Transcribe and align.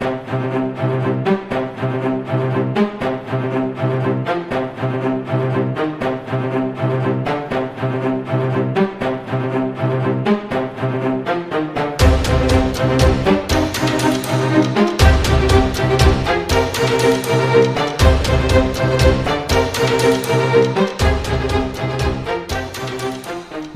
Thank 0.00 0.52
you. 0.52 0.57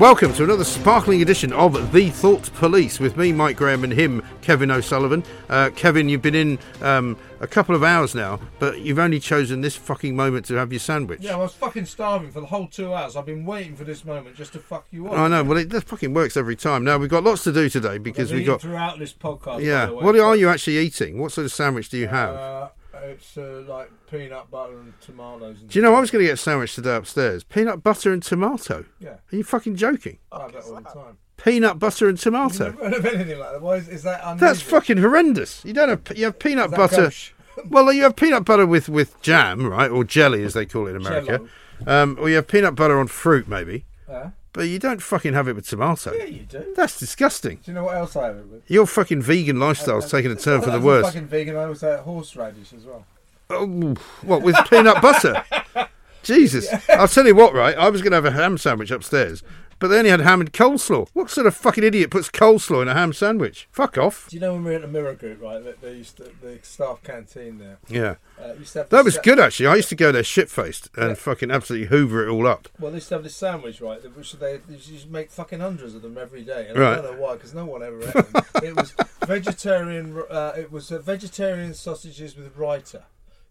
Welcome 0.03 0.33
to 0.33 0.43
another 0.43 0.65
sparkling 0.65 1.21
edition 1.21 1.53
of 1.53 1.93
The 1.93 2.09
Thought 2.09 2.53
Police 2.55 2.99
with 2.99 3.15
me, 3.15 3.31
Mike 3.31 3.55
Graham, 3.55 3.85
and 3.85 3.93
him, 3.93 4.21
Kevin 4.41 4.69
O'Sullivan. 4.69 5.23
Uh, 5.47 5.69
Kevin, 5.77 6.09
you've 6.09 6.21
been 6.21 6.35
in 6.35 6.59
um, 6.81 7.15
a 7.39 7.47
couple 7.47 7.73
of 7.73 7.85
hours 7.85 8.13
now, 8.13 8.37
but 8.59 8.81
you've 8.81 8.99
only 8.99 9.21
chosen 9.21 9.61
this 9.61 9.77
fucking 9.77 10.13
moment 10.13 10.45
to 10.47 10.55
have 10.55 10.73
your 10.73 10.81
sandwich. 10.81 11.21
Yeah, 11.21 11.35
I 11.35 11.37
was 11.37 11.53
fucking 11.53 11.85
starving 11.85 12.31
for 12.31 12.41
the 12.41 12.47
whole 12.47 12.67
two 12.67 12.93
hours. 12.93 13.15
I've 13.15 13.25
been 13.25 13.45
waiting 13.45 13.77
for 13.77 13.85
this 13.85 14.03
moment 14.03 14.35
just 14.35 14.51
to 14.51 14.59
fuck 14.59 14.85
you 14.91 15.07
up. 15.07 15.17
I 15.17 15.29
know. 15.29 15.41
Well, 15.41 15.57
it 15.59 15.69
that 15.69 15.85
fucking 15.85 16.13
works 16.13 16.35
every 16.35 16.57
time. 16.57 16.83
Now 16.83 16.97
we've 16.97 17.09
got 17.09 17.23
lots 17.23 17.45
to 17.45 17.53
do 17.53 17.69
today 17.69 17.97
because 17.97 18.29
I've 18.29 18.39
we 18.39 18.43
got. 18.43 18.59
throughout 18.59 18.99
this 18.99 19.13
podcast. 19.13 19.45
by 19.45 19.59
Yeah. 19.59 19.85
the 19.85 19.93
way. 19.95 20.03
What 20.03 20.19
are 20.19 20.35
you 20.35 20.49
actually 20.49 20.79
eating? 20.79 21.17
What 21.17 21.31
sort 21.31 21.45
of 21.45 21.53
sandwich 21.53 21.87
do 21.87 21.97
you 21.97 22.09
have? 22.09 22.35
Uh, 22.35 22.67
it's 23.03 23.37
uh, 23.37 23.63
like 23.67 23.89
peanut 24.09 24.49
butter 24.51 24.79
and 24.79 24.93
tomatoes. 25.01 25.59
And 25.61 25.69
Do 25.69 25.79
you 25.79 25.83
know 25.83 25.93
I 25.95 25.99
was 25.99 26.11
going 26.11 26.21
to 26.23 26.27
get 26.27 26.33
a 26.33 26.37
sandwich 26.37 26.75
today 26.75 26.95
upstairs? 26.95 27.43
Peanut 27.43 27.83
butter 27.83 28.11
and 28.13 28.21
tomato. 28.23 28.85
Yeah, 28.99 29.09
Are 29.31 29.35
you 29.35 29.43
fucking 29.43 29.75
joking? 29.75 30.19
I 30.31 30.41
have 30.43 30.53
that 30.53 30.63
all 30.63 30.75
the 30.75 30.81
time. 30.81 31.17
Peanut 31.37 31.79
butter 31.79 32.07
and 32.07 32.17
I've 32.17 32.23
tomato. 32.23 32.63
never 32.71 32.83
heard 32.83 32.93
of 32.93 33.05
anything 33.05 33.39
like 33.39 33.51
that. 33.53 33.61
Why 33.61 33.75
is, 33.75 33.89
is 33.89 34.03
that 34.03 34.21
unusual? 34.23 34.47
That's 34.47 34.61
fucking 34.61 34.97
horrendous. 34.97 35.63
You 35.65 35.73
don't 35.73 35.89
have 35.89 36.17
you 36.17 36.25
have 36.25 36.39
peanut 36.39 36.65
Is 36.65 36.71
that 36.71 36.77
butter. 36.77 37.01
gauche? 37.03 37.31
Well, 37.69 37.93
you 37.93 38.01
have 38.03 38.15
peanut 38.15 38.45
butter 38.45 38.65
with, 38.65 38.89
with 38.89 39.21
jam, 39.21 39.67
right, 39.67 39.91
or 39.91 40.03
jelly 40.03 40.43
as 40.43 40.53
they 40.55 40.65
call 40.65 40.87
it 40.87 40.91
in 40.91 40.95
America. 41.05 41.45
Um, 41.85 42.17
or 42.19 42.27
you 42.27 42.37
have 42.37 42.47
peanut 42.47 42.73
butter 42.73 42.99
on 42.99 43.05
fruit, 43.07 43.47
maybe. 43.47 43.85
Yeah. 44.09 44.31
But 44.53 44.67
you 44.67 44.77
don't 44.77 45.01
fucking 45.01 45.33
have 45.33 45.47
it 45.47 45.55
with 45.55 45.67
tomato. 45.67 46.13
yeah, 46.13 46.25
you 46.25 46.41
do. 46.43 46.73
That's 46.75 46.99
disgusting. 46.99 47.57
Do 47.63 47.71
you 47.71 47.73
know 47.73 47.85
what 47.85 47.97
else 47.97 48.15
I 48.15 48.27
have 48.27 48.37
it 48.37 48.47
with? 48.47 48.69
Your 48.69 48.85
fucking 48.85 49.23
vegan 49.23 49.57
uh, 49.57 49.65
lifestyle's 49.65 50.05
uh, 50.05 50.09
taking 50.17 50.31
a 50.31 50.35
turn 50.35 50.61
for 50.61 50.69
the 50.69 50.79
worse. 50.79 51.07
fucking 51.07 51.27
vegan, 51.27 51.55
I 51.55 51.65
also 51.65 51.91
have 51.91 52.01
horseradish 52.01 52.71
as 52.73 52.85
well. 52.85 53.05
Oh, 53.49 53.95
what 54.21 54.43
with 54.43 54.55
peanut 54.69 55.01
butter? 55.01 55.43
Jesus! 56.23 56.69
I'll 56.89 57.07
tell 57.07 57.25
you 57.25 57.35
what, 57.35 57.53
right? 57.53 57.75
I 57.75 57.89
was 57.89 58.01
going 58.01 58.11
to 58.11 58.15
have 58.17 58.25
a 58.25 58.31
ham 58.31 58.57
sandwich 58.57 58.91
upstairs, 58.91 59.43
but 59.83 59.89
they 59.89 59.97
only 59.97 60.11
had 60.11 60.21
ham 60.21 60.39
and 60.39 60.53
coleslaw. 60.53 61.09
What 61.11 61.29
sort 61.29 61.45
of 61.45 61.53
fucking 61.57 61.83
idiot 61.83 62.09
puts 62.09 62.29
coleslaw 62.29 62.81
in 62.83 62.87
a 62.87 62.93
ham 62.93 63.11
sandwich? 63.11 63.67
Fuck 63.69 63.97
off! 63.97 64.29
Do 64.29 64.37
you 64.37 64.39
know 64.39 64.53
when 64.53 64.63
we 64.63 64.69
were 64.69 64.77
at 64.77 64.81
the 64.83 64.87
Mirror 64.87 65.15
Group, 65.15 65.41
right? 65.41 65.61
That 65.61 65.81
they 65.81 65.95
used 65.95 66.15
to, 66.17 66.31
the 66.41 66.57
staff 66.61 67.03
canteen 67.03 67.57
there. 67.57 67.79
Yeah, 67.89 68.15
Uh, 68.41 68.53
used 68.53 68.71
to 68.73 68.79
have 68.79 68.89
that 68.91 69.03
was 69.03 69.17
good 69.17 69.41
actually. 69.41 69.67
I 69.67 69.75
used 69.75 69.89
to 69.89 69.95
go 69.95 70.13
there 70.13 70.23
shit 70.23 70.49
faced 70.49 70.89
and 70.95 71.09
Yeah. 71.09 71.13
fucking 71.15 71.51
absolutely 71.51 71.89
hoover 71.89 72.25
it 72.25 72.31
all 72.31 72.47
up. 72.47 72.69
Well, 72.79 72.91
they 72.91 72.97
used 72.97 73.09
to 73.09 73.15
have 73.15 73.23
this 73.25 73.35
sandwich, 73.35 73.81
right? 73.81 74.01
that- 74.01 74.15
Which 74.15 74.31
they, 74.31 74.57
they 74.65 74.75
used 74.75 75.03
to 75.07 75.11
make 75.11 75.29
fucking 75.29 75.59
hundreds 75.59 75.95
of 75.95 76.01
them 76.01 76.17
every 76.17 76.43
day, 76.43 76.67
and 76.69 76.79
Right. 76.79 76.97
I 76.97 77.01
don't 77.01 77.15
know 77.15 77.21
why, 77.21 77.33
because 77.33 77.53
no 77.53 77.65
one 77.65 77.83
ever 77.83 78.01
ate 78.03 78.13
them. 78.13 78.43
it 78.63 78.75
was 78.77 78.93
vegetarian. 79.25 80.23
Uh, 80.29 80.53
it 80.57 80.71
was 80.71 80.91
uh, 80.93 80.99
vegetarian 80.99 81.73
sausages 81.73 82.37
with 82.37 82.55
raita. 82.57 83.03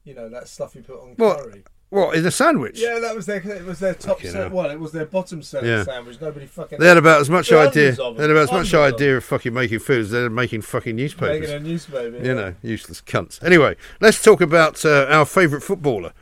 You 0.04 0.14
know 0.14 0.28
that 0.30 0.48
stuff 0.48 0.74
you 0.74 0.82
put 0.82 0.98
on 1.00 1.14
What? 1.16 1.38
curry. 1.40 1.64
What 1.92 2.16
in 2.16 2.24
a 2.24 2.30
sandwich? 2.30 2.80
Yeah, 2.80 3.00
that 3.00 3.14
was 3.14 3.26
their. 3.26 3.36
It 3.46 3.66
was 3.66 3.78
their 3.78 3.92
top. 3.92 4.18
set. 4.22 4.32
Sell, 4.32 4.48
well, 4.48 4.70
it 4.70 4.80
was 4.80 4.92
their 4.92 5.04
bottom 5.04 5.42
set 5.42 5.62
Yeah. 5.62 5.82
sandwich. 5.84 6.18
Nobody 6.22 6.46
fucking. 6.46 6.78
They 6.78 6.88
had 6.88 6.96
about 6.96 7.20
as 7.20 7.28
much 7.28 7.52
idea. 7.52 7.92
They 7.92 8.02
had 8.22 8.30
about 8.30 8.44
as 8.44 8.50
much 8.50 8.70
Hundreds 8.72 8.94
idea 8.94 9.16
of 9.18 9.24
fucking 9.24 9.52
making 9.52 9.78
food 9.80 10.00
as 10.00 10.10
they 10.10 10.22
had 10.22 10.32
making 10.32 10.62
fucking 10.62 10.96
newspapers. 10.96 11.40
making 11.40 11.54
a 11.54 11.60
newspaper. 11.60 12.16
You 12.16 12.34
know, 12.34 12.54
useless 12.62 13.02
cunts. 13.02 13.44
Anyway, 13.44 13.76
let's 14.00 14.22
talk 14.22 14.40
about 14.40 14.82
uh, 14.86 15.04
our 15.10 15.26
favourite 15.26 15.62
footballer. 15.62 16.14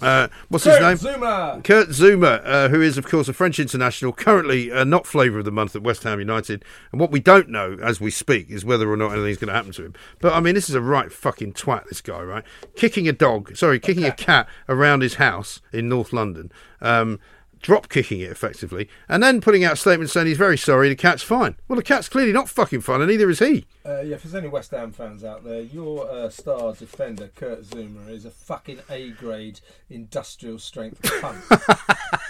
Uh, 0.00 0.28
what's 0.48 0.64
his 0.64 0.80
name? 0.80 0.96
Zouma. 0.96 1.62
Kurt 1.64 1.88
Zouma, 1.88 2.40
uh, 2.44 2.68
who 2.68 2.80
is, 2.80 2.98
of 2.98 3.06
course, 3.06 3.28
a 3.28 3.32
French 3.32 3.58
international, 3.58 4.12
currently 4.12 4.70
uh, 4.70 4.84
not 4.84 5.06
flavour 5.06 5.38
of 5.38 5.44
the 5.44 5.52
month 5.52 5.74
at 5.76 5.82
West 5.82 6.02
Ham 6.02 6.18
United. 6.18 6.64
And 6.92 7.00
what 7.00 7.10
we 7.10 7.20
don't 7.20 7.48
know 7.48 7.78
as 7.82 8.00
we 8.00 8.10
speak 8.10 8.50
is 8.50 8.64
whether 8.64 8.90
or 8.90 8.96
not 8.96 9.12
anything's 9.12 9.38
going 9.38 9.48
to 9.48 9.54
happen 9.54 9.72
to 9.72 9.84
him. 9.84 9.94
But 10.20 10.34
I 10.34 10.40
mean, 10.40 10.54
this 10.54 10.68
is 10.68 10.74
a 10.74 10.80
right 10.80 11.12
fucking 11.12 11.54
twat, 11.54 11.88
this 11.88 12.00
guy, 12.00 12.22
right? 12.22 12.44
Kicking 12.76 13.08
a 13.08 13.12
dog, 13.12 13.56
sorry, 13.56 13.78
kicking 13.78 14.04
a 14.04 14.12
cat 14.12 14.48
around 14.68 15.02
his 15.02 15.14
house 15.14 15.60
in 15.72 15.88
North 15.88 16.12
London, 16.12 16.50
um, 16.80 17.18
drop 17.64 17.88
kicking 17.88 18.20
it 18.20 18.30
effectively, 18.30 18.88
and 19.08 19.22
then 19.22 19.40
putting 19.40 19.64
out 19.64 19.72
a 19.72 19.76
statement 19.76 20.10
saying 20.10 20.26
he's 20.26 20.36
very 20.36 20.58
sorry, 20.58 20.90
the 20.90 20.94
cat's 20.94 21.22
fine. 21.22 21.56
Well, 21.66 21.76
the 21.76 21.82
cat's 21.82 22.10
clearly 22.10 22.32
not 22.32 22.48
fucking 22.48 22.82
fine, 22.82 23.00
and 23.00 23.10
neither 23.10 23.30
is 23.30 23.38
he. 23.38 23.64
Uh, 23.86 24.02
yeah, 24.02 24.16
if 24.16 24.22
there's 24.22 24.34
any 24.34 24.48
West 24.48 24.70
Ham 24.70 24.92
fans 24.92 25.24
out 25.24 25.44
there, 25.44 25.62
your 25.62 26.08
uh, 26.08 26.28
star 26.28 26.74
defender 26.74 27.30
Kurt 27.34 27.62
Zouma 27.62 28.10
is 28.10 28.26
a 28.26 28.30
fucking 28.30 28.80
A 28.90 29.10
grade 29.12 29.60
industrial 29.88 30.58
strength 30.58 31.00
cunt. 31.02 31.40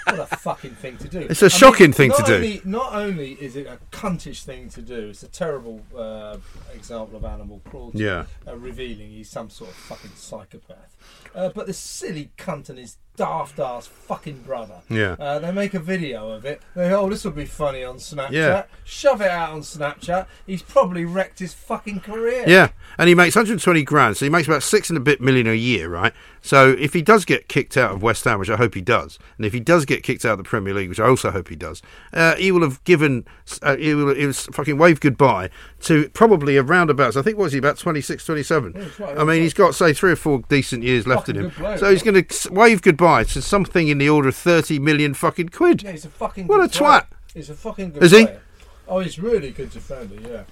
what 0.17 0.33
a 0.33 0.37
fucking 0.37 0.77
thing 0.77 0.97
to 0.99 1.09
do! 1.09 1.27
It's 1.28 1.43
a 1.43 1.50
shocking 1.50 1.93
thing 1.93 2.12
to 2.12 2.19
not 2.19 2.27
do. 2.27 2.61
Not 2.65 2.94
only 2.94 3.33
is 3.33 3.56
it 3.56 3.67
a 3.67 3.78
cuntish 3.91 4.44
thing 4.44 4.69
to 4.71 4.83
do, 4.83 5.09
it's 5.09 5.25
a 5.25 5.28
terrible 5.28 5.83
uh, 5.97 6.37
example 6.73 7.17
of 7.17 7.25
animal 7.25 7.61
cruelty. 7.69 7.99
Yeah. 7.99 8.27
uh, 8.47 8.56
revealing 8.56 9.11
he's 9.11 9.31
some 9.31 9.50
sort 9.50 9.71
of 9.71 9.77
fucking 9.77 10.12
psychopath. 10.15 10.97
Uh, 11.34 11.49
but 11.49 11.67
this 11.67 11.78
silly 11.78 12.31
cunt 12.39 12.69
and 12.69 12.78
his 12.78 12.99
daft 13.17 13.59
ass 13.59 13.87
fucking 13.87 14.39
brother. 14.43 14.81
Yeah. 14.89 15.17
Uh, 15.19 15.39
they 15.39 15.53
make 15.53 15.75
a 15.75 15.79
video 15.79 16.31
of 16.31 16.45
it. 16.45 16.61
They 16.75 16.89
go, 16.89 17.03
oh, 17.03 17.09
this 17.09 17.25
will 17.25 17.33
be 17.33 17.45
funny 17.45 17.85
on 17.85 17.97
Snapchat. 17.97 18.33
Yeah. 18.33 18.65
Shove 18.85 19.21
it 19.21 19.31
out 19.31 19.53
on 19.53 19.61
Snapchat. 19.61 20.27
He's 20.47 20.63
probably 20.63 21.05
wrecked 21.05 21.39
his 21.39 21.55
fucking 21.55 22.01
career. 22.01 22.45
Yeah, 22.47 22.69
and 22.99 23.09
he 23.09 23.15
makes 23.15 23.37
120 23.37 23.83
grand, 23.85 24.17
so 24.17 24.27
he 24.27 24.31
makes 24.31 24.49
about 24.49 24.63
six 24.63 24.91
and 24.91 24.97
a 24.97 25.01
bit 25.01 25.21
million 25.21 25.47
a 25.47 25.55
year, 25.55 25.89
right? 25.89 26.13
So 26.43 26.73
if 26.73 26.93
he 26.93 27.01
does 27.01 27.25
get 27.25 27.49
kicked 27.49 27.77
out 27.77 27.93
of 27.93 28.03
West 28.03 28.25
Ham, 28.25 28.39
which 28.39 28.51
I 28.51 28.57
hope 28.57 28.75
he 28.75 28.83
does, 28.83 29.19
and 29.39 29.47
if 29.47 29.55
he 29.55 29.61
does 29.61 29.87
get 29.87 30.03
kicked 30.03 30.27
out 30.27 30.33
of 30.33 30.39
the 30.39 30.45
Premier 30.45 30.75
League, 30.75 30.91
which 30.91 31.01
I 31.01 31.07
also 31.07 31.31
hope 31.31 31.49
he 31.49 31.57
does, 31.57 31.81
uh, 32.13 32.35
he 32.37 32.53
will 32.53 32.61
have 32.61 32.85
given, 32.85 33.25
uh, 33.63 33.77
he 33.77 33.95
will 33.95 34.15
he 34.15 34.27
will 34.27 34.35
fucking 34.35 34.77
wave 34.77 35.01
goodbye 35.01 35.49
to 35.84 36.09
probably 36.11 36.56
around 36.56 36.91
about, 36.91 37.17
I 37.17 37.22
think, 37.22 37.37
what 37.39 37.45
was 37.45 37.53
he, 37.53 37.59
about 37.59 37.78
26, 37.78 38.25
27? 38.25 38.72
Yeah, 38.77 39.05
right, 39.06 39.19
I 39.19 39.25
mean, 39.25 39.43
he's 39.43 39.55
got, 39.55 39.75
say, 39.75 39.93
three 39.93 40.12
or 40.12 40.17
four 40.17 40.43
decent 40.49 40.83
years 40.83 41.06
left 41.06 41.28
in 41.28 41.37
him. 41.37 41.50
player, 41.50 41.78
So 41.78 41.91
he's 41.91 42.03
going 42.03 42.22
to 42.25 42.53
wave 42.53 42.83
goodbye 42.83 43.25
to 43.25 43.43
something 43.43 43.89
in 43.89 43.99
the 43.99 44.09
order 44.09 44.28
of 44.28 44.37
30 44.37 44.78
million 44.78 45.15
fucking 45.15 45.49
quid. 45.50 45.83
Yeah, 45.83 45.93
he's 45.93 46.05
a 46.05 46.09
fucking 46.11 46.47
What 46.47 46.59
good 46.61 46.75
a 46.75 46.78
player. 46.78 46.91
twat. 47.00 47.06
He's 47.34 47.50
a 47.50 47.55
fucking 47.55 47.93
good 47.93 48.03
Is 48.03 48.12
he? 48.12 48.25
player. 48.27 48.41
Oh, 48.87 48.99
he's 49.00 49.19
really 49.19 49.50
good 49.50 49.71
defender, 49.71 50.17
yeah. 50.21 50.43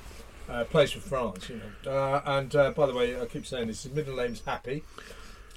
Uh, 0.48 0.65
plays 0.65 0.91
for 0.92 1.00
France, 1.00 1.48
you 1.48 1.60
know. 1.84 1.91
Uh, 1.91 2.22
and 2.26 2.54
uh, 2.56 2.71
by 2.72 2.87
the 2.87 2.94
way, 2.94 3.21
I 3.21 3.26
keep 3.26 3.47
saying 3.47 3.69
this, 3.69 3.82
his 3.84 3.92
middle 3.92 4.16
name's 4.16 4.42
Happy. 4.44 4.82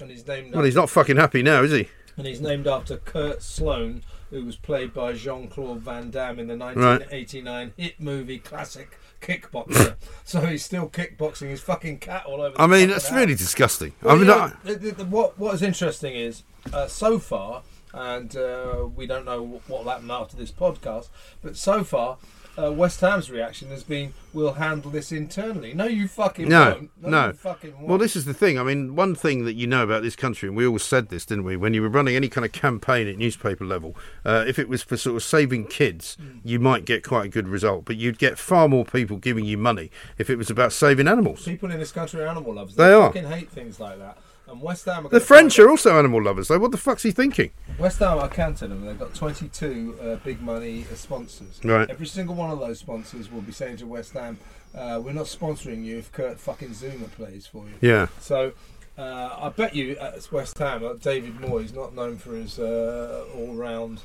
And 0.00 0.10
he's 0.10 0.26
named 0.26 0.54
Well, 0.54 0.64
he's 0.64 0.74
not 0.74 0.90
fucking 0.90 1.16
happy 1.16 1.42
now, 1.42 1.62
is 1.62 1.72
he? 1.72 1.88
and 2.18 2.26
he's 2.26 2.40
named 2.40 2.66
after 2.66 2.96
Kurt 2.96 3.42
Sloane, 3.42 4.02
who 4.30 4.42
was 4.44 4.56
played 4.56 4.94
by 4.94 5.12
Jean 5.12 5.48
Claude 5.48 5.80
Van 5.80 6.10
Damme 6.10 6.38
in 6.38 6.46
the 6.46 6.56
Right. 6.56 6.74
1989 6.74 7.72
hit 7.76 8.00
movie 8.00 8.38
classic 8.38 8.98
Kickboxer. 9.20 9.96
so 10.24 10.40
he's 10.40 10.64
still 10.64 10.88
kickboxing 10.88 11.48
his 11.50 11.60
fucking 11.60 11.98
cat 11.98 12.24
all 12.26 12.40
over. 12.40 12.54
I 12.60 12.66
mean, 12.66 12.88
that's 12.88 13.08
house. 13.08 13.16
really 13.18 13.34
disgusting. 13.34 13.92
I 14.04 14.14
mean, 14.14 14.30
I- 14.30 14.52
the, 14.64 14.74
the, 14.74 14.90
the, 14.92 15.04
what 15.04 15.38
what 15.38 15.54
is 15.54 15.62
interesting 15.62 16.14
is 16.14 16.42
uh, 16.72 16.86
so 16.86 17.18
far, 17.18 17.62
and 17.92 18.36
uh, 18.36 18.86
we 18.94 19.06
don't 19.06 19.24
know 19.24 19.42
what 19.66 19.84
will 19.84 19.90
happen 19.90 20.10
after 20.10 20.36
this 20.36 20.50
podcast, 20.52 21.08
but 21.42 21.56
so 21.56 21.84
far. 21.84 22.18
Uh, 22.58 22.72
West 22.72 23.00
Ham's 23.02 23.30
reaction 23.30 23.68
has 23.68 23.84
been, 23.84 24.14
"We'll 24.32 24.54
handle 24.54 24.90
this 24.90 25.12
internally." 25.12 25.74
No, 25.74 25.84
you 25.84 26.08
fucking 26.08 26.48
No, 26.48 26.70
won't. 26.70 26.90
no. 27.02 27.26
you 27.26 27.32
fucking 27.34 27.74
won't. 27.74 27.86
Well, 27.86 27.98
this 27.98 28.16
is 28.16 28.24
the 28.24 28.32
thing. 28.32 28.58
I 28.58 28.62
mean, 28.62 28.96
one 28.96 29.14
thing 29.14 29.44
that 29.44 29.54
you 29.54 29.66
know 29.66 29.82
about 29.82 30.02
this 30.02 30.16
country, 30.16 30.48
and 30.48 30.56
we 30.56 30.66
always 30.66 30.82
said 30.82 31.08
this, 31.10 31.26
didn't 31.26 31.44
we? 31.44 31.56
When 31.56 31.74
you 31.74 31.82
were 31.82 31.88
running 31.90 32.16
any 32.16 32.28
kind 32.28 32.44
of 32.44 32.52
campaign 32.52 33.06
at 33.08 33.18
newspaper 33.18 33.64
level, 33.64 33.94
uh, 34.24 34.44
if 34.48 34.58
it 34.58 34.68
was 34.68 34.82
for 34.82 34.96
sort 34.96 35.16
of 35.16 35.22
saving 35.22 35.66
kids, 35.66 36.16
Mm. 36.20 36.40
you 36.44 36.58
might 36.58 36.84
get 36.86 37.04
quite 37.04 37.26
a 37.26 37.28
good 37.28 37.46
result. 37.48 37.84
But 37.84 37.96
you'd 37.96 38.18
get 38.18 38.38
far 38.38 38.68
more 38.68 38.84
people 38.86 39.18
giving 39.18 39.44
you 39.44 39.58
money 39.58 39.90
if 40.16 40.30
it 40.30 40.36
was 40.36 40.48
about 40.48 40.72
saving 40.72 41.08
animals. 41.08 41.44
People 41.44 41.70
in 41.70 41.78
this 41.78 41.92
country 41.92 42.22
are 42.22 42.26
animal 42.26 42.54
lovers. 42.54 42.74
They 42.74 42.84
They, 42.84 42.92
are. 42.94 43.08
fucking 43.12 43.26
hate 43.28 43.50
things 43.50 43.78
like 43.78 43.98
that. 43.98 44.16
And 44.48 44.60
West 44.60 44.84
Ham. 44.84 45.06
Are 45.06 45.08
The 45.08 45.20
French 45.20 45.58
are 45.58 45.68
also 45.68 45.98
animal 45.98 46.22
lovers, 46.22 46.48
though. 46.48 46.58
What 46.58 46.70
the 46.70 46.78
fuck's 46.78 47.02
he 47.02 47.10
thinking? 47.10 47.50
West 47.78 47.98
Ham. 47.98 48.18
are 48.18 48.28
tell 48.28 48.52
them 48.52 48.84
they've 48.84 48.98
got 48.98 49.14
22 49.14 49.98
uh, 50.00 50.16
big 50.16 50.40
money 50.40 50.84
uh, 50.90 50.94
sponsors. 50.94 51.60
Right. 51.64 51.88
Every 51.90 52.06
single 52.06 52.34
one 52.34 52.50
of 52.50 52.60
those 52.60 52.78
sponsors 52.78 53.30
will 53.30 53.40
be 53.40 53.52
saying 53.52 53.78
to 53.78 53.86
West 53.86 54.12
Ham, 54.12 54.38
uh, 54.74 55.00
"We're 55.04 55.12
not 55.12 55.26
sponsoring 55.26 55.84
you 55.84 55.98
if 55.98 56.12
Kurt 56.12 56.38
fucking 56.38 56.70
Zouma 56.70 57.10
plays 57.12 57.46
for 57.46 57.64
you." 57.64 57.74
Yeah. 57.80 58.06
So. 58.20 58.52
Uh, 58.98 59.36
I 59.42 59.48
bet 59.50 59.74
you 59.74 59.94
at 59.98 60.32
West 60.32 60.56
Ham, 60.56 60.82
uh, 60.82 60.94
David 60.94 61.36
Moyes, 61.36 61.74
not 61.74 61.94
known 61.94 62.16
for 62.16 62.34
his 62.34 62.58
uh, 62.58 63.26
all-round 63.34 64.00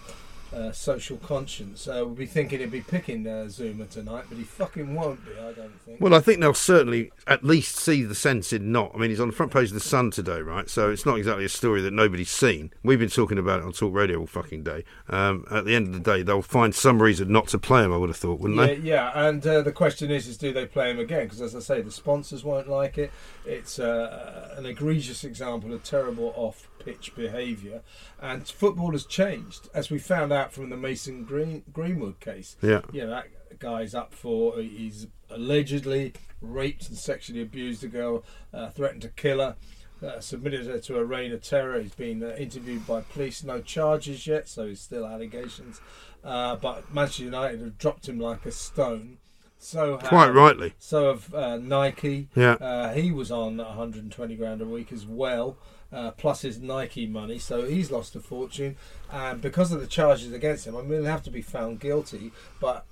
uh, 0.53 0.71
social 0.71 1.17
conscience, 1.17 1.87
uh, 1.87 1.93
will 1.99 2.09
be 2.09 2.25
thinking 2.25 2.59
he'd 2.59 2.71
be 2.71 2.81
picking 2.81 3.25
uh, 3.25 3.45
Zouma 3.47 3.89
tonight, 3.89 4.25
but 4.29 4.37
he 4.37 4.43
fucking 4.43 4.93
won't 4.93 5.23
be. 5.25 5.31
I 5.39 5.53
don't 5.53 5.79
think. 5.85 6.01
Well, 6.01 6.13
I 6.13 6.19
think 6.19 6.39
they'll 6.39 6.53
certainly 6.53 7.11
at 7.27 7.43
least 7.43 7.77
see 7.77 8.03
the 8.03 8.15
sense 8.15 8.51
in 8.51 8.71
not. 8.71 8.91
I 8.93 8.97
mean, 8.97 9.09
he's 9.09 9.19
on 9.19 9.27
the 9.29 9.35
front 9.35 9.53
page 9.53 9.69
of 9.69 9.73
the 9.75 9.79
Sun 9.79 10.11
today, 10.11 10.41
right? 10.41 10.69
So 10.69 10.89
it's 10.89 11.05
not 11.05 11.17
exactly 11.17 11.45
a 11.45 11.49
story 11.49 11.81
that 11.81 11.93
nobody's 11.93 12.31
seen. 12.31 12.71
We've 12.83 12.99
been 12.99 13.09
talking 13.09 13.37
about 13.37 13.59
it 13.61 13.65
on 13.65 13.71
Talk 13.71 13.93
Radio 13.93 14.19
all 14.19 14.27
fucking 14.27 14.63
day. 14.63 14.83
Um, 15.09 15.45
at 15.51 15.65
the 15.65 15.75
end 15.75 15.87
of 15.87 15.93
the 15.93 15.99
day, 15.99 16.23
they'll 16.23 16.41
find 16.41 16.73
some 16.75 17.01
reason 17.01 17.31
not 17.31 17.47
to 17.49 17.59
play 17.59 17.83
him. 17.83 17.93
I 17.93 17.97
would 17.97 18.09
have 18.09 18.17
thought, 18.17 18.39
wouldn't 18.39 18.59
Yeah, 18.59 18.65
they? 18.67 18.75
yeah, 18.75 19.11
and 19.27 19.45
uh, 19.47 19.61
the 19.61 19.71
question 19.71 20.11
is, 20.11 20.27
is 20.27 20.37
do 20.37 20.51
they 20.51 20.65
play 20.65 20.91
him 20.91 20.99
again? 20.99 21.25
Because 21.25 21.41
as 21.41 21.55
I 21.55 21.59
say, 21.59 21.81
the 21.81 21.91
sponsors 21.91 22.43
won't 22.43 22.67
like 22.67 22.97
it. 22.97 23.11
It's 23.45 23.79
uh, 23.79 24.53
an 24.57 24.65
egregious 24.65 25.23
example 25.23 25.73
of 25.73 25.83
terrible 25.83 26.33
off-pitch 26.35 27.13
behaviour, 27.15 27.81
and 28.21 28.47
football 28.47 28.91
has 28.91 29.05
changed, 29.05 29.69
as 29.73 29.89
we 29.89 29.99
found 29.99 30.31
out 30.33 30.40
from 30.49 30.69
the 30.69 30.77
Mason 30.77 31.23
Green 31.23 31.63
Greenwood 31.71 32.19
case. 32.19 32.55
Yeah. 32.61 32.81
you 32.91 33.01
know 33.01 33.09
that 33.09 33.27
guy's 33.59 33.93
up 33.93 34.13
for 34.13 34.59
he's 34.59 35.07
allegedly 35.29 36.13
raped 36.41 36.89
and 36.89 36.97
sexually 36.97 37.41
abused 37.41 37.83
a 37.83 37.87
girl, 37.87 38.23
uh, 38.53 38.69
threatened 38.69 39.03
to 39.03 39.09
kill 39.09 39.39
her. 39.39 39.55
Uh, 40.03 40.19
submitted 40.19 40.65
her 40.65 40.79
to 40.79 40.97
a 40.97 41.05
reign 41.05 41.31
of 41.31 41.43
terror. 41.43 41.79
He's 41.79 41.93
been 41.93 42.23
uh, 42.23 42.35
interviewed 42.35 42.87
by 42.87 43.01
police. 43.01 43.43
No 43.43 43.61
charges 43.61 44.25
yet, 44.25 44.49
so 44.49 44.67
he's 44.67 44.81
still 44.81 45.05
allegations. 45.05 45.79
Uh, 46.23 46.55
but 46.55 46.91
Manchester 46.91 47.25
United 47.25 47.61
have 47.61 47.77
dropped 47.77 48.09
him 48.09 48.19
like 48.19 48.43
a 48.47 48.51
stone. 48.51 49.19
So 49.59 49.97
have, 49.99 50.09
Quite 50.09 50.29
rightly. 50.29 50.73
So 50.79 51.13
have 51.13 51.33
uh, 51.35 51.57
Nike. 51.57 52.29
Yeah. 52.35 52.53
Uh, 52.53 52.93
he 52.93 53.11
was 53.11 53.31
on 53.31 53.57
120 53.57 54.35
grand 54.35 54.59
a 54.59 54.65
week 54.65 54.91
as 54.91 55.05
well, 55.05 55.55
uh, 55.91 56.11
plus 56.11 56.41
his 56.41 56.59
Nike 56.59 57.05
money. 57.05 57.39
So 57.39 57.65
he's 57.65 57.91
lost 57.91 58.15
a 58.15 58.19
fortune, 58.19 58.77
and 59.11 59.41
because 59.41 59.71
of 59.71 59.81
the 59.81 59.87
charges 59.87 60.31
against 60.31 60.65
him, 60.67 60.75
I 60.75 60.81
mean, 60.81 61.01
he'll 61.01 61.05
have 61.05 61.23
to 61.23 61.31
be 61.31 61.41
found 61.41 61.79
guilty. 61.79 62.31
But 62.59 62.85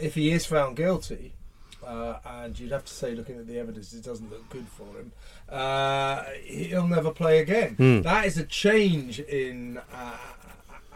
if 0.00 0.14
he 0.14 0.30
is 0.30 0.46
found 0.46 0.76
guilty, 0.76 1.32
uh, 1.86 2.18
and 2.24 2.58
you'd 2.58 2.72
have 2.72 2.84
to 2.84 2.92
say, 2.92 3.14
looking 3.14 3.38
at 3.38 3.46
the 3.46 3.58
evidence, 3.58 3.92
it 3.92 4.02
doesn't 4.02 4.30
look 4.30 4.48
good 4.48 4.66
for 4.68 4.86
him. 4.98 5.12
Uh, 5.48 6.24
he'll 6.42 6.88
never 6.88 7.10
play 7.12 7.38
again. 7.38 7.76
That 8.02 8.26
is 8.26 8.36
a 8.36 8.44
change 8.44 9.20
in 9.20 9.78
uh, 9.92 10.16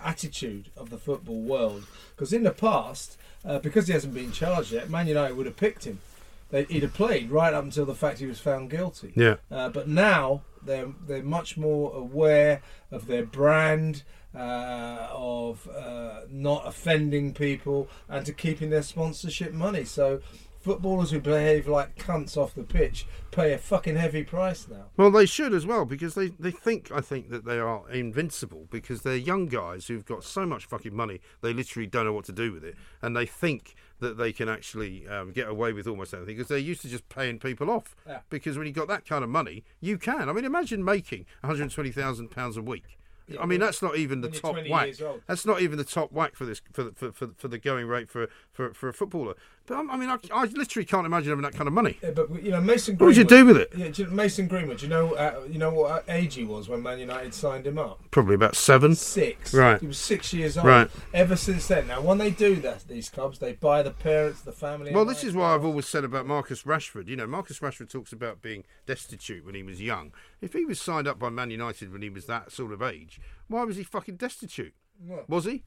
attitude 0.02 0.70
of 0.76 0.90
the 0.90 0.98
football 0.98 1.40
world. 1.42 1.86
Because 2.16 2.32
in 2.32 2.42
the 2.42 2.50
past, 2.50 3.16
uh, 3.44 3.60
because 3.60 3.86
he 3.86 3.92
hasn't 3.92 4.14
been 4.14 4.32
charged 4.32 4.72
yet, 4.72 4.90
Man 4.90 5.06
United 5.06 5.36
would 5.36 5.46
have 5.46 5.56
picked 5.56 5.84
him. 5.84 6.00
They, 6.50 6.64
he'd 6.64 6.82
have 6.82 6.94
played 6.94 7.30
right 7.30 7.54
up 7.54 7.64
until 7.64 7.86
the 7.86 7.94
fact 7.94 8.18
he 8.18 8.26
was 8.26 8.40
found 8.40 8.70
guilty. 8.70 9.12
Yeah. 9.14 9.36
Uh, 9.50 9.68
but 9.68 9.88
now 9.88 10.42
they're 10.64 10.92
they're 11.06 11.22
much 11.22 11.56
more 11.56 11.94
aware 11.94 12.62
of 12.90 13.06
their 13.06 13.24
brand, 13.24 14.02
uh, 14.34 15.08
of 15.10 15.68
uh, 15.68 16.22
not 16.28 16.66
offending 16.66 17.34
people, 17.34 17.88
and 18.08 18.26
to 18.26 18.32
keeping 18.32 18.70
their 18.70 18.82
sponsorship 18.82 19.52
money. 19.52 19.84
So 19.84 20.20
footballers 20.60 21.10
who 21.10 21.20
behave 21.20 21.66
like 21.66 21.96
cunts 21.96 22.36
off 22.36 22.54
the 22.54 22.62
pitch 22.62 23.06
pay 23.30 23.52
a 23.52 23.58
fucking 23.58 23.96
heavy 23.96 24.22
price 24.22 24.68
now. 24.68 24.84
Well, 24.96 25.10
they 25.10 25.24
should 25.24 25.54
as 25.54 25.64
well 25.64 25.84
because 25.86 26.14
they, 26.14 26.28
they 26.28 26.50
think 26.50 26.92
I 26.92 27.00
think 27.00 27.30
that 27.30 27.44
they 27.44 27.58
are 27.58 27.88
invincible 27.90 28.66
because 28.70 29.02
they're 29.02 29.16
young 29.16 29.46
guys 29.46 29.86
who've 29.86 30.04
got 30.04 30.22
so 30.22 30.44
much 30.44 30.66
fucking 30.66 30.94
money 30.94 31.20
they 31.40 31.54
literally 31.54 31.86
don't 31.86 32.04
know 32.04 32.12
what 32.12 32.26
to 32.26 32.32
do 32.32 32.52
with 32.52 32.64
it 32.64 32.76
and 33.00 33.16
they 33.16 33.26
think 33.26 33.74
that 34.00 34.18
they 34.18 34.32
can 34.32 34.48
actually 34.48 35.06
um, 35.08 35.32
get 35.32 35.48
away 35.48 35.72
with 35.72 35.86
almost 35.86 36.12
anything 36.14 36.36
because 36.36 36.48
they're 36.48 36.58
used 36.58 36.82
to 36.82 36.88
just 36.88 37.08
paying 37.08 37.38
people 37.38 37.70
off. 37.70 37.94
Yeah. 38.06 38.20
Because 38.30 38.58
when 38.58 38.66
you 38.66 38.72
got 38.72 38.88
that 38.88 39.06
kind 39.06 39.22
of 39.24 39.30
money, 39.30 39.64
you 39.80 39.96
can. 39.98 40.28
I 40.28 40.32
mean, 40.32 40.44
imagine 40.44 40.84
making 40.84 41.26
one 41.40 41.54
hundred 41.56 41.70
twenty 41.70 41.90
thousand 41.92 42.30
pounds 42.30 42.56
a 42.56 42.62
week. 42.62 42.98
I 43.40 43.46
mean, 43.46 43.60
that's 43.60 43.80
not 43.80 43.96
even 43.96 44.22
the 44.22 44.28
top 44.40 44.56
whack. 44.72 44.88
That's 45.28 45.46
not 45.46 45.60
even 45.60 45.78
the 45.78 45.84
top 45.84 46.10
whack 46.10 46.34
for 46.34 46.44
this 46.44 46.60
for 46.72 46.82
the- 46.82 46.92
for, 46.92 47.12
for, 47.12 47.28
for 47.36 47.46
the 47.46 47.58
going 47.58 47.86
rate 47.86 48.10
for, 48.10 48.28
for, 48.68 48.74
for 48.74 48.88
a 48.90 48.92
footballer. 48.92 49.34
But 49.66 49.78
um, 49.78 49.90
I 49.90 49.96
mean, 49.96 50.08
I, 50.08 50.16
I 50.32 50.44
literally 50.44 50.84
can't 50.84 51.06
imagine 51.06 51.30
having 51.30 51.42
that 51.44 51.54
kind 51.54 51.68
of 51.68 51.72
money. 51.72 51.96
Yeah, 52.02 52.10
but 52.10 52.42
you 52.42 52.50
know 52.50 52.60
Mason. 52.60 52.96
Greenwood, 52.96 53.00
what 53.00 53.06
would 53.06 53.16
you 53.16 53.24
do 53.24 53.46
with 53.46 53.56
it? 53.56 53.72
Yeah, 53.76 53.86
you- 53.94 54.10
Mason 54.10 54.48
Greenwood. 54.48 54.78
Do 54.78 54.86
you 54.86 54.90
know? 54.90 55.14
Uh, 55.14 55.42
you 55.48 55.58
know 55.58 55.70
what 55.70 56.04
age 56.08 56.34
he 56.34 56.44
was 56.44 56.68
when 56.68 56.82
Man 56.82 56.98
United 56.98 57.32
signed 57.32 57.66
him 57.66 57.78
up? 57.78 58.00
Probably 58.10 58.34
about 58.34 58.56
seven. 58.56 58.94
Six. 58.94 59.54
Right. 59.54 59.80
He 59.80 59.86
was 59.86 59.98
six 59.98 60.32
years 60.32 60.56
old. 60.58 60.66
Right. 60.66 60.90
Ever 61.14 61.36
since 61.36 61.66
then. 61.68 61.86
Now, 61.86 62.00
when 62.00 62.18
they 62.18 62.30
do 62.30 62.56
that, 62.56 62.86
these 62.88 63.08
clubs, 63.08 63.38
they 63.38 63.52
buy 63.52 63.82
the 63.82 63.92
parents, 63.92 64.40
the 64.42 64.52
family. 64.52 64.92
Well, 64.92 65.04
this 65.04 65.22
is 65.24 65.34
why 65.34 65.54
I've 65.54 65.64
always 65.64 65.86
said 65.86 66.04
about 66.04 66.26
Marcus 66.26 66.64
Rashford. 66.64 67.06
You 67.08 67.16
know, 67.16 67.26
Marcus 67.26 67.60
Rashford 67.60 67.88
talks 67.90 68.12
about 68.12 68.42
being 68.42 68.64
destitute 68.86 69.44
when 69.46 69.54
he 69.54 69.62
was 69.62 69.80
young. 69.80 70.12
If 70.40 70.52
he 70.52 70.64
was 70.64 70.80
signed 70.80 71.06
up 71.06 71.18
by 71.18 71.28
Man 71.30 71.50
United 71.50 71.92
when 71.92 72.02
he 72.02 72.10
was 72.10 72.26
that 72.26 72.50
sort 72.50 72.72
of 72.72 72.82
age, 72.82 73.20
why 73.48 73.62
was 73.64 73.76
he 73.76 73.84
fucking 73.84 74.16
destitute? 74.16 74.74
Well- 75.06 75.24
Was 75.28 75.44
he? 75.44 75.62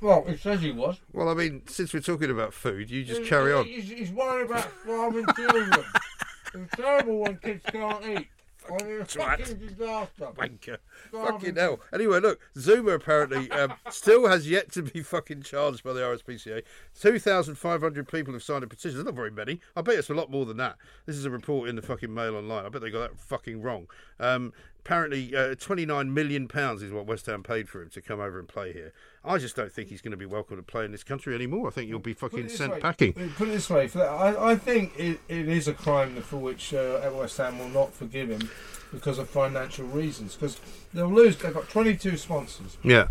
Well, 0.00 0.24
it 0.26 0.40
says 0.40 0.60
he 0.60 0.72
was. 0.72 1.00
Well, 1.12 1.28
I 1.28 1.34
mean, 1.34 1.62
since 1.66 1.94
we're 1.94 2.00
talking 2.00 2.30
about 2.30 2.52
food, 2.52 2.90
you 2.90 3.04
just 3.04 3.24
carry 3.24 3.52
on. 3.52 3.64
He's, 3.64 3.88
he's 3.88 4.10
worried 4.10 4.50
about 4.50 4.68
starving 4.82 5.26
children. 5.36 5.84
it's 6.54 6.76
terrible 6.76 7.20
when 7.20 7.36
kids 7.38 7.64
can't 7.66 8.04
eat. 8.06 8.28
A 8.68 8.72
Twat. 8.72 9.38
fucking 9.38 9.56
disaster. 9.56 10.28
Wanker. 10.36 10.76
Starving 11.08 11.32
Fucking 11.32 11.56
hell. 11.56 11.80
Anyway, 11.92 12.20
look, 12.20 12.40
Zouma 12.56 12.94
apparently 12.94 13.50
um, 13.50 13.72
still 13.90 14.28
has 14.28 14.48
yet 14.48 14.70
to 14.72 14.82
be 14.82 15.02
fucking 15.02 15.42
charged 15.42 15.82
by 15.82 15.92
the 15.92 16.00
RSPCA. 16.00 16.62
2,500 17.00 18.08
people 18.08 18.32
have 18.32 18.42
signed 18.42 18.62
a 18.62 18.66
petition. 18.66 18.94
There's 18.94 19.04
not 19.04 19.14
very 19.14 19.30
many. 19.30 19.60
I 19.76 19.82
bet 19.82 19.96
it's 19.96 20.10
a 20.10 20.14
lot 20.14 20.30
more 20.30 20.46
than 20.46 20.58
that. 20.58 20.76
This 21.06 21.16
is 21.16 21.24
a 21.24 21.30
report 21.30 21.68
in 21.68 21.76
the 21.76 21.82
fucking 21.82 22.12
Mail 22.12 22.36
Online. 22.36 22.64
I 22.64 22.68
bet 22.68 22.82
they 22.82 22.90
got 22.90 23.10
that 23.10 23.18
fucking 23.18 23.62
wrong. 23.62 23.88
Um, 24.20 24.52
apparently, 24.84 25.34
uh, 25.34 25.54
29 25.54 26.12
million 26.12 26.48
pounds 26.48 26.82
is 26.82 26.92
what 26.92 27.06
West 27.06 27.26
Ham 27.26 27.42
paid 27.42 27.68
for 27.68 27.82
him 27.82 27.90
to 27.90 28.00
come 28.02 28.20
over 28.20 28.38
and 28.38 28.48
play 28.48 28.72
here. 28.72 28.92
I 29.24 29.38
just 29.38 29.54
don't 29.54 29.70
think 29.72 29.88
he's 29.88 30.02
going 30.02 30.10
to 30.10 30.16
be 30.16 30.26
welcome 30.26 30.56
to 30.56 30.62
play 30.62 30.84
in 30.84 30.90
this 30.90 31.04
country 31.04 31.34
anymore. 31.34 31.68
I 31.68 31.70
think 31.70 31.88
you'll 31.88 32.00
be 32.00 32.14
fucking 32.14 32.48
sent 32.48 32.72
way- 32.74 32.80
packing. 32.80 33.12
Put 33.12 33.48
it 33.48 33.52
this 33.52 33.70
way, 33.70 33.86
for 33.86 33.98
that, 33.98 34.08
I, 34.08 34.52
I 34.52 34.56
think 34.56 34.98
it, 34.98 35.20
it 35.28 35.48
is 35.48 35.68
a 35.68 35.72
crime 35.74 36.20
for 36.22 36.38
which 36.38 36.74
uh, 36.74 37.10
West 37.14 37.36
Ham 37.38 37.58
will 37.58 37.68
not 37.68 37.92
forgive 37.92 38.28
him 38.30 38.50
because 38.92 39.18
of 39.18 39.28
financial 39.28 39.86
reasons. 39.86 40.34
Because 40.34 40.58
they'll 40.92 41.06
lose. 41.06 41.36
They've 41.36 41.54
got 41.54 41.68
22 41.68 42.16
sponsors. 42.16 42.76
Yeah. 42.82 43.08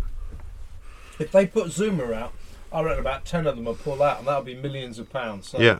If 1.18 1.32
they 1.32 1.46
put 1.46 1.68
Zouma 1.68 2.12
out, 2.12 2.32
I 2.70 2.82
reckon 2.82 3.00
about 3.00 3.24
10 3.24 3.46
of 3.46 3.56
them 3.56 3.64
will 3.64 3.74
pull 3.74 4.02
out, 4.02 4.18
and 4.18 4.28
that'll 4.28 4.42
be 4.42 4.54
millions 4.54 4.98
of 4.98 5.10
pounds. 5.10 5.48
So, 5.48 5.58
Yeah. 5.58 5.78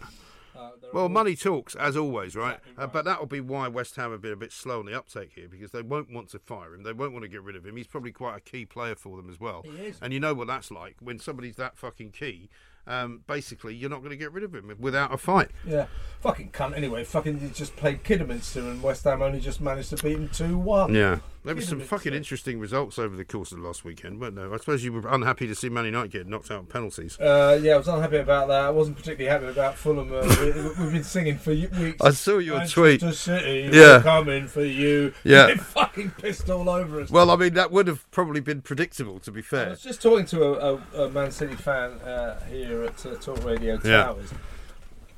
Uh, 0.62 0.88
Well, 0.92 1.08
money 1.08 1.36
talks, 1.36 1.74
as 1.74 1.96
always, 1.96 2.36
right? 2.36 2.56
Exactly 2.56 2.84
Uh, 2.84 2.86
but 2.86 3.04
that 3.04 3.18
will 3.18 3.26
be 3.26 3.40
why 3.40 3.68
West 3.68 3.96
Ham 3.96 4.10
have 4.12 4.20
been 4.22 4.32
a 4.32 4.36
bit 4.36 4.52
slow 4.52 4.80
on 4.80 4.86
the 4.86 4.96
uptake 4.96 5.32
here 5.34 5.48
because 5.48 5.70
they 5.72 5.82
won't 5.82 6.10
want 6.12 6.28
to 6.30 6.38
fire 6.38 6.74
him. 6.74 6.82
They 6.82 6.92
won't 6.92 7.12
want 7.12 7.24
to 7.24 7.28
get 7.28 7.42
rid 7.42 7.56
of 7.56 7.66
him. 7.66 7.76
He's 7.76 7.86
probably 7.86 8.12
quite 8.12 8.36
a 8.36 8.40
key 8.40 8.64
player 8.66 8.94
for 8.94 9.16
them 9.16 9.28
as 9.30 9.40
well. 9.40 9.62
He 9.64 9.70
is. 9.70 9.98
And 10.00 10.12
you 10.12 10.20
know 10.20 10.34
what 10.34 10.46
that's 10.46 10.70
like 10.70 10.96
when 11.00 11.18
somebody's 11.18 11.56
that 11.56 11.76
fucking 11.76 12.12
key. 12.12 12.48
Um, 12.86 13.22
basically, 13.26 13.74
you're 13.74 13.90
not 13.90 14.00
going 14.00 14.10
to 14.10 14.16
get 14.16 14.32
rid 14.32 14.42
of 14.44 14.54
him 14.54 14.74
without 14.80 15.14
a 15.14 15.16
fight. 15.16 15.50
Yeah, 15.66 15.86
fucking 16.20 16.50
cunt. 16.50 16.76
Anyway, 16.76 17.04
fucking 17.04 17.38
he 17.38 17.48
just 17.50 17.76
played 17.76 18.02
Kidderminster, 18.02 18.60
and 18.60 18.82
West 18.82 19.04
Ham 19.04 19.22
only 19.22 19.38
just 19.40 19.60
managed 19.60 19.90
to 19.90 20.02
beat 20.02 20.16
him 20.16 20.28
two 20.28 20.58
one. 20.58 20.94
Yeah. 20.94 21.18
There 21.44 21.56
was 21.56 21.66
some 21.66 21.80
fucking 21.80 22.14
interesting 22.14 22.60
results 22.60 23.00
over 23.00 23.16
the 23.16 23.24
course 23.24 23.50
of 23.50 23.58
the 23.58 23.66
last 23.66 23.84
weekend, 23.84 24.20
weren't 24.20 24.36
there? 24.36 24.54
I 24.54 24.58
suppose 24.58 24.84
you 24.84 24.92
were 24.92 25.02
unhappy 25.08 25.48
to 25.48 25.56
see 25.56 25.68
Man 25.68 25.84
United 25.86 26.12
get 26.12 26.28
knocked 26.28 26.52
out 26.52 26.58
on 26.58 26.66
penalties. 26.66 27.18
Uh, 27.18 27.58
yeah, 27.60 27.74
I 27.74 27.78
was 27.78 27.88
unhappy 27.88 28.18
about 28.18 28.46
that. 28.46 28.60
I 28.66 28.70
wasn't 28.70 28.96
particularly 28.96 29.28
happy 29.28 29.50
about 29.50 29.76
Fulham. 29.76 30.12
Uh, 30.12 30.22
we, 30.40 30.52
we've 30.84 30.92
been 30.92 31.02
singing 31.02 31.38
for 31.38 31.50
weeks. 31.50 32.00
I 32.00 32.10
saw 32.12 32.38
your 32.38 32.58
Manchester 32.58 32.98
tweet. 32.98 33.14
City, 33.16 33.70
Yeah. 33.72 34.00
coming 34.04 34.46
for 34.46 34.62
you. 34.62 35.14
Yeah. 35.24 35.46
They 35.46 35.54
fucking 35.56 36.10
pissed 36.10 36.48
all 36.48 36.70
over 36.70 37.00
us. 37.00 37.10
Well, 37.10 37.28
I 37.28 37.34
mean, 37.34 37.54
that 37.54 37.72
would 37.72 37.88
have 37.88 38.08
probably 38.12 38.40
been 38.40 38.62
predictable, 38.62 39.18
to 39.18 39.32
be 39.32 39.42
fair, 39.42 39.66
I 39.66 39.70
was 39.70 39.82
just 39.82 40.00
talking 40.00 40.26
to 40.26 40.44
a, 40.44 40.74
a, 40.76 41.04
a 41.06 41.10
Man 41.10 41.32
City 41.32 41.56
fan 41.56 41.90
uh, 42.02 42.38
here 42.44 42.71
at 42.84 43.04
uh, 43.06 43.14
Talk 43.16 43.44
Radio 43.44 43.78
Yeah. 43.84 44.04
Towers, 44.04 44.32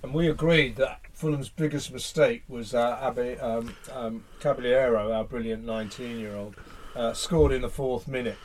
and 0.03 0.13
we 0.13 0.29
agreed 0.29 0.77
that 0.77 1.01
Fulham's 1.13 1.49
biggest 1.49 1.93
mistake 1.93 2.43
was 2.49 2.75
uh, 2.75 2.99
Abbe 3.01 3.39
um, 3.39 3.75
um, 3.93 4.25
Carvalho, 4.41 5.13
our 5.13 5.25
brilliant 5.25 5.65
19-year-old, 5.65 6.57
uh, 6.97 7.13
scored 7.13 7.53
in 7.53 7.63
the 7.63 7.69
fourth 7.71 8.09
minute. 8.09 8.37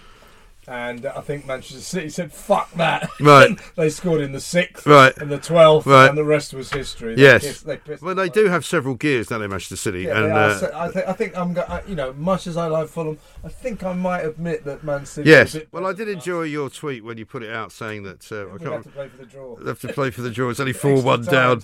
And 0.69 1.07
I 1.07 1.21
think 1.21 1.47
Manchester 1.47 1.81
City 1.81 2.09
said, 2.09 2.31
"Fuck 2.31 2.71
that!" 2.73 3.09
Right. 3.19 3.57
They 3.75 3.89
scored 3.89 4.21
in 4.21 4.33
the 4.33 4.39
sixth, 4.39 4.85
Right. 4.85 5.17
and 5.17 5.31
the 5.31 5.39
twelfth, 5.39 5.87
Right. 5.87 6.07
and 6.09 6.17
the 6.17 6.23
rest 6.23 6.53
was 6.53 6.71
history. 6.71 7.15
They 7.15 7.23
Yes. 7.23 7.41
pissed- 7.43 7.65
they 7.65 7.77
pissed 7.77 8.03
Well, 8.03 8.13
they 8.13 8.29
do 8.29 8.45
have 8.45 8.63
several 8.65 8.93
gears, 8.95 9.27
don't 9.27 9.39
they, 9.41 9.47
Manchester 9.47 9.75
City? 9.75 10.03
Yeah, 10.03 10.17
and 10.23 10.31
uh, 10.31 10.69
I 10.75 10.87
think 10.89 11.07
I 11.07 11.13
think 11.13 11.37
I'm 11.37 11.53
go- 11.53 11.65
I, 11.67 11.81
you 11.87 11.95
know 11.95 12.13
much 12.13 12.45
as 12.45 12.55
I 12.55 12.67
like 12.67 12.87
Fulham, 12.87 13.17
I 13.43 13.49
think 13.49 13.83
I 13.83 13.93
might 13.93 14.21
admit 14.21 14.63
that 14.65 14.83
Man 14.83 15.05
City. 15.07 15.29
yes. 15.29 15.55
a 15.55 15.59
bit 15.59 15.69
Well, 15.71 15.87
I 15.87 15.93
did 15.93 16.07
enjoy 16.07 16.43
your 16.43 16.69
tweet 16.69 17.03
when 17.03 17.17
you 17.17 17.25
put 17.25 17.41
it 17.41 17.51
out 17.51 17.71
saying 17.71 18.03
that 18.03 18.31
uh, 18.31 18.41
I 18.49 18.53
We 18.53 18.59
can't. 18.59 18.71
have 18.73 18.83
to 18.83 18.89
play 18.89 19.07
for 19.09 19.17
the 19.17 19.25
draw. 19.25 19.55
They 19.55 19.67
have 19.69 19.79
to 19.81 19.93
play 19.93 20.11
for 20.11 20.21
the 20.21 20.29
draw. 20.29 20.49
It's 20.51 20.59
only 20.59 20.73
four 20.85 21.01
one 21.01 21.23
down. 21.23 21.63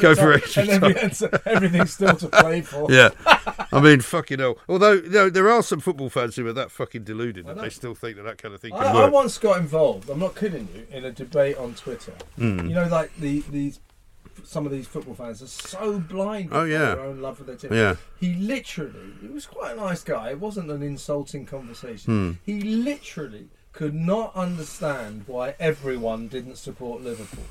Go 0.00 0.14
for 0.14 0.32
extra 0.32 0.62
and 0.64 0.82
time. 0.82 0.96
and 0.96 1.40
everything's 1.44 1.92
still 1.92 2.16
to 2.16 2.28
play 2.28 2.62
for. 2.62 2.90
Yeah, 2.90 3.10
I 3.70 3.80
mean, 3.82 4.00
fucking 4.00 4.38
hell. 4.38 4.56
Although 4.68 4.92
you 4.92 5.10
know, 5.10 5.28
there 5.30 5.50
are 5.50 5.62
some 5.62 5.80
football 5.80 6.08
fans 6.08 6.36
who 6.36 6.46
are 6.46 6.52
that 6.54 6.70
fucking 6.70 7.04
deluded 7.04 7.46
that 7.46 7.58
they 7.58 7.68
still 7.70 7.94
think 7.94 8.16
that 8.16 8.22
that 8.22 8.38
kind 8.46 8.54
of 8.54 8.60
thing 8.60 8.72
I, 8.72 9.04
I 9.04 9.08
once 9.08 9.38
got 9.38 9.58
involved. 9.58 10.08
I'm 10.08 10.18
not 10.20 10.36
kidding 10.36 10.68
you. 10.74 10.86
In 10.96 11.04
a 11.04 11.12
debate 11.12 11.56
on 11.56 11.74
Twitter, 11.74 12.12
Hmm. 12.36 12.60
you 12.68 12.74
know, 12.74 12.86
like 12.86 13.14
the 13.16 13.40
these 13.50 13.80
some 14.44 14.66
of 14.66 14.72
these 14.72 14.86
football 14.86 15.14
fans 15.14 15.42
are 15.42 15.46
so 15.46 15.98
blind. 15.98 16.50
Oh, 16.52 16.64
yeah. 16.64 16.94
their 16.94 17.00
own 17.00 17.20
love 17.22 17.38
for 17.38 17.44
their 17.44 17.56
team. 17.56 17.72
Yeah. 17.72 17.96
He 18.20 18.34
literally, 18.34 19.14
he 19.20 19.28
was 19.28 19.46
quite 19.46 19.72
a 19.72 19.76
nice 19.76 20.04
guy. 20.04 20.30
It 20.30 20.38
wasn't 20.38 20.70
an 20.70 20.82
insulting 20.82 21.46
conversation. 21.46 22.38
He 22.44 22.60
literally 22.60 23.48
could 23.72 23.94
not 23.94 24.36
understand 24.36 25.24
why 25.26 25.54
everyone 25.58 26.28
didn't 26.28 26.56
support 26.56 27.02
Liverpool. 27.02 27.44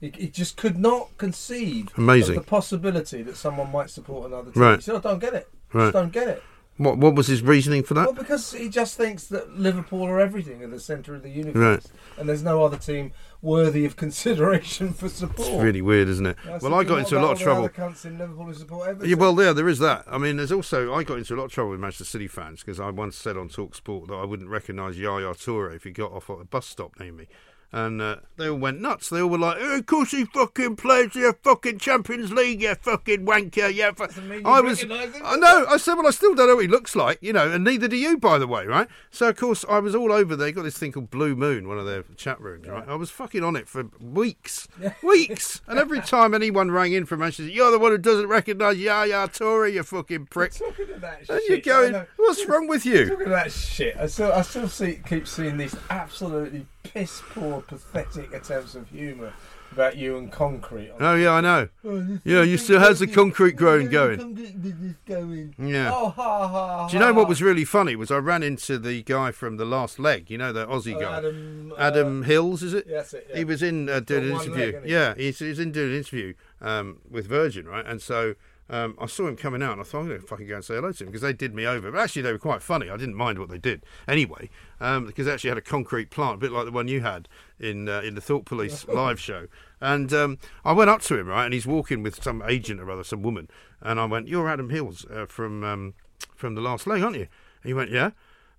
He, 0.00 0.12
he 0.16 0.28
just 0.28 0.56
could 0.56 0.78
not 0.78 1.16
conceive 1.18 1.88
Amazing. 1.96 2.36
of 2.36 2.44
the 2.44 2.48
possibility 2.48 3.22
that 3.22 3.36
someone 3.36 3.70
might 3.70 3.90
support 3.90 4.26
another 4.28 4.52
team. 4.52 4.62
Right. 4.62 4.76
He 4.76 4.82
said, 4.82 4.94
"I 4.96 5.00
don't 5.00 5.18
get 5.20 5.34
it. 5.34 5.48
Right. 5.72 5.84
Just 5.84 5.92
don't 5.94 6.12
get 6.12 6.28
it." 6.28 6.42
What 6.78 6.96
What 6.98 7.14
was 7.14 7.26
his 7.26 7.42
reasoning 7.42 7.82
for 7.82 7.94
that? 7.94 8.06
Well, 8.06 8.14
because 8.14 8.52
he 8.52 8.68
just 8.68 8.96
thinks 8.96 9.26
that 9.26 9.58
Liverpool 9.58 10.04
are 10.04 10.18
everything, 10.18 10.62
at 10.62 10.70
the 10.70 10.80
centre 10.80 11.14
of 11.14 11.22
the 11.22 11.28
universe, 11.28 11.54
Right. 11.84 12.18
and 12.18 12.28
there's 12.28 12.42
no 12.42 12.64
other 12.64 12.78
team 12.78 13.12
worthy 13.42 13.84
of 13.84 13.96
consideration 13.96 14.92
for 14.92 15.08
support. 15.08 15.48
It's 15.48 15.62
really 15.62 15.82
weird, 15.82 16.08
isn't 16.08 16.24
it? 16.26 16.36
Said, 16.44 16.62
well, 16.62 16.74
I 16.74 16.84
got 16.84 17.00
into 17.00 17.18
a 17.18 17.20
lot 17.20 17.32
of 17.32 17.38
trouble. 17.40 17.62
The 17.68 17.68
other 17.82 17.92
cunts 17.92 18.04
in 18.06 18.16
Liverpool 18.18 18.46
who 18.46 18.54
support 18.54 18.88
Everton. 18.88 19.10
Yeah, 19.10 19.16
well, 19.16 19.42
yeah, 19.42 19.52
there 19.52 19.68
is 19.68 19.80
that. 19.80 20.04
I 20.06 20.16
mean, 20.18 20.36
there's 20.38 20.52
also 20.52 20.94
I 20.94 21.02
got 21.04 21.18
into 21.18 21.34
a 21.34 21.36
lot 21.36 21.44
of 21.44 21.52
trouble 21.52 21.72
with 21.72 21.80
Manchester 21.80 22.04
City 22.04 22.26
fans 22.28 22.60
because 22.62 22.80
I 22.80 22.90
once 22.90 23.16
said 23.16 23.36
on 23.36 23.48
Talk 23.48 23.74
Sport 23.74 24.08
that 24.08 24.14
I 24.14 24.24
wouldn't 24.24 24.48
recognise 24.48 24.98
Yaya 24.98 25.34
Toure 25.34 25.74
if 25.76 25.84
he 25.84 25.90
got 25.90 26.10
off 26.12 26.30
at 26.30 26.40
a 26.40 26.44
bus 26.44 26.66
stop 26.66 26.98
near 26.98 27.12
me. 27.12 27.26
And 27.74 28.02
uh, 28.02 28.16
they 28.36 28.50
all 28.50 28.58
went 28.58 28.82
nuts. 28.82 29.08
They 29.08 29.22
all 29.22 29.30
were 29.30 29.38
like, 29.38 29.56
"Oh, 29.58 29.78
"Of 29.78 29.86
course 29.86 30.10
he 30.10 30.26
fucking 30.26 30.76
plays 30.76 31.12
the 31.14 31.34
fucking 31.42 31.78
Champions 31.78 32.30
League, 32.30 32.60
you 32.60 32.74
fucking 32.74 33.24
wanker." 33.24 33.72
Yeah, 33.72 33.92
fu-" 33.92 34.06
Doesn't 34.06 34.28
mean 34.28 34.40
you 34.40 34.46
I 34.46 34.60
was. 34.60 34.84
I 34.84 35.36
know. 35.36 35.64
I 35.66 35.78
said, 35.78 35.94
"Well, 35.94 36.06
I 36.06 36.10
still 36.10 36.34
don't 36.34 36.48
know 36.48 36.56
what 36.56 36.64
he 36.64 36.68
looks 36.68 36.94
like, 36.94 37.18
you 37.22 37.32
know, 37.32 37.50
and 37.50 37.64
neither 37.64 37.88
do 37.88 37.96
you, 37.96 38.18
by 38.18 38.36
the 38.36 38.46
way, 38.46 38.66
right?" 38.66 38.88
So 39.10 39.30
of 39.30 39.36
course 39.36 39.64
I 39.70 39.78
was 39.78 39.94
all 39.94 40.12
over. 40.12 40.36
They 40.36 40.52
got 40.52 40.64
this 40.64 40.76
thing 40.76 40.92
called 40.92 41.10
Blue 41.10 41.34
Moon, 41.34 41.66
one 41.66 41.78
of 41.78 41.86
their 41.86 42.02
chat 42.16 42.38
rooms, 42.42 42.68
right? 42.68 42.86
I 42.86 42.94
was 42.94 43.10
fucking 43.10 43.42
on 43.42 43.56
it 43.56 43.68
for 43.68 43.84
weeks, 44.00 44.68
weeks, 45.02 45.62
and 45.66 45.78
every 45.78 46.02
time 46.02 46.34
anyone 46.34 46.70
rang 46.70 46.92
in 46.92 47.06
from 47.06 47.20
Manchester, 47.20 47.50
you're 47.50 47.70
the 47.70 47.78
one 47.78 47.92
who 47.92 47.98
doesn't 47.98 48.28
recognise 48.28 48.76
Yaya 48.76 49.28
Toure, 49.28 49.72
you 49.72 49.82
fucking 49.82 50.26
prick. 50.26 50.52
Talking 50.52 50.86
that 51.00 51.20
And 51.20 51.40
shit, 51.46 51.64
you're 51.64 51.90
going, 51.90 52.06
what's 52.16 52.46
wrong 52.46 52.68
with 52.68 52.84
you? 52.84 53.08
Talking 53.08 53.26
of 53.26 53.32
that 53.32 53.52
shit, 53.52 53.96
I 53.96 54.06
still, 54.06 54.32
I 54.32 54.42
still 54.42 54.68
see, 54.68 55.00
keep 55.06 55.26
seeing 55.26 55.56
these 55.56 55.74
absolutely 55.90 56.66
piss 56.92 57.22
poor, 57.30 57.62
pathetic 57.62 58.32
attempts 58.34 58.74
of 58.74 58.88
humour 58.88 59.32
about 59.72 59.96
you 59.96 60.18
and 60.18 60.30
concrete. 60.30 60.90
on- 60.90 60.96
Oh 61.00 61.14
yeah, 61.14 61.30
I 61.32 61.40
know. 61.40 61.68
Oh, 61.84 62.18
Yeah, 62.24 62.42
you 62.42 62.58
still 62.58 62.78
has 62.80 62.98
the 62.98 63.06
concrete 63.06 63.56
growing 63.56 63.88
going. 63.88 64.18
Concrete 64.18 64.62
business 64.62 64.96
going. 65.06 65.54
Yeah. 65.58 65.90
Oh, 65.94 66.10
ha 66.10 66.46
ha. 66.48 66.88
Do 66.88 66.94
you 66.96 67.00
know 67.02 67.14
what 67.14 67.26
was 67.26 67.40
really 67.42 67.64
funny? 67.64 67.96
Was 67.96 68.10
I 68.10 68.18
ran 68.18 68.42
into 68.42 68.78
the 68.78 69.02
guy 69.02 69.30
from 69.32 69.56
the 69.56 69.64
last 69.64 69.98
leg? 69.98 70.28
You 70.30 70.36
know, 70.36 70.52
the 70.52 70.66
Aussie 70.66 70.94
Oh, 70.96 71.00
guy, 71.00 71.78
Adam, 71.82 72.20
uh, 72.22 72.24
Hills, 72.26 72.62
is 72.62 72.74
it? 72.74 72.86
that's 72.86 73.14
it, 73.14 73.26
yeah. 73.30 73.36
He 73.38 73.44
was 73.44 73.62
in 73.62 73.88
uh, 73.88 74.00
doing 74.00 74.24
an 74.24 74.30
interview. 74.32 74.72
leg, 74.74 74.82
yeah, 74.84 75.14
he's, 75.16 75.38
he's 75.38 75.58
in 75.58 75.72
doing 75.72 75.92
an 75.92 75.96
interview 75.96 76.34
um, 76.60 76.98
with 77.10 77.26
Virgin, 77.26 77.66
right? 77.66 77.86
And 77.86 78.02
so 78.02 78.34
um, 78.70 78.96
I 78.98 79.06
saw 79.06 79.26
him 79.26 79.36
coming 79.36 79.62
out, 79.62 79.72
and 79.72 79.80
I 79.80 79.84
thought 79.84 80.00
I'm 80.00 80.08
going 80.08 80.20
to 80.20 80.26
fucking 80.26 80.46
go 80.46 80.54
and 80.54 80.64
say 80.64 80.74
hello 80.76 80.92
to 80.92 81.04
him 81.04 81.08
because 81.08 81.20
they 81.20 81.32
did 81.32 81.54
me 81.54 81.66
over. 81.66 81.90
But 81.90 82.00
actually, 82.00 82.22
they 82.22 82.32
were 82.32 82.38
quite 82.38 82.62
funny. 82.62 82.88
I 82.88 82.96
didn't 82.96 83.16
mind 83.16 83.38
what 83.38 83.50
they 83.50 83.58
did 83.58 83.84
anyway, 84.08 84.48
um, 84.80 85.06
because 85.06 85.26
they 85.26 85.32
actually 85.32 85.50
had 85.50 85.58
a 85.58 85.62
concrete 85.62 86.10
plant, 86.10 86.36
a 86.36 86.38
bit 86.38 86.52
like 86.52 86.64
the 86.64 86.72
one 86.72 86.88
you 86.88 87.00
had 87.00 87.28
in 87.58 87.88
uh, 87.88 88.00
in 88.00 88.14
the 88.14 88.20
Thought 88.20 88.44
Police 88.44 88.86
live 88.88 89.20
show. 89.20 89.46
And 89.80 90.12
um, 90.12 90.38
I 90.64 90.72
went 90.72 90.90
up 90.90 91.02
to 91.02 91.18
him, 91.18 91.26
right, 91.26 91.44
and 91.44 91.52
he's 91.52 91.66
walking 91.66 92.02
with 92.02 92.22
some 92.22 92.42
agent 92.46 92.80
or 92.80 92.90
other, 92.90 93.04
some 93.04 93.22
woman, 93.22 93.48
and 93.80 93.98
I 94.00 94.04
went, 94.06 94.28
"You're 94.28 94.48
Adam 94.48 94.70
Hills 94.70 95.04
uh, 95.10 95.26
from 95.26 95.64
um, 95.64 95.94
from 96.34 96.54
the 96.54 96.60
last 96.60 96.86
leg, 96.86 97.02
aren't 97.02 97.16
you?" 97.16 97.26
And 97.62 97.68
he 97.68 97.74
went, 97.74 97.90
"Yeah." 97.90 98.10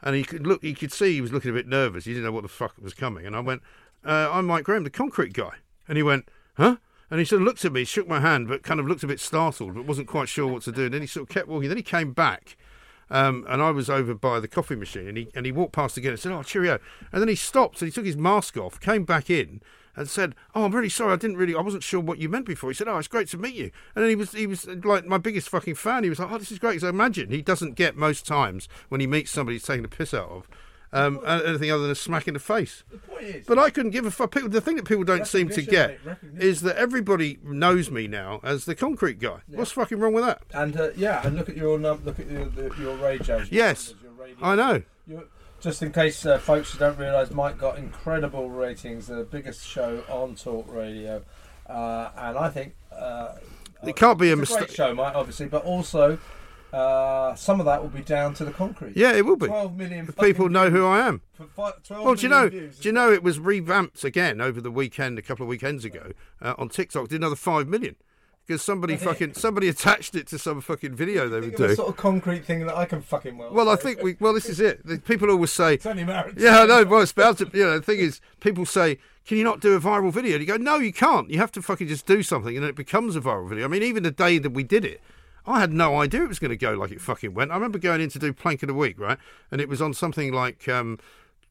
And 0.05 0.17
he 0.17 0.23
could 0.23 0.45
look, 0.45 0.61
he 0.61 0.73
could 0.73 0.91
see 0.91 1.13
he 1.13 1.21
was 1.21 1.31
looking 1.31 1.51
a 1.51 1.53
bit 1.53 1.65
nervous. 1.65 2.03
He 2.03 2.11
didn't 2.11 2.25
know 2.25 2.33
what 2.33 2.43
the 2.43 2.49
fuck 2.49 2.73
was 2.81 2.93
coming. 2.93 3.25
And 3.25 3.35
I 3.35 3.39
went, 3.39 3.61
uh, 4.05 4.29
"I'm 4.31 4.45
Mike 4.45 4.65
Graham, 4.65 4.83
the 4.83 4.89
concrete 4.89 5.33
guy." 5.33 5.53
And 5.87 5.97
he 5.97 6.03
went, 6.03 6.29
"Huh?" 6.55 6.75
And 7.13 7.19
he 7.19 7.25
sort 7.25 7.43
of 7.43 7.45
looked 7.45 7.63
at 7.63 7.71
me, 7.71 7.83
shook 7.83 8.07
my 8.07 8.21
hand, 8.21 8.47
but 8.47 8.63
kind 8.63 8.79
of 8.79 8.87
looked 8.87 9.03
a 9.03 9.07
bit 9.07 9.19
startled, 9.19 9.75
but 9.75 9.85
wasn't 9.85 10.07
quite 10.07 10.27
sure 10.27 10.47
what 10.47 10.63
to 10.63 10.71
do. 10.71 10.85
And 10.85 10.95
then 10.95 11.01
he 11.01 11.05
sort 11.05 11.29
of 11.29 11.29
kept 11.29 11.47
walking. 11.47 11.69
Then 11.69 11.77
he 11.77 11.83
came 11.83 12.11
back, 12.11 12.57
um, 13.11 13.45
and 13.47 13.61
I 13.61 13.69
was 13.69 13.87
over 13.87 14.15
by 14.15 14.39
the 14.39 14.47
coffee 14.47 14.75
machine, 14.75 15.07
and 15.07 15.15
he 15.15 15.29
and 15.35 15.45
he 15.45 15.51
walked 15.51 15.73
past 15.73 15.95
again 15.95 16.13
and 16.13 16.19
said, 16.19 16.31
"Oh, 16.31 16.41
cheerio." 16.41 16.79
And 17.11 17.21
then 17.21 17.27
he 17.27 17.35
stopped 17.35 17.79
and 17.83 17.87
he 17.87 17.93
took 17.93 18.07
his 18.07 18.17
mask 18.17 18.57
off, 18.57 18.79
came 18.79 19.05
back 19.05 19.29
in, 19.29 19.61
and 19.95 20.09
said, 20.09 20.33
"Oh, 20.55 20.65
I'm 20.65 20.73
really 20.73 20.89
sorry. 20.89 21.13
I 21.13 21.17
didn't 21.17 21.37
really, 21.37 21.53
I 21.53 21.61
wasn't 21.61 21.83
sure 21.83 21.99
what 21.99 22.17
you 22.17 22.29
meant 22.29 22.47
before." 22.47 22.71
He 22.71 22.73
said, 22.73 22.87
"Oh, 22.87 22.97
it's 22.97 23.07
great 23.07 23.27
to 23.27 23.37
meet 23.37 23.53
you." 23.53 23.69
And 23.95 24.01
then 24.03 24.09
he 24.09 24.15
was 24.15 24.31
he 24.31 24.47
was 24.47 24.65
like 24.65 25.05
my 25.05 25.19
biggest 25.19 25.49
fucking 25.49 25.75
fan. 25.75 26.01
He 26.03 26.09
was 26.09 26.17
like, 26.17 26.31
"Oh, 26.31 26.39
this 26.39 26.51
is 26.51 26.57
great." 26.57 26.81
So 26.81 26.89
imagine 26.89 27.29
he 27.29 27.43
doesn't 27.43 27.75
get 27.75 27.95
most 27.95 28.25
times 28.25 28.67
when 28.89 29.01
he 29.01 29.05
meets 29.05 29.29
somebody 29.29 29.57
he's 29.57 29.65
taking 29.65 29.83
the 29.83 29.87
piss 29.87 30.15
out 30.15 30.29
of. 30.29 30.47
Um, 30.95 31.19
anything 31.25 31.71
other 31.71 31.81
than 31.81 31.91
a 31.91 31.95
smack 31.95 32.27
in 32.27 32.35
the 32.35 32.39
face. 32.39 32.83
The 32.91 32.97
point 32.99 33.23
is, 33.23 33.45
But 33.47 33.57
I 33.57 33.71
couldn't 33.71 33.91
give 33.91 34.05
a 34.05 34.11
fuck. 34.11 34.31
People, 34.31 34.49
the 34.49 34.61
thing 34.61 34.75
that 34.75 34.85
people 34.85 35.03
don't 35.03 35.25
seem 35.25 35.49
to 35.49 35.61
get 35.63 35.99
is 36.37 36.61
that 36.61 36.75
everybody 36.77 37.39
knows 37.43 37.89
me 37.89 38.07
now 38.07 38.39
as 38.43 38.65
the 38.65 38.75
concrete 38.75 39.17
guy. 39.19 39.39
What's 39.47 39.71
fucking 39.71 39.97
wrong 39.99 40.13
with 40.13 40.23
that? 40.25 40.43
and 40.53 40.79
uh, 40.79 40.89
yeah, 40.95 41.25
and 41.25 41.35
look 41.35 41.49
at 41.49 41.57
your 41.57 41.79
num- 41.79 42.03
look 42.05 42.19
at 42.19 42.29
your, 42.29 42.45
the, 42.45 42.71
your 42.79 42.95
radios. 42.97 43.51
your 43.51 43.65
Yes, 43.65 43.89
numbers, 43.89 44.03
your 44.03 44.11
radio- 44.13 44.45
I 44.45 44.55
know. 44.55 44.83
your- 45.07 45.23
just 45.59 45.81
in 45.81 45.91
case 45.93 46.25
uh, 46.27 46.37
folks 46.37 46.73
who 46.73 46.77
don't 46.79 46.99
realise, 46.99 47.31
Mike 47.31 47.57
got 47.57 47.77
incredible 47.79 48.49
ratings, 48.51 49.07
the 49.07 49.23
biggest 49.23 49.65
show 49.65 50.03
on 50.09 50.35
Talk 50.35 50.71
Radio, 50.71 51.23
uh, 51.67 52.09
and 52.17 52.37
I 52.37 52.49
think 52.49 52.75
uh, 52.91 53.35
It 53.87 53.95
can't 53.95 54.19
be 54.19 54.29
a 54.29 54.37
it's 54.37 54.51
a 54.51 54.53
great 54.55 54.61
mistake. 54.61 54.75
show, 54.75 54.93
Mike, 54.93 55.15
obviously, 55.15 55.47
but 55.47 55.63
also 55.63 56.19
uh, 56.73 57.35
some 57.35 57.59
of 57.59 57.65
that 57.67 57.81
will 57.81 57.89
be 57.89 58.01
down 58.01 58.33
to 58.35 58.45
the 58.45 58.51
concrete. 58.51 58.97
Yeah, 58.97 59.13
it 59.13 59.25
will 59.25 59.35
be. 59.35 59.47
12 59.47 59.77
million 59.77 60.07
If 60.09 60.17
people 60.17 60.49
know 60.49 60.69
who. 60.69 60.85
I 60.85 61.07
am. 61.07 61.21
For 61.33 61.45
fi- 61.45 61.71
12 61.83 62.05
Well, 62.05 62.15
do 62.15 62.21
you 62.23 62.29
know? 62.29 62.49
views. 62.49 62.79
Do 62.79 62.89
you 62.89 62.93
know 62.93 63.11
it 63.11 63.23
was 63.23 63.39
revamped 63.39 64.03
again 64.03 64.41
over 64.41 64.59
the 64.59 64.71
weekend, 64.71 65.19
a 65.19 65.21
couple 65.21 65.43
of 65.43 65.49
weekends 65.49 65.85
ago, 65.85 66.11
uh, 66.41 66.55
on 66.57 66.69
TikTok? 66.69 67.09
Did 67.09 67.21
another 67.21 67.35
five 67.35 67.67
million 67.67 67.95
because 68.45 68.61
somebody 68.61 68.97
fucking 69.07 69.33
somebody 69.35 69.67
attached 69.69 70.15
it 70.15 70.27
to 70.27 70.37
some 70.39 70.61
fucking 70.61 70.95
video 70.95 71.29
they 71.29 71.39
would 71.39 71.53
of 71.53 71.59
a 71.61 71.67
do. 71.69 71.75
sort 71.75 71.89
of 71.89 71.97
concrete 71.97 72.43
thing 72.45 72.65
that 72.65 72.75
I 72.75 72.85
can 72.85 73.01
fucking 73.01 73.37
well. 73.37 73.53
Well, 73.53 73.69
I 73.69 73.75
think 73.75 74.01
we. 74.01 74.15
Well, 74.19 74.33
this 74.33 74.47
is 74.49 74.59
it. 74.59 74.85
The 74.85 74.97
people 74.99 75.29
always 75.29 75.51
say, 75.53 75.75
It's 75.75 75.85
only 75.85 76.03
marriage. 76.03 76.35
Yeah, 76.37 76.61
I 76.61 76.65
know. 76.65 76.83
Well, 76.85 77.01
it's 77.01 77.11
about 77.11 77.37
to. 77.37 77.49
You 77.53 77.63
know, 77.65 77.79
the 77.79 77.85
thing 77.85 77.99
is, 77.99 78.19
people 78.39 78.65
say, 78.65 78.97
"Can 79.25 79.37
you 79.37 79.43
not 79.43 79.59
do 79.59 79.73
a 79.75 79.79
viral 79.79 80.11
video?" 80.11 80.33
And 80.33 80.41
you 80.41 80.47
go, 80.47 80.57
"No, 80.57 80.77
you 80.77 80.91
can't. 80.91 81.29
You 81.29 81.37
have 81.37 81.51
to 81.53 81.61
fucking 81.61 81.87
just 81.87 82.05
do 82.07 82.23
something, 82.23 82.55
and 82.55 82.63
then 82.63 82.69
it 82.69 82.75
becomes 82.75 83.15
a 83.15 83.21
viral 83.21 83.47
video." 83.47 83.65
I 83.65 83.67
mean, 83.67 83.83
even 83.83 84.01
the 84.03 84.11
day 84.11 84.39
that 84.39 84.51
we 84.51 84.63
did 84.63 84.83
it, 84.83 85.01
I 85.45 85.59
had 85.59 85.73
no 85.73 85.99
idea 85.99 86.23
it 86.23 86.29
was 86.29 86.39
going 86.39 86.51
to 86.51 86.57
go 86.57 86.73
like 86.73 86.91
it 86.91 87.01
fucking 87.01 87.33
went. 87.33 87.51
I 87.51 87.55
remember 87.55 87.77
going 87.77 88.01
in 88.01 88.09
to 88.09 88.19
do 88.19 88.31
plank 88.33 88.63
of 88.63 88.67
the 88.67 88.73
week, 88.73 88.99
right, 88.99 89.17
and 89.51 89.59
it 89.59 89.69
was 89.69 89.81
on 89.81 89.93
something 89.93 90.31
like. 90.33 90.67
Um, 90.67 90.99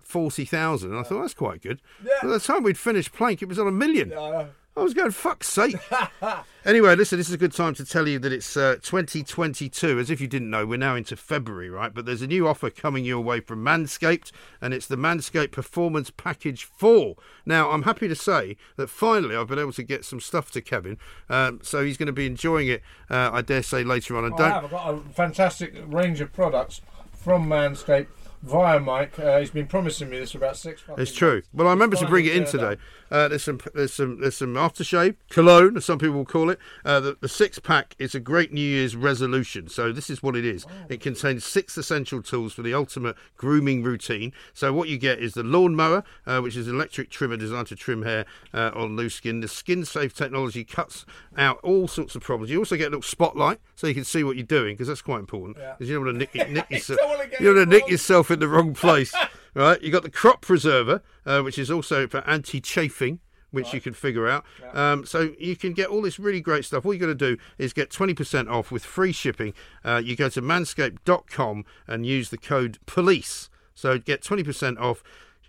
Forty 0.04 0.44
thousand, 0.44 0.90
and 0.90 0.98
I 0.98 1.04
thought 1.04 1.22
that's 1.22 1.32
quite 1.32 1.62
good. 1.62 1.80
Yeah. 2.04 2.12
By 2.22 2.28
the 2.28 2.40
time 2.40 2.64
we'd 2.64 2.76
finished 2.76 3.12
plank, 3.14 3.40
it 3.40 3.48
was 3.48 3.58
on 3.58 3.66
a 3.66 3.70
million. 3.70 4.10
Yeah, 4.10 4.46
I 4.74 4.80
was 4.80 4.94
going, 4.94 5.10
fuck's 5.10 5.48
sake. 5.48 5.76
anyway, 6.64 6.96
listen, 6.96 7.18
this 7.18 7.28
is 7.28 7.34
a 7.34 7.38
good 7.38 7.52
time 7.52 7.74
to 7.74 7.84
tell 7.84 8.08
you 8.08 8.18
that 8.20 8.32
it's 8.32 8.56
uh, 8.56 8.76
2022. 8.82 9.98
As 9.98 10.08
if 10.08 10.18
you 10.18 10.26
didn't 10.26 10.48
know, 10.48 10.64
we're 10.64 10.78
now 10.78 10.96
into 10.96 11.14
February, 11.14 11.68
right? 11.68 11.92
But 11.92 12.06
there's 12.06 12.22
a 12.22 12.26
new 12.26 12.48
offer 12.48 12.70
coming 12.70 13.04
your 13.04 13.20
way 13.20 13.40
from 13.40 13.62
Manscaped, 13.62 14.32
and 14.62 14.72
it's 14.72 14.86
the 14.86 14.96
Manscaped 14.96 15.52
Performance 15.52 16.10
Package 16.10 16.64
4. 16.64 17.16
Now, 17.44 17.70
I'm 17.70 17.82
happy 17.82 18.08
to 18.08 18.14
say 18.14 18.56
that 18.76 18.88
finally 18.88 19.36
I've 19.36 19.48
been 19.48 19.58
able 19.58 19.74
to 19.74 19.82
get 19.82 20.06
some 20.06 20.20
stuff 20.20 20.50
to 20.52 20.62
Kevin, 20.62 20.96
um, 21.28 21.60
so 21.62 21.84
he's 21.84 21.98
going 21.98 22.06
to 22.06 22.12
be 22.12 22.26
enjoying 22.26 22.68
it, 22.68 22.82
uh, 23.10 23.28
I 23.30 23.42
dare 23.42 23.62
say, 23.62 23.84
later 23.84 24.16
on. 24.16 24.24
And 24.24 24.34
I 24.34 24.38
don't. 24.38 24.50
have. 24.50 24.64
I've 24.64 24.70
got 24.70 24.94
a 24.94 24.98
fantastic 25.12 25.74
range 25.86 26.22
of 26.22 26.32
products 26.32 26.80
from 27.12 27.46
Manscaped 27.46 28.06
via 28.42 28.80
Mike. 28.80 29.18
Uh, 29.18 29.38
he's 29.38 29.50
been 29.50 29.66
promising 29.66 30.10
me 30.10 30.18
this 30.18 30.32
for 30.32 30.38
about 30.38 30.56
six 30.56 30.86
months. 30.86 31.02
It's 31.02 31.12
true. 31.12 31.42
Well, 31.52 31.68
I 31.68 31.70
remember 31.70 31.96
to 31.96 32.06
bring 32.06 32.26
it 32.26 32.36
in 32.36 32.44
today. 32.44 32.76
Uh, 33.10 33.28
there's 33.28 33.44
some, 33.44 33.60
there's 33.74 33.92
some, 33.92 34.20
there's 34.20 34.36
some 34.36 34.54
aftershave, 34.54 35.16
cologne, 35.28 35.76
as 35.76 35.84
some 35.84 35.98
people 35.98 36.16
will 36.16 36.24
call 36.24 36.50
it. 36.50 36.58
Uh, 36.84 36.98
the, 36.98 37.16
the 37.20 37.28
six 37.28 37.58
pack 37.58 37.94
is 37.98 38.14
a 38.14 38.20
great 38.20 38.52
New 38.52 38.60
Year's 38.60 38.96
resolution. 38.96 39.68
So 39.68 39.92
this 39.92 40.08
is 40.08 40.22
what 40.22 40.34
it 40.34 40.44
is. 40.46 40.66
It 40.88 41.00
contains 41.00 41.44
six 41.44 41.76
essential 41.76 42.22
tools 42.22 42.54
for 42.54 42.62
the 42.62 42.74
ultimate 42.74 43.16
grooming 43.36 43.82
routine. 43.82 44.32
So 44.54 44.72
what 44.72 44.88
you 44.88 44.98
get 44.98 45.18
is 45.18 45.34
the 45.34 45.42
lawnmower, 45.42 46.04
uh, 46.26 46.40
which 46.40 46.56
is 46.56 46.68
an 46.68 46.74
electric 46.74 47.10
trimmer 47.10 47.36
designed 47.36 47.66
to 47.68 47.76
trim 47.76 48.02
hair 48.02 48.24
uh, 48.54 48.70
on 48.74 48.96
loose 48.96 49.14
skin. 49.14 49.40
The 49.40 49.48
skin 49.48 49.84
safe 49.84 50.14
technology 50.14 50.64
cuts 50.64 51.04
out 51.36 51.58
all 51.62 51.88
sorts 51.88 52.14
of 52.16 52.22
problems. 52.22 52.50
You 52.50 52.58
also 52.58 52.76
get 52.76 52.86
a 52.88 52.90
little 52.90 53.02
spotlight 53.02 53.60
so 53.74 53.86
you 53.86 53.94
can 53.94 54.04
see 54.04 54.24
what 54.24 54.36
you're 54.36 54.46
doing 54.46 54.74
because 54.74 54.88
that's 54.88 55.02
quite 55.02 55.20
important. 55.20 55.58
Yeah. 55.58 55.74
Because 55.74 55.88
you 55.90 55.96
don't 55.96 56.06
want 56.06 56.18
to 56.18 56.38
nick, 56.38 56.50
nick 56.50 56.70
yourself. 56.70 56.98
Don't 56.98 57.10
wanna 57.10 57.28
get 57.28 57.40
you 57.40 57.46
don't 57.46 57.56
want 57.56 57.70
to 57.70 57.76
nick 57.76 57.88
yourself 57.88 58.30
in 58.32 58.40
the 58.40 58.48
wrong 58.48 58.74
place. 58.74 59.14
right? 59.54 59.80
You 59.82 59.90
got 59.90 60.02
the 60.02 60.10
crop 60.10 60.40
preserver, 60.40 61.02
uh, 61.26 61.40
which 61.42 61.58
is 61.58 61.70
also 61.70 62.06
for 62.06 62.18
anti-chafing. 62.26 63.20
Which 63.50 63.74
you 63.74 63.82
can 63.82 63.92
figure 63.92 64.26
out. 64.26 64.46
Um, 64.72 65.04
so 65.04 65.34
you 65.38 65.56
can 65.56 65.74
get 65.74 65.88
all 65.88 66.00
this 66.00 66.18
really 66.18 66.40
great 66.40 66.64
stuff. 66.64 66.86
All 66.86 66.94
you 66.94 66.98
got 66.98 67.08
to 67.08 67.14
do 67.14 67.36
is 67.58 67.74
get 67.74 67.90
20% 67.90 68.50
off 68.50 68.72
with 68.72 68.82
free 68.82 69.12
shipping. 69.12 69.52
Uh, 69.84 70.00
you 70.02 70.16
go 70.16 70.30
to 70.30 70.40
manscaped.com 70.40 71.66
and 71.86 72.06
use 72.06 72.30
the 72.30 72.38
code 72.38 72.78
POLICE. 72.86 73.50
So 73.74 73.98
get 73.98 74.22
20% 74.22 74.80
off. 74.80 75.02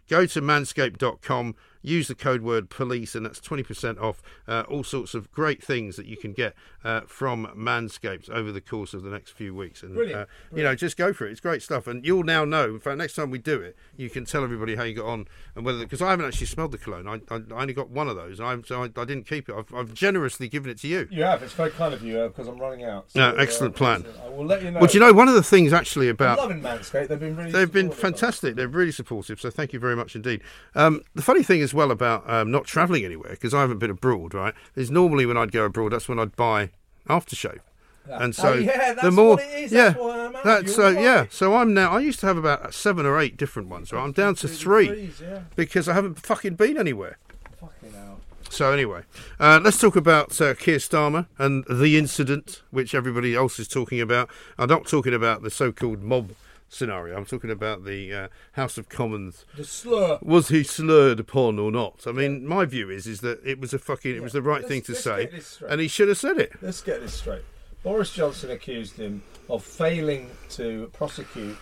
Go 0.09 0.25
to 0.25 0.41
manscaped.com, 0.41 1.55
use 1.83 2.07
the 2.07 2.15
code 2.15 2.41
word 2.41 2.69
police, 2.69 3.13
and 3.13 3.25
that's 3.25 3.39
20% 3.39 4.01
off 4.01 4.23
uh, 4.47 4.63
all 4.69 4.83
sorts 4.83 5.13
of 5.13 5.31
great 5.31 5.63
things 5.63 5.95
that 5.97 6.07
you 6.07 6.17
can 6.17 6.33
get 6.33 6.55
uh, 6.83 7.01
from 7.01 7.47
Manscaped 7.55 8.29
over 8.29 8.51
the 8.51 8.61
course 8.61 8.93
of 8.93 9.03
the 9.03 9.11
next 9.11 9.31
few 9.31 9.53
weeks. 9.53 9.83
And, 9.83 9.93
Brilliant. 9.93 10.21
Uh, 10.21 10.25
you 10.55 10.63
know, 10.63 10.73
just 10.73 10.97
go 10.97 11.13
for 11.13 11.27
it. 11.27 11.31
It's 11.31 11.39
great 11.39 11.61
stuff. 11.61 11.85
And 11.85 12.05
you'll 12.05 12.23
now 12.23 12.45
know, 12.45 12.65
in 12.65 12.79
fact, 12.79 12.97
next 12.97 13.13
time 13.15 13.29
we 13.29 13.37
do 13.37 13.61
it, 13.61 13.75
you 13.95 14.09
can 14.09 14.25
tell 14.25 14.43
everybody 14.43 14.75
how 14.75 14.83
you 14.83 14.95
got 14.95 15.05
on 15.05 15.27
and 15.55 15.65
whether, 15.65 15.79
because 15.79 16.01
I 16.01 16.09
haven't 16.09 16.25
actually 16.25 16.47
smelled 16.47 16.71
the 16.71 16.77
cologne. 16.77 17.07
I, 17.07 17.33
I, 17.33 17.39
I 17.53 17.61
only 17.61 17.73
got 17.73 17.89
one 17.89 18.07
of 18.07 18.15
those, 18.15 18.39
I, 18.39 18.59
so 18.65 18.83
I, 18.83 18.85
I 18.85 19.05
didn't 19.05 19.27
keep 19.27 19.49
it. 19.49 19.55
I've, 19.55 19.73
I've 19.73 19.93
generously 19.93 20.47
given 20.47 20.71
it 20.71 20.79
to 20.79 20.87
you. 20.87 21.07
You 21.11 21.23
have. 21.23 21.43
It's 21.43 21.53
very 21.53 21.71
kind 21.71 21.93
of 21.93 22.01
you 22.01 22.27
because 22.27 22.47
I'm 22.47 22.57
running 22.57 22.85
out. 22.85 23.07
No, 23.13 23.29
uh, 23.29 23.33
excellent 23.33 23.75
plan. 23.75 24.05
I 24.23 24.29
will 24.29 24.45
let 24.45 24.63
you 24.63 24.71
know. 24.71 24.79
Well, 24.79 24.87
do 24.87 24.93
you 24.93 24.99
know, 24.99 25.13
one 25.13 25.27
of 25.27 25.33
the 25.33 25.43
things 25.43 25.73
actually 25.73 26.07
I'm 26.07 26.13
about. 26.13 26.37
loving 26.37 26.61
Manscaped. 26.61 27.07
They've 27.07 27.19
been 27.19 27.35
really. 27.35 27.51
They've 27.51 27.71
been 27.71 27.91
fantastic. 27.91 28.55
They're 28.55 28.67
really 28.67 28.91
supportive. 28.91 29.41
So 29.41 29.49
thank 29.49 29.73
you 29.73 29.79
very 29.79 29.95
much 29.95 30.15
indeed. 30.15 30.41
Um, 30.75 31.01
the 31.13 31.21
funny 31.21 31.43
thing 31.43 31.61
as 31.73 31.75
well 31.75 31.89
about 31.91 32.29
um, 32.29 32.51
not 32.51 32.65
travelling 32.65 33.03
anywhere 33.03 33.31
because 33.31 33.53
I 33.53 33.61
haven't 33.61 33.79
been 33.79 33.89
abroad. 33.89 34.33
Right, 34.35 34.53
is 34.75 34.91
normally 34.91 35.25
when 35.25 35.37
I'd 35.37 35.51
go 35.51 35.65
abroad, 35.65 35.91
that's 35.91 36.07
when 36.07 36.19
I'd 36.19 36.35
buy 36.35 36.69
aftershave. 37.09 37.59
And 38.05 38.35
so 38.35 38.53
Oh, 38.53 38.57
yeah, 38.57 38.93
the 38.93 39.11
more, 39.11 39.35
what 39.35 39.43
it 39.43 39.63
is. 39.63 39.71
yeah, 39.71 39.89
That's 39.91 39.99
why 39.99 40.25
I'm 40.25 40.35
out. 40.35 40.43
that's 40.43 40.75
so 40.75 40.89
yeah. 40.89 41.25
So 41.31 41.55
I'm 41.55 41.73
now. 41.73 41.91
I 41.91 41.99
used 42.01 42.19
to 42.19 42.27
have 42.27 42.37
about 42.37 42.73
seven 42.73 43.05
or 43.05 43.19
eight 43.19 43.37
different 43.37 43.69
ones. 43.69 43.91
Right, 43.91 44.03
I'm 44.03 44.11
down 44.11 44.35
to 44.35 44.47
three 44.47 44.87
Threes, 44.87 45.21
yeah. 45.21 45.39
because 45.55 45.87
I 45.89 45.93
haven't 45.93 46.19
fucking 46.19 46.55
been 46.55 46.77
anywhere. 46.77 47.17
Fucking 47.59 47.93
hell. 47.93 48.19
So 48.49 48.71
anyway, 48.71 49.01
uh, 49.39 49.59
let's 49.63 49.79
talk 49.79 49.95
about 49.95 50.39
uh, 50.39 50.53
Keir 50.53 50.77
Starmer 50.77 51.25
and 51.39 51.63
the 51.67 51.97
incident, 51.97 52.61
which 52.69 52.93
everybody 52.93 53.33
else 53.35 53.57
is 53.57 53.67
talking 53.67 53.99
about. 53.99 54.29
I'm 54.59 54.69
not 54.69 54.85
talking 54.85 55.13
about 55.13 55.41
the 55.41 55.49
so-called 55.49 56.03
mob 56.03 56.33
scenario. 56.73 57.15
I'm 57.15 57.25
talking 57.25 57.51
about 57.51 57.85
the 57.85 58.13
uh, 58.13 58.27
House 58.53 58.77
of 58.77 58.89
Commons. 58.89 59.45
The 59.55 59.63
slur. 59.63 60.19
Was 60.21 60.49
he 60.49 60.63
slurred 60.63 61.19
upon 61.19 61.59
or 61.59 61.71
not? 61.71 62.05
I 62.07 62.11
mean, 62.11 62.45
my 62.45 62.65
view 62.65 62.89
is 62.89 63.07
is 63.07 63.21
that 63.21 63.39
it 63.45 63.59
was 63.59 63.73
a 63.73 63.79
fucking, 63.79 64.15
it 64.15 64.21
was 64.23 64.33
the 64.33 64.41
right 64.41 64.61
Let's- 64.61 64.67
thing 64.67 64.81
to 64.83 64.95
say, 64.95 65.23
get 65.23 65.31
this 65.33 65.47
straight. 65.47 65.71
and 65.71 65.81
he 65.81 65.87
should 65.87 66.07
have 66.09 66.17
said 66.17 66.37
it. 66.37 66.51
Let's 66.61 66.81
get 66.81 67.01
this 67.01 67.13
straight. 67.13 67.43
Boris 67.83 68.13
Johnson 68.13 68.49
accused 68.51 68.95
him 68.97 69.21
of 69.49 69.63
failing 69.63 70.29
to 70.51 70.89
prosecute 70.93 71.57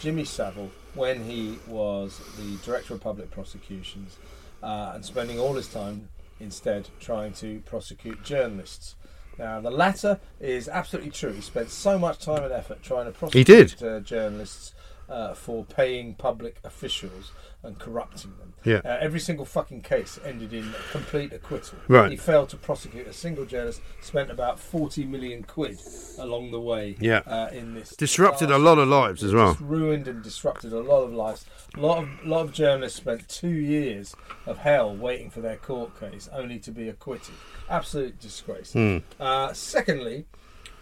Jimmy 0.00 0.24
Savile 0.24 0.70
when 0.94 1.24
he 1.24 1.58
was 1.66 2.20
the 2.36 2.56
Director 2.64 2.92
of 2.94 3.00
Public 3.00 3.30
Prosecutions 3.30 4.18
uh, 4.62 4.92
and 4.94 5.02
spending 5.04 5.38
all 5.38 5.54
his 5.54 5.68
time 5.68 6.08
instead 6.40 6.88
trying 7.00 7.32
to 7.34 7.60
prosecute 7.64 8.22
journalists. 8.22 8.96
Now, 9.38 9.60
the 9.60 9.70
latter 9.70 10.20
is 10.40 10.68
absolutely 10.68 11.10
true. 11.10 11.32
He 11.32 11.40
spent 11.40 11.70
so 11.70 11.98
much 11.98 12.18
time 12.18 12.42
and 12.44 12.52
effort 12.52 12.82
trying 12.82 13.06
to 13.06 13.12
prosecute 13.12 13.46
did. 13.46 13.82
Uh, 13.82 14.00
journalists 14.00 14.74
uh, 15.12 15.34
for 15.34 15.64
paying 15.64 16.14
public 16.14 16.56
officials 16.64 17.32
and 17.62 17.78
corrupting 17.78 18.32
them. 18.38 18.54
Yeah. 18.64 18.80
Uh, 18.84 18.98
every 19.00 19.20
single 19.20 19.44
fucking 19.44 19.82
case 19.82 20.18
ended 20.24 20.52
in 20.52 20.72
complete 20.90 21.32
acquittal. 21.32 21.78
Right. 21.86 22.10
He 22.10 22.16
failed 22.16 22.48
to 22.50 22.56
prosecute 22.56 23.06
a 23.06 23.12
single 23.12 23.44
journalist. 23.44 23.82
Spent 24.00 24.30
about 24.30 24.58
forty 24.58 25.04
million 25.04 25.42
quid 25.42 25.78
along 26.18 26.50
the 26.50 26.60
way. 26.60 26.96
Yeah. 26.98 27.22
Uh, 27.26 27.50
in 27.52 27.74
this 27.74 27.94
Disrupted 27.94 28.50
a 28.50 28.58
lot 28.58 28.78
of 28.78 28.88
lives 28.88 29.22
as 29.22 29.34
well. 29.34 29.56
Ruined 29.60 30.08
and 30.08 30.22
disrupted 30.22 30.72
a 30.72 30.80
lot 30.80 31.02
of 31.02 31.12
lives. 31.12 31.44
A 31.76 31.80
lot 31.80 32.02
of 32.02 32.08
lot 32.24 32.40
of 32.40 32.52
journalists 32.52 32.98
spent 32.98 33.28
two 33.28 33.48
years 33.48 34.16
of 34.46 34.58
hell 34.58 34.94
waiting 34.96 35.30
for 35.30 35.40
their 35.40 35.56
court 35.56 35.98
case, 36.00 36.28
only 36.32 36.58
to 36.60 36.70
be 36.70 36.88
acquitted. 36.88 37.34
Absolute 37.68 38.18
disgrace. 38.18 38.72
Hmm. 38.72 38.98
Uh, 39.20 39.52
secondly, 39.52 40.24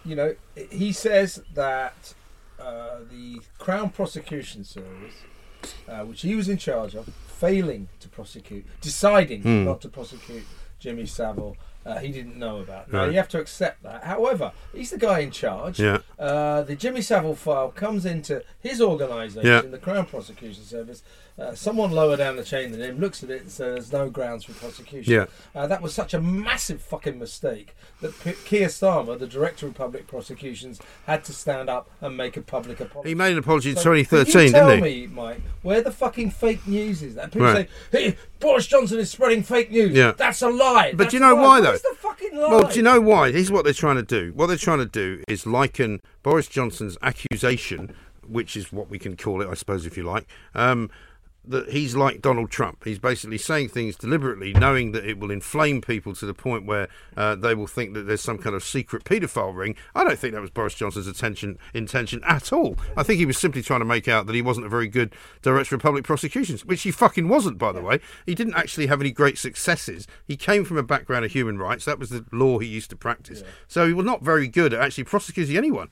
you 0.04 0.14
know, 0.14 0.34
he 0.70 0.92
says 0.92 1.42
that 1.54 2.14
uh, 2.60 2.98
the 3.10 3.40
Crown 3.58 3.90
Prosecution 3.90 4.64
Service, 4.64 5.14
uh, 5.88 6.00
which 6.04 6.22
he 6.22 6.34
was 6.34 6.48
in 6.48 6.56
charge 6.58 6.94
of, 6.94 7.08
failing 7.26 7.88
to 8.00 8.08
prosecute, 8.08 8.64
deciding 8.80 9.42
Hmm. 9.42 9.64
not 9.64 9.80
to 9.82 9.88
prosecute 9.88 10.44
Jimmy 10.78 11.06
Savile. 11.06 11.56
Uh, 11.86 11.98
he 11.98 12.08
didn't 12.12 12.38
know 12.38 12.58
about. 12.58 12.92
Now 12.92 13.00
Right. 13.00 13.10
you 13.12 13.16
have 13.16 13.28
to 13.30 13.38
accept 13.40 13.82
that. 13.84 14.04
However, 14.04 14.52
he's 14.74 14.90
the 14.90 14.98
guy 14.98 15.20
in 15.20 15.30
charge. 15.30 15.80
Yeah. 15.80 15.98
Uh, 16.18 16.60
the 16.62 16.76
Jimmy 16.76 17.00
Savile 17.00 17.34
file 17.34 17.70
comes 17.70 18.04
into 18.04 18.42
his 18.60 18.82
organisation, 18.82 19.48
Yeah. 19.48 19.62
the 19.62 19.78
Crown 19.78 20.04
Prosecution 20.04 20.62
Service. 20.62 21.02
Uh, 21.40 21.54
someone 21.54 21.90
lower 21.90 22.18
down 22.18 22.36
the 22.36 22.44
chain 22.44 22.70
than 22.70 22.82
him 22.82 22.98
looks 23.00 23.22
at 23.24 23.30
it 23.30 23.40
and 23.40 23.50
says 23.50 23.88
there's 23.88 23.92
no 23.92 24.10
grounds 24.10 24.44
for 24.44 24.52
prosecution. 24.52 25.10
Yeah. 25.12 25.26
Uh, 25.54 25.66
that 25.66 25.80
was 25.80 25.94
such 25.94 26.12
a 26.12 26.20
massive 26.20 26.82
fucking 26.82 27.18
mistake 27.18 27.74
that 28.02 28.12
P- 28.22 28.34
Keir 28.44 28.68
Starmer, 28.68 29.18
the 29.18 29.26
Director 29.26 29.66
of 29.66 29.74
Public 29.74 30.06
Prosecutions, 30.06 30.80
had 31.06 31.24
to 31.24 31.32
stand 31.32 31.70
up 31.70 31.88
and 32.02 32.14
make 32.14 32.36
a 32.36 32.42
public 32.42 32.78
apology. 32.80 33.08
He 33.10 33.14
made 33.14 33.32
an 33.32 33.38
apology 33.38 33.70
in 33.70 33.76
So, 33.76 33.84
could 33.94 34.06
2013, 34.08 34.52
tell 34.52 34.68
didn't 34.68 34.84
he? 34.84 35.00
me, 35.02 35.06
Mike, 35.06 35.40
where 35.62 35.80
the 35.80 35.90
fucking 35.90 36.30
fake 36.32 36.66
news 36.66 37.02
is? 37.02 37.14
That 37.14 37.32
people 37.32 37.46
Right. 37.48 37.68
say, 37.90 37.98
"Hey, 38.10 38.16
Boris 38.38 38.66
Johnson 38.66 38.98
is 38.98 39.10
spreading 39.10 39.42
fake 39.42 39.70
news." 39.70 39.92
Yeah. 39.92 40.12
that's 40.12 40.42
a 40.42 40.48
lie. 40.50 40.90
But 40.90 40.98
That's 40.98 41.10
do 41.12 41.16
you 41.16 41.20
know 41.22 41.32
a 41.34 41.36
lie. 41.36 41.42
why, 41.42 41.60
though? 41.62 41.72
The 41.72 41.96
fucking 41.96 42.36
lie? 42.36 42.50
Well, 42.50 42.68
do 42.68 42.76
you 42.76 42.82
know 42.82 43.00
why? 43.00 43.30
This 43.32 43.42
is 43.42 43.50
what 43.50 43.64
they're 43.64 43.72
trying 43.72 43.96
to 43.96 44.02
do. 44.02 44.32
What 44.34 44.48
they're 44.48 44.58
trying 44.58 44.80
to 44.80 44.84
do 44.86 45.22
is 45.26 45.46
liken 45.46 46.02
Boris 46.22 46.48
Johnson's 46.48 46.98
accusation, 47.02 47.94
which 48.26 48.56
is 48.56 48.70
what 48.72 48.90
we 48.90 48.98
can 48.98 49.16
call 49.16 49.40
it, 49.40 49.48
I 49.48 49.54
suppose, 49.54 49.86
if 49.86 49.96
you 49.96 50.02
like, 50.02 50.26
um, 50.54 50.90
that 51.44 51.70
he's 51.70 51.96
like 51.96 52.20
Donald 52.20 52.50
Trump. 52.50 52.84
He's 52.84 52.98
basically 52.98 53.38
saying 53.38 53.70
things 53.70 53.96
deliberately, 53.96 54.52
knowing 54.52 54.92
that 54.92 55.04
it 55.04 55.18
will 55.18 55.30
inflame 55.30 55.80
people 55.80 56.14
to 56.14 56.26
the 56.26 56.34
point 56.34 56.66
where 56.66 56.88
uh, 57.16 57.34
they 57.34 57.54
will 57.54 57.66
think 57.66 57.94
that 57.94 58.02
there's 58.02 58.20
some 58.20 58.38
kind 58.38 58.54
of 58.54 58.62
secret 58.62 59.04
paedophile 59.04 59.56
ring. 59.56 59.74
I 59.94 60.04
don't 60.04 60.18
think 60.18 60.34
that 60.34 60.40
was 60.40 60.50
Boris 60.50 60.74
Johnson's 60.74 61.06
attention, 61.06 61.58
intention 61.72 62.20
at 62.24 62.52
all. 62.52 62.76
I 62.96 63.02
think 63.02 63.18
he 63.18 63.26
was 63.26 63.38
simply 63.38 63.62
trying 63.62 63.80
to 63.80 63.86
make 63.86 64.06
out 64.06 64.26
that 64.26 64.34
he 64.34 64.42
wasn't 64.42 64.66
a 64.66 64.70
very 64.70 64.88
good 64.88 65.14
director 65.42 65.74
of 65.74 65.82
public 65.82 66.04
prosecutions, 66.04 66.64
which 66.64 66.82
he 66.82 66.90
fucking 66.90 67.28
wasn't, 67.28 67.58
by 67.58 67.72
the 67.72 67.82
way. 67.82 68.00
He 68.26 68.34
didn't 68.34 68.54
actually 68.54 68.86
have 68.88 69.00
any 69.00 69.10
great 69.10 69.38
successes. 69.38 70.06
He 70.26 70.36
came 70.36 70.64
from 70.64 70.76
a 70.76 70.82
background 70.82 71.24
of 71.24 71.32
human 71.32 71.58
rights. 71.58 71.84
That 71.86 71.98
was 71.98 72.10
the 72.10 72.24
law 72.32 72.58
he 72.58 72.66
used 72.66 72.90
to 72.90 72.96
practice. 72.96 73.42
So 73.66 73.86
he 73.86 73.92
was 73.92 74.04
not 74.04 74.22
very 74.22 74.46
good 74.46 74.74
at 74.74 74.80
actually 74.80 75.04
prosecuting 75.04 75.56
anyone. 75.56 75.88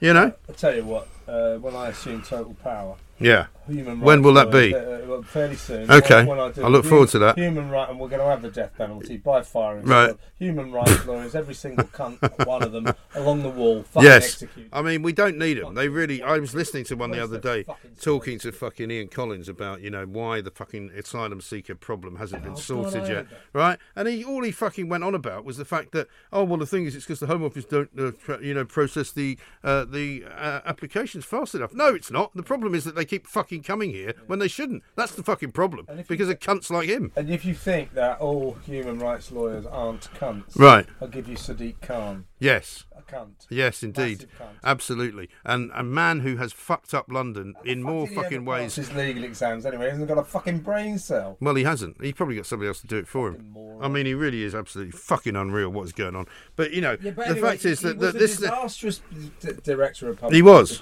You 0.00 0.12
know? 0.12 0.34
I 0.48 0.52
tell 0.52 0.74
you 0.74 0.84
what, 0.84 1.08
uh, 1.28 1.54
when 1.58 1.76
I 1.76 1.88
assume 1.88 2.22
total 2.22 2.54
power, 2.54 2.96
Yeah. 3.20 3.46
Human 3.66 3.94
rights. 3.98 4.06
When 4.06 4.22
will 4.22 4.34
that 4.34 4.50
be? 4.50 4.74
uh, 4.74 5.22
fairly 5.22 5.56
soon. 5.56 5.90
Okay. 5.90 6.24
When, 6.24 6.38
when 6.38 6.40
I, 6.58 6.62
I 6.62 6.68
look 6.68 6.84
forward 6.84 7.08
to 7.10 7.18
that. 7.20 7.38
Human 7.38 7.68
right, 7.70 7.88
and 7.88 7.98
we're 8.00 8.08
going 8.08 8.20
to 8.22 8.26
have 8.26 8.42
the 8.42 8.50
death 8.50 8.72
penalty 8.76 9.16
by 9.18 9.42
firing. 9.42 9.84
Right. 9.84 10.14
Human 10.38 10.72
rights 10.72 11.04
lawyers, 11.06 11.34
every 11.34 11.54
single 11.54 11.84
cunt, 11.86 12.46
one 12.46 12.62
of 12.62 12.72
them, 12.72 12.92
along 13.14 13.42
the 13.42 13.48
wall, 13.50 13.82
fucking 13.84 14.08
Yes. 14.08 14.24
executed. 14.42 14.70
I 14.72 14.82
mean, 14.82 15.02
we 15.02 15.12
don't 15.12 15.38
need 15.38 15.54
them. 15.58 15.74
They 15.74 15.88
really. 15.88 16.22
I 16.22 16.38
was 16.38 16.54
listening 16.54 16.84
to 16.84 16.96
one 16.96 17.10
the 17.10 17.22
other 17.22 17.38
day, 17.38 17.64
talking 18.00 18.38
to 18.40 18.52
fucking 18.52 18.90
Ian 18.90 19.08
Collins 19.08 19.48
about 19.48 19.80
you 19.80 19.90
know 19.90 20.04
why 20.06 20.40
the 20.40 20.50
fucking 20.50 20.90
asylum 20.96 21.40
seeker 21.40 21.74
problem 21.74 22.16
hasn't 22.16 22.42
been 22.42 22.52
Oh, 22.52 22.56
sorted 22.56 23.04
I 23.04 23.08
yet, 23.08 23.26
right? 23.52 23.78
And 23.94 24.08
he 24.08 24.24
all 24.24 24.42
he 24.42 24.50
fucking 24.50 24.88
went 24.88 25.04
on 25.04 25.14
about 25.14 25.44
was 25.44 25.56
the 25.56 25.64
fact 25.64 25.92
that 25.92 26.08
oh 26.32 26.44
well, 26.44 26.58
the 26.58 26.66
thing 26.66 26.86
is, 26.86 26.94
it's 26.96 27.04
because 27.04 27.20
the 27.20 27.26
Home 27.26 27.44
Office 27.44 27.64
don't 27.64 27.90
uh, 27.98 28.38
you 28.40 28.54
know 28.54 28.64
process 28.64 29.12
the 29.12 29.38
uh, 29.62 29.84
the 29.84 30.24
uh, 30.24 30.60
applications 30.64 31.24
fast 31.24 31.54
enough. 31.54 31.72
No, 31.74 31.94
it's 31.94 32.10
not. 32.10 32.34
The 32.34 32.42
problem 32.42 32.74
is 32.74 32.84
that 32.84 32.94
they 32.94 33.04
keep 33.04 33.26
fucking 33.26 33.61
coming 33.62 33.90
here 33.90 34.14
when 34.26 34.38
they 34.38 34.48
shouldn't. 34.48 34.82
That's 34.96 35.12
the 35.14 35.22
fucking 35.22 35.52
problem 35.52 35.86
And 35.88 36.00
if 36.00 36.08
you 36.10 36.16
because 36.16 36.28
of 36.28 36.38
cunts 36.40 36.70
like 36.70 36.88
him. 36.88 37.12
And 37.16 37.30
if 37.30 37.44
you 37.44 37.54
think 37.54 37.94
that 37.94 38.18
all 38.20 38.54
human 38.64 38.98
rights 38.98 39.30
lawyers 39.32 39.66
aren't 39.66 40.12
cunts, 40.14 40.58
Right. 40.58 40.86
I'll 41.00 41.08
give 41.08 41.28
you 41.28 41.36
Sadiq 41.36 41.80
Khan, 41.80 42.26
Yes. 42.38 42.84
a 42.96 43.02
cunt. 43.02 43.46
Yes, 43.50 43.82
indeed, 43.82 44.26
cunt. 44.38 44.46
absolutely, 44.64 45.28
and 45.44 45.70
a 45.74 45.82
man 45.82 46.20
who 46.20 46.36
has 46.36 46.52
fucked 46.52 46.92
up 46.94 47.06
London 47.10 47.54
in 47.64 47.82
more 47.82 48.06
he 48.06 48.14
fucking 48.14 48.44
ways 48.44 48.74
His 48.76 48.92
legal 48.94 49.24
exams 49.24 49.64
anyway. 49.66 49.84
He 49.86 49.90
hasn't 49.90 50.08
got 50.08 50.18
a 50.18 50.24
fucking 50.24 50.60
brain 50.60 50.98
cell. 50.98 51.36
Well, 51.40 51.54
he 51.54 51.64
hasn't. 51.64 52.02
He 52.02 52.12
probably 52.12 52.36
got 52.36 52.46
somebody 52.46 52.68
else 52.68 52.80
to 52.80 52.86
do 52.86 52.96
it 52.98 53.06
for 53.08 53.28
him. 53.30 53.56
I 53.80 53.88
mean, 53.88 54.06
he 54.06 54.14
really 54.14 54.42
is 54.44 54.54
absolutely 54.54 54.92
fucking 54.92 55.34
unreal 55.36 55.70
what 55.70 55.84
is 55.84 55.92
going 55.92 56.14
on. 56.16 56.26
But 56.56 56.72
you 56.72 56.80
know, 56.80 56.96
Yeah, 57.00 57.10
but 57.10 57.26
the 57.26 57.32
anyway, 57.32 57.48
fact 57.50 57.64
is 57.64 57.80
he 57.80 57.88
that, 57.88 57.98
was 57.98 58.12
that 58.12 58.16
a 58.16 58.18
this. 58.18 58.36
disastrous 58.38 59.00
d- 59.40 59.52
director 59.62 60.08
of 60.08 60.18
public 60.18 60.34
He 60.36 60.42
was. 60.42 60.80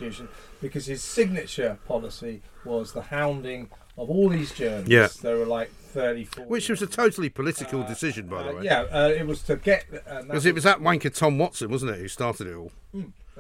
Because 0.61 0.87
his 0.87 1.03
signature 1.03 1.79
policy 1.87 2.43
was 2.65 2.93
the 2.93 3.03
hounding 3.03 3.71
of 3.99 4.09
all 4.11 4.29
these 4.29 4.53
journalists. 4.53 4.89
Yeah. 4.91 5.09
There 5.23 5.37
were 5.37 5.47
like 5.47 5.71
30, 5.71 6.25
40. 6.25 6.49
which 6.49 6.69
was 6.69 6.81
a 6.83 6.87
totally 6.87 7.29
political 7.29 7.83
decision, 7.83 8.27
by 8.29 8.43
the 8.45 8.51
Uh, 8.51 8.55
way. 8.55 8.65
yeah, 8.65 8.81
uh, 8.91 9.09
it 9.09 9.27
was 9.27 9.43
to 9.43 9.57
get. 9.57 9.85
Uh, 10.07 10.23
Because 10.23 10.47
it 10.47 10.55
was 10.55 10.65
that 10.65 10.79
wanker 10.81 11.15
Tom 11.15 11.39
Watson, 11.39 11.71
wasn't 11.71 11.93
it, 11.93 11.99
who 11.99 12.09
started 12.09 12.47
it 12.47 12.55
all 12.55 12.73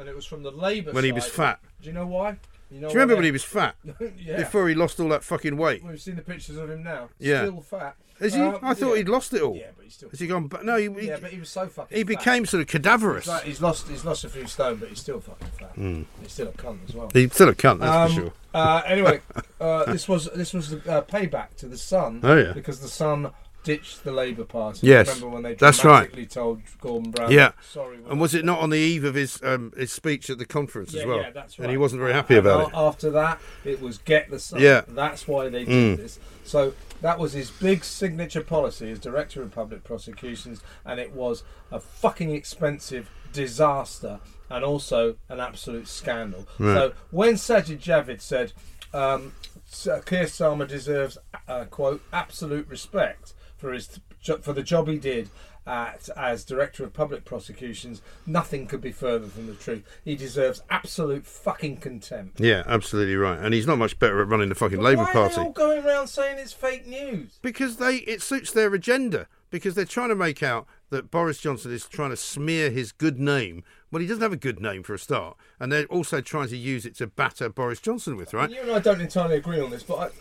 and 0.00 0.09
it 0.09 0.16
was 0.16 0.24
from 0.24 0.42
the 0.42 0.50
Labour 0.50 0.92
when 0.92 1.04
he 1.04 1.12
was 1.12 1.26
fat. 1.26 1.61
Do 1.83 1.88
you 1.88 1.92
know 1.92 2.06
why? 2.06 2.38
You 2.70 2.80
know 2.80 2.88
Do 2.88 2.94
you 2.94 3.00
remember 3.00 3.16
when 3.16 3.24
he 3.24 3.30
was 3.33 3.44
fat? 3.44 3.74
yeah. 4.18 4.37
Before 4.38 4.68
he 4.68 4.74
lost 4.74 4.98
all 4.98 5.09
that 5.11 5.22
fucking 5.22 5.56
weight. 5.56 5.85
We've 5.85 6.00
seen 6.00 6.16
the 6.16 6.22
pictures 6.22 6.56
of 6.56 6.70
him 6.70 6.83
now. 6.83 7.11
Yeah. 7.18 7.42
Still 7.46 7.61
fat. 7.61 7.96
Is 8.20 8.35
he? 8.35 8.40
Um, 8.40 8.59
I 8.62 8.74
thought 8.74 8.90
yeah. 8.90 8.96
he'd 8.98 9.09
lost 9.09 9.33
it 9.35 9.42
all. 9.42 9.56
Yeah, 9.56 9.70
but 9.76 9.85
he's 9.85 9.94
still. 9.94 10.11
Has 10.11 10.20
he 10.20 10.26
gone? 10.26 10.46
But 10.46 10.64
no, 10.64 10.76
he, 10.76 10.90
he, 11.00 11.09
Yeah, 11.09 11.18
but 11.20 11.30
he 11.33 11.38
was 11.38 11.48
so 11.48 11.66
fucking. 11.66 11.96
he 11.96 12.02
fat. 12.04 12.09
became 12.09 12.46
sort 12.46 12.61
of 12.61 12.66
cadaverous. 12.68 13.24
He's, 13.24 13.33
like- 13.33 13.44
he's 13.44 13.61
lost. 13.62 13.88
He's 13.88 14.04
lost 14.04 14.24
a 14.24 14.28
few 14.28 14.46
stone, 14.46 14.76
but 14.76 14.88
he's 14.90 15.00
still 15.00 15.20
fucking 15.20 15.48
fat. 15.59 15.70
Hmm. 15.74 16.02
He's 16.22 16.33
still 16.33 16.48
a 16.48 16.52
cunt 16.52 16.78
as 16.88 16.94
well. 16.94 17.11
He's 17.12 17.33
still 17.33 17.48
a 17.48 17.54
cunt, 17.54 17.80
that's 17.80 18.12
Um, 18.12 18.16
for 18.16 18.22
sure. 18.26 18.33
Uh, 18.52 18.83
anyway, 18.87 19.20
uh, 19.61 19.85
this 19.92 20.09
was 20.09 20.28
this 20.35 20.52
was 20.52 20.70
the 20.70 20.78
uh, 20.92 21.02
payback 21.02 21.54
to 21.56 21.66
the 21.66 21.78
Sun. 21.78 22.20
Oh, 22.22 22.37
yeah. 22.37 22.52
because 22.52 22.80
the 22.80 22.88
Sun 22.88 23.30
ditched 23.62 24.04
the 24.04 24.11
Labour 24.12 24.44
Party. 24.44 24.87
Yes, 24.87 25.06
remember 25.09 25.28
when 25.28 25.42
they 25.42 25.54
that's 25.54 25.85
right. 25.85 26.09
dramatically 26.11 26.24
told 26.26 26.62
Gordon 26.80 27.11
Brown? 27.11 27.30
Yeah. 27.30 27.52
sorry. 27.70 27.98
And 28.09 28.18
was 28.18 28.35
it 28.35 28.42
not 28.44 28.59
on 28.61 28.70
the 28.70 28.78
eve 28.78 29.04
of 29.04 29.14
his 29.14 29.38
um, 29.42 29.72
his 29.76 29.92
speech 29.92 30.30
at 30.30 30.38
the 30.38 30.46
conference 30.46 30.92
Yeah, 30.94 31.00
as 31.02 31.06
well? 31.06 31.18
yeah, 31.18 31.30
that's 31.30 31.59
right. 31.59 31.64
And 31.64 31.70
he 31.70 31.76
wasn't 31.76 32.00
very 32.00 32.12
happy 32.14 32.38
And 32.38 32.46
about 32.46 32.68
it. 32.70 32.74
After 32.74 33.11
that, 33.11 33.38
it 33.64 33.80
was 33.83 33.98
get 33.98 34.30
the 34.30 34.38
Sun. 34.38 34.61
Yeah. 34.61 34.80
that's 34.88 35.28
why 35.28 35.48
they 35.50 35.64
did 35.66 35.68
Mm. 35.68 35.96
this. 35.98 36.18
So 36.44 36.72
that 37.00 37.18
was 37.18 37.32
his 37.32 37.50
big 37.50 37.84
signature 37.84 38.42
policy 38.42 38.90
as 38.90 38.98
director 38.98 39.42
of 39.42 39.50
public 39.52 39.84
prosecutions, 39.84 40.60
and 40.84 41.00
it 41.00 41.12
was 41.12 41.42
a 41.70 41.80
fucking 41.80 42.30
expensive 42.30 43.10
disaster 43.32 44.20
and 44.48 44.64
also 44.64 45.16
an 45.28 45.40
absolute 45.40 45.86
scandal. 45.86 46.46
Right. 46.58 46.74
So 46.74 46.92
when 47.10 47.34
Sajid 47.34 47.80
Javid 47.80 48.20
said. 48.20 48.52
Um, 48.92 49.34
Sir 49.72 50.00
Keir 50.00 50.24
Starmer 50.24 50.66
deserves, 50.66 51.16
uh, 51.46 51.64
quote, 51.66 52.02
absolute 52.12 52.66
respect 52.66 53.34
for 53.56 53.72
his 53.72 54.00
for 54.42 54.52
the 54.52 54.62
job 54.62 54.88
he 54.88 54.98
did 54.98 55.28
at, 55.70 56.09
as 56.16 56.44
director 56.44 56.83
of 56.85 56.92
public 56.92 57.24
prosecutions. 57.24 58.02
Nothing 58.26 58.66
could 58.66 58.80
be 58.80 58.90
further 58.90 59.28
from 59.28 59.46
the 59.46 59.54
truth. 59.54 59.85
He 60.04 60.16
deserves 60.16 60.62
absolute 60.68 61.24
fucking 61.24 61.76
contempt. 61.76 62.40
Yeah, 62.40 62.64
absolutely 62.66 63.14
right. 63.14 63.38
And 63.38 63.54
he's 63.54 63.68
not 63.68 63.78
much 63.78 63.98
better 63.98 64.20
at 64.20 64.28
running 64.28 64.48
the 64.48 64.56
fucking 64.56 64.78
But 64.78 64.85
Labour 64.85 65.04
why 65.04 65.12
Party. 65.12 65.35
Are 65.35 65.37
they 65.37 65.42
all 65.44 65.52
going 65.52 65.85
around 65.85 66.09
saying 66.09 66.38
it's 66.38 66.52
fake 66.52 66.87
news? 66.87 67.38
Because 67.40 67.76
they 67.76 67.98
it 67.98 68.20
suits 68.20 68.50
their 68.50 68.74
agenda. 68.74 69.28
Because 69.50 69.74
they're 69.74 69.85
trying 69.85 70.11
to 70.11 70.14
make 70.14 70.44
out 70.44 70.66
that 70.90 71.11
Boris 71.11 71.38
Johnson 71.38 71.72
is 71.72 71.87
trying 71.87 72.11
to 72.11 72.16
smear 72.16 72.70
his 72.70 72.92
good 72.92 73.18
name. 73.18 73.64
Well, 73.90 74.00
he 74.00 74.06
doesn't 74.06 74.22
have 74.22 74.33
a 74.33 74.37
good 74.37 74.61
name 74.61 74.85
for 74.85 74.94
a 74.94 74.98
start, 74.98 75.37
and 75.59 75.72
they're 75.72 75.87
also 75.87 76.20
trying 76.20 76.46
to 76.48 76.56
use 76.56 76.87
it 76.87 76.94
to 76.98 77.09
batter 77.09 77.48
Boris 77.48 77.80
Johnson 77.80 78.16
with, 78.16 78.33
right? 78.33 78.48
You 78.48 78.61
and 78.61 78.70
I 78.70 78.78
don't 78.78 79.00
entirely 79.00 79.37
agree 79.37 79.61
on 79.61 79.70
this, 79.70 79.83
but 79.83 80.12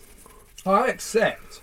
I, 0.66 0.70
I 0.70 0.88
accept, 0.88 1.60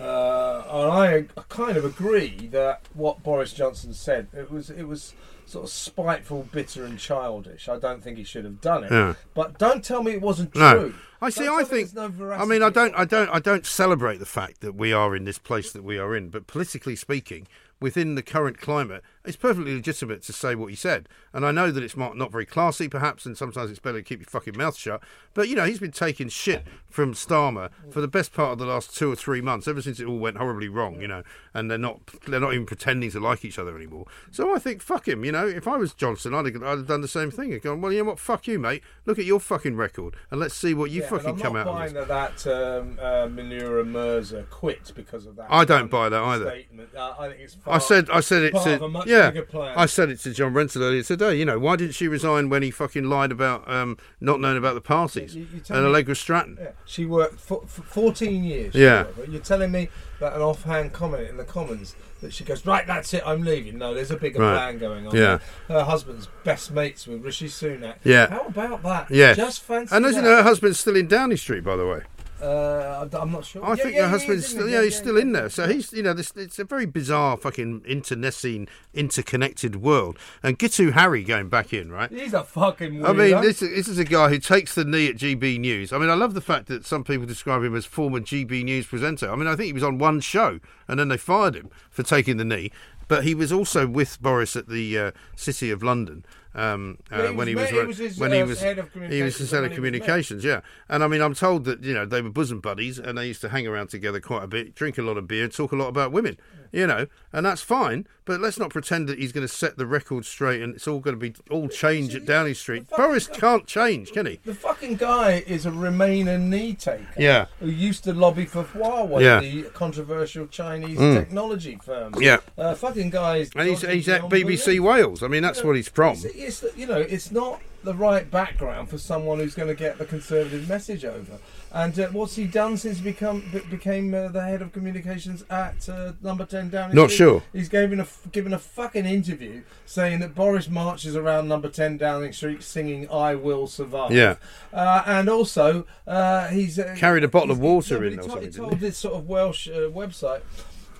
uh, 0.00 0.62
and 0.70 0.90
I, 0.92 1.14
I 1.36 1.42
kind 1.48 1.76
of 1.76 1.84
agree 1.84 2.48
that 2.52 2.82
what 2.94 3.22
Boris 3.22 3.52
Johnson 3.52 3.92
said 3.92 4.28
it 4.32 4.50
was 4.50 4.70
it 4.70 4.84
was 4.84 5.14
sort 5.46 5.64
of 5.64 5.70
spiteful, 5.70 6.46
bitter, 6.52 6.84
and 6.84 6.98
childish. 6.98 7.68
I 7.68 7.78
don't 7.78 8.02
think 8.02 8.18
he 8.18 8.24
should 8.24 8.44
have 8.44 8.60
done 8.60 8.84
it. 8.84 8.90
Yeah. 8.92 9.14
But 9.34 9.58
don't 9.58 9.82
tell 9.82 10.02
me 10.02 10.12
it 10.12 10.20
wasn't 10.20 10.54
No, 10.54 10.78
true. 10.78 10.94
I 11.20 11.30
see. 11.30 11.48
I 11.48 11.64
think. 11.64 11.94
no 11.94 12.12
I 12.32 12.44
mean, 12.44 12.62
I 12.62 12.70
don't. 12.70 12.94
I 12.94 13.04
don't. 13.04 13.28
I 13.30 13.40
don't 13.40 13.66
celebrate 13.66 14.18
the 14.18 14.26
fact 14.26 14.60
that 14.60 14.74
we 14.74 14.92
are 14.92 15.16
in 15.16 15.24
this 15.24 15.38
place 15.38 15.72
that 15.72 15.82
we 15.82 15.98
are 15.98 16.14
in. 16.14 16.28
But 16.28 16.46
politically 16.46 16.96
speaking, 16.96 17.46
within 17.80 18.14
the 18.14 18.22
current 18.22 18.58
climate, 18.58 19.02
it's 19.24 19.36
perfectly 19.36 19.74
legitimate 19.74 20.22
to 20.22 20.32
say 20.32 20.54
what 20.54 20.68
he 20.68 20.76
said. 20.76 21.08
And 21.32 21.44
I 21.44 21.52
know 21.52 21.70
that 21.70 21.82
it's 21.82 21.96
not, 21.96 22.16
not 22.16 22.32
very 22.32 22.46
classy, 22.46 22.88
perhaps, 22.88 23.26
and 23.26 23.36
sometimes 23.36 23.70
it's 23.70 23.78
better 23.78 23.98
to 23.98 24.02
keep 24.02 24.20
your 24.20 24.28
fucking 24.28 24.56
mouth 24.56 24.76
shut. 24.76 25.02
But 25.34 25.48
you 25.48 25.56
know, 25.56 25.64
he's 25.64 25.78
been 25.78 25.92
taking 25.92 26.28
shit 26.28 26.64
from 26.88 27.14
Starmer 27.14 27.70
for 27.90 28.00
the 28.00 28.08
best 28.08 28.32
part 28.32 28.52
of 28.52 28.58
the 28.58 28.66
last 28.66 28.96
two 28.96 29.12
or 29.12 29.16
three 29.16 29.40
months, 29.40 29.68
ever 29.68 29.82
since 29.82 30.00
it 30.00 30.06
all 30.06 30.18
went 30.18 30.38
horribly 30.38 30.68
wrong. 30.68 31.00
You 31.00 31.08
know, 31.08 31.22
and 31.54 31.70
they're 31.70 31.78
not 31.78 32.00
they're 32.26 32.40
not 32.40 32.54
even 32.54 32.66
pretending 32.66 33.10
to 33.12 33.20
like 33.20 33.44
each 33.44 33.58
other 33.58 33.76
anymore. 33.76 34.06
So 34.30 34.54
I 34.54 34.58
think 34.58 34.82
fuck 34.82 35.06
him. 35.06 35.24
You 35.24 35.32
know, 35.32 35.46
if 35.46 35.68
I 35.68 35.76
was 35.76 35.92
Johnson, 35.94 36.34
I'd 36.34 36.46
have, 36.46 36.62
I'd 36.62 36.78
have 36.78 36.86
done 36.86 37.02
the 37.02 37.08
same 37.08 37.30
thing. 37.30 37.52
I'd 37.52 37.62
gone, 37.62 37.80
well, 37.80 37.92
you 37.92 37.98
know 37.98 38.10
what, 38.10 38.18
fuck 38.18 38.46
you, 38.46 38.58
mate. 38.58 38.82
Look 39.06 39.18
at 39.18 39.24
your 39.24 39.40
fucking 39.40 39.76
record, 39.76 40.16
and 40.30 40.40
let's 40.40 40.54
see 40.54 40.74
what 40.74 40.90
you 40.90 41.02
Yeah, 41.02 41.07
but 41.10 41.22
fucking 41.22 41.30
I'm 41.30 41.38
come 41.40 41.52
not 41.54 41.60
out 41.60 41.66
of 41.68 41.74
buying 41.74 41.94
this. 41.94 42.08
that 42.08 42.36
that 42.38 42.78
um, 42.80 42.98
uh, 43.00 43.26
Munira 43.26 43.86
Mirza 43.86 44.44
quit 44.50 44.92
because 44.94 45.26
of 45.26 45.36
that. 45.36 45.46
I 45.50 45.64
don't 45.64 45.90
buy 45.90 46.08
that 46.08 46.22
either. 46.22 46.50
Statement. 46.50 46.88
Uh, 46.94 47.14
I 47.18 47.28
think 47.28 47.40
it's. 47.40 47.56
I 47.66 47.78
said, 47.78 48.10
I 48.10 48.20
said 48.20 48.42
it 48.42 48.52
to, 48.52 48.84
a 48.84 48.88
much 48.88 49.06
yeah, 49.06 49.30
bigger 49.30 49.46
plan. 49.46 49.74
I 49.76 49.86
said 49.86 50.10
it 50.10 50.20
to 50.20 50.32
John 50.32 50.54
Renton 50.54 50.82
earlier 50.82 51.02
today. 51.02 51.36
You 51.36 51.44
know, 51.44 51.58
why 51.58 51.76
didn't 51.76 51.94
she 51.94 52.08
resign 52.08 52.48
when 52.48 52.62
he 52.62 52.70
fucking 52.70 53.04
lied 53.04 53.32
about 53.32 53.68
um, 53.70 53.96
not 54.20 54.40
knowing 54.40 54.58
about 54.58 54.74
the 54.74 54.80
parties 54.80 55.34
You- 55.34 55.46
and 55.68 55.86
Allegra 55.86 56.14
Stratton? 56.14 56.58
Yeah, 56.60 56.70
she 56.84 57.04
worked 57.04 57.40
for, 57.40 57.62
for 57.66 57.82
14 57.82 58.44
years. 58.44 58.74
Yeah. 58.74 59.04
worked. 59.04 59.28
You're 59.28 59.40
telling 59.40 59.72
me 59.72 59.88
that 60.20 60.34
an 60.34 60.42
offhand 60.42 60.92
comment 60.92 61.28
in 61.28 61.36
the 61.36 61.44
Commons 61.44 61.94
that 62.20 62.32
she 62.32 62.44
goes, 62.44 62.64
right, 62.66 62.86
that's 62.86 63.12
it, 63.14 63.22
I'm 63.24 63.42
leaving. 63.42 63.78
No, 63.78 63.94
there's 63.94 64.10
a 64.10 64.16
bigger 64.16 64.40
Right. 64.40 64.54
plan 64.56 64.78
going 64.78 65.06
on. 65.06 65.16
Yeah. 65.16 65.38
Her 65.68 65.84
husband's 65.84 66.28
best 66.44 66.70
mates 66.72 67.06
with 67.06 67.24
Rishi 67.24 67.46
Sunak. 67.48 67.96
Yeah. 68.04 68.28
How 68.28 68.40
about 68.46 68.82
that? 68.82 69.10
Yeah, 69.10 69.34
Just 69.34 69.62
fancy 69.62 69.94
And 69.94 70.04
that. 70.04 70.08
isn't 70.10 70.24
her 70.24 70.42
husband 70.42 70.76
still 70.76 70.96
in 70.96 71.06
Downing 71.08 71.36
Street, 71.36 71.62
by 71.64 71.76
the 71.76 71.86
way? 71.86 72.02
Uh, 72.40 73.08
I'm 73.12 73.32
not 73.32 73.44
sure. 73.44 73.64
I 73.64 73.70
Yeah, 73.70 73.74
think 73.76 73.94
yeah, 73.96 74.02
her 74.02 74.08
husband's 74.08 74.44
is, 74.44 74.50
still, 74.50 74.68
yeah, 74.68 74.78
he? 74.80 74.86
he's 74.86 74.96
still 74.96 75.16
in 75.16 75.32
there. 75.32 75.48
So 75.48 75.66
he's, 75.66 75.92
you 75.92 76.02
know, 76.02 76.12
this 76.12 76.32
it's 76.36 76.58
a 76.58 76.64
very 76.64 76.86
bizarre, 76.86 77.36
fucking 77.36 77.82
internecine, 77.86 78.68
interconnected 78.94 79.76
world. 79.76 80.18
And 80.42 80.58
Guto 80.58 80.92
Harri 80.92 81.26
going 81.26 81.48
back 81.48 81.72
in, 81.72 81.90
right? 81.90 82.10
He's 82.10 82.34
a 82.34 82.44
fucking 82.44 82.94
weirdo. 82.94 83.08
I 83.08 83.12
mean, 83.12 83.40
this, 83.42 83.60
this 83.60 83.88
is 83.88 83.98
a 83.98 84.04
guy 84.04 84.28
who 84.28 84.38
takes 84.38 84.74
the 84.74 84.84
knee 84.84 85.08
at 85.08 85.16
GB 85.16 85.58
News. 85.58 85.92
I 85.92 85.98
mean, 85.98 86.10
I 86.10 86.14
love 86.14 86.34
the 86.34 86.40
fact 86.40 86.66
that 86.68 86.86
some 86.86 87.02
people 87.04 87.26
describe 87.26 87.64
him 87.64 87.74
as 87.74 87.84
former 87.86 88.20
GB 88.20 88.62
News 88.64 88.86
presenter. 88.86 89.30
I 89.30 89.36
mean, 89.36 89.48
I 89.48 89.56
think 89.56 89.66
he 89.66 89.72
was 89.72 89.82
on 89.82 89.98
one 89.98 90.20
show 90.20 90.60
and 90.86 90.98
then 91.00 91.08
they 91.08 91.16
fired 91.16 91.56
him 91.56 91.70
for 91.90 92.02
taking 92.02 92.36
the 92.36 92.44
knee. 92.44 92.70
But 93.08 93.24
he 93.24 93.34
was 93.34 93.50
also 93.50 93.86
with 93.86 94.20
Boris 94.20 94.54
at 94.54 94.68
the 94.68 94.98
uh, 94.98 95.10
City 95.34 95.70
of 95.70 95.82
London 95.82 96.26
um, 96.58 96.98
uh, 97.10 97.28
when 97.28 97.46
he 97.46 97.54
was 97.54 97.70
he 97.70 97.78
was 97.78 98.18
when 98.18 98.32
he 98.32 98.42
was 98.42 98.60
head 98.60 98.78
of 98.78 98.92
he 98.92 99.22
was 99.22 99.36
communications 99.36 99.38
his 99.38 99.50
head 99.52 99.64
of 99.64 99.72
he 99.72 99.80
was 99.80 99.92
mayor. 99.92 100.00
communications. 100.00 100.44
Yeah, 100.44 100.60
and 100.88 101.04
I 101.04 101.06
mean, 101.06 101.20
I'm 101.20 101.34
told 101.34 101.64
that 101.64 101.84
you 101.84 101.94
know 101.94 102.04
they 102.04 102.20
were 102.20 102.30
bosom 102.30 102.60
buddies 102.60 102.98
and 102.98 103.16
they 103.16 103.26
used 103.28 103.40
to 103.42 103.48
hang 103.50 103.66
around 103.66 103.88
together 103.90 104.20
quite 104.20 104.42
a 104.42 104.48
bit, 104.48 104.74
drink 104.74 104.98
a 104.98 105.02
lot 105.02 105.16
of 105.16 105.28
beer, 105.28 105.44
and 105.44 105.52
talk 105.52 105.70
a 105.72 105.76
lot 105.76 105.88
about 105.88 106.10
women. 106.10 106.36
You 106.72 106.86
know, 106.86 107.06
and 107.32 107.44
that's 107.46 107.62
fine. 107.62 108.06
But 108.24 108.40
let's 108.40 108.58
not 108.58 108.70
pretend 108.70 109.08
that 109.08 109.18
he's 109.18 109.32
going 109.32 109.46
to 109.46 109.52
set 109.52 109.78
the 109.78 109.86
record 109.86 110.26
straight 110.26 110.60
and 110.60 110.74
it's 110.74 110.86
all 110.86 110.98
going 111.00 111.18
to 111.18 111.20
be 111.20 111.34
all 111.50 111.66
change 111.68 112.14
at 112.14 112.26
Downing 112.26 112.52
Street. 112.54 112.86
Boris 112.90 113.26
can't 113.26 113.66
change, 113.66 114.12
can 114.12 114.26
he? 114.26 114.38
The 114.44 114.54
fucking 114.54 114.96
guy 114.96 115.42
is 115.46 115.64
a 115.64 115.70
Remainer 115.70 116.38
knee 116.38 116.74
taker. 116.74 117.06
Yeah. 117.16 117.46
Who 117.60 117.68
used 117.70 118.04
to 118.04 118.12
lobby 118.12 118.44
for 118.44 118.64
Huawei, 118.64 119.22
Yeah. 119.22 119.40
the 119.40 119.62
controversial 119.70 120.46
Chinese 120.46 120.98
technology 120.98 121.78
firm. 121.82 122.14
Yeah. 122.18 122.38
Uh, 122.58 122.74
fucking 122.74 123.10
guy 123.10 123.38
is. 123.38 123.50
And 123.56 123.68
he's, 123.68 123.80
he's 123.80 124.08
at 124.10 124.22
BBC. 124.22 124.78
Wales. 124.80 125.22
I 125.22 125.28
mean, 125.28 125.42
that's 125.42 125.64
what 125.64 125.76
he's 125.76 125.88
from. 125.88 126.12
It's, 126.16 126.62
it's, 126.62 126.76
you 126.76 126.86
know, 126.86 126.98
it's 127.00 127.30
not 127.30 127.60
the 127.84 127.94
right 127.94 128.28
background 128.30 128.88
for 128.90 128.98
someone 128.98 129.38
who's 129.38 129.54
going 129.54 129.68
to 129.68 129.74
get 129.74 129.98
the 129.98 130.04
conservative 130.04 130.68
message 130.68 131.04
over. 131.04 131.38
And 131.72 131.98
uh, 131.98 132.08
what's 132.08 132.34
he 132.34 132.46
done 132.46 132.76
since 132.76 132.98
he 132.98 133.04
become 133.04 133.44
be- 133.52 133.60
became 133.60 134.12
uh, 134.14 134.28
the 134.28 134.42
head 134.42 134.62
of 134.62 134.72
communications 134.72 135.44
at 135.48 135.88
uh, 135.88 136.12
Number 136.22 136.44
Ten 136.44 136.70
Downing 136.70 136.96
Not 136.96 137.10
Street? 137.10 137.16
sure. 137.16 137.42
He's 137.52 137.68
given 137.68 138.00
a 138.00 138.02
f- 138.02 138.26
given 138.32 138.52
a 138.52 138.58
fucking 138.58 139.04
interview 139.06 139.62
saying 139.86 140.20
that 140.20 140.34
Boris 140.34 140.68
marches 140.68 141.14
around 141.14 141.46
Number 141.48 141.68
Ten 141.68 141.96
Downing 141.98 142.32
Street 142.32 142.62
singing 142.62 143.08
"I 143.10 143.34
Will 143.34 143.66
Survive." 143.66 144.12
Yeah. 144.12 144.36
uh, 144.72 145.02
and 145.06 145.28
also 145.28 145.86
uh, 146.06 146.48
he's 146.48 146.78
uh, 146.78 146.94
Carried 146.98 147.22
a 147.24 147.28
bottle 147.28 147.50
of 147.50 147.60
water 147.60 148.02
in 148.04 148.12
he 148.12 148.16
told, 148.16 148.30
something, 148.30 148.50
he 148.50 148.56
told 148.56 148.80
this 148.80 148.96
sort 148.98 149.14
of 149.14 149.28
Welsh 149.28 149.68
uh, 149.68 149.90
website 149.90 150.40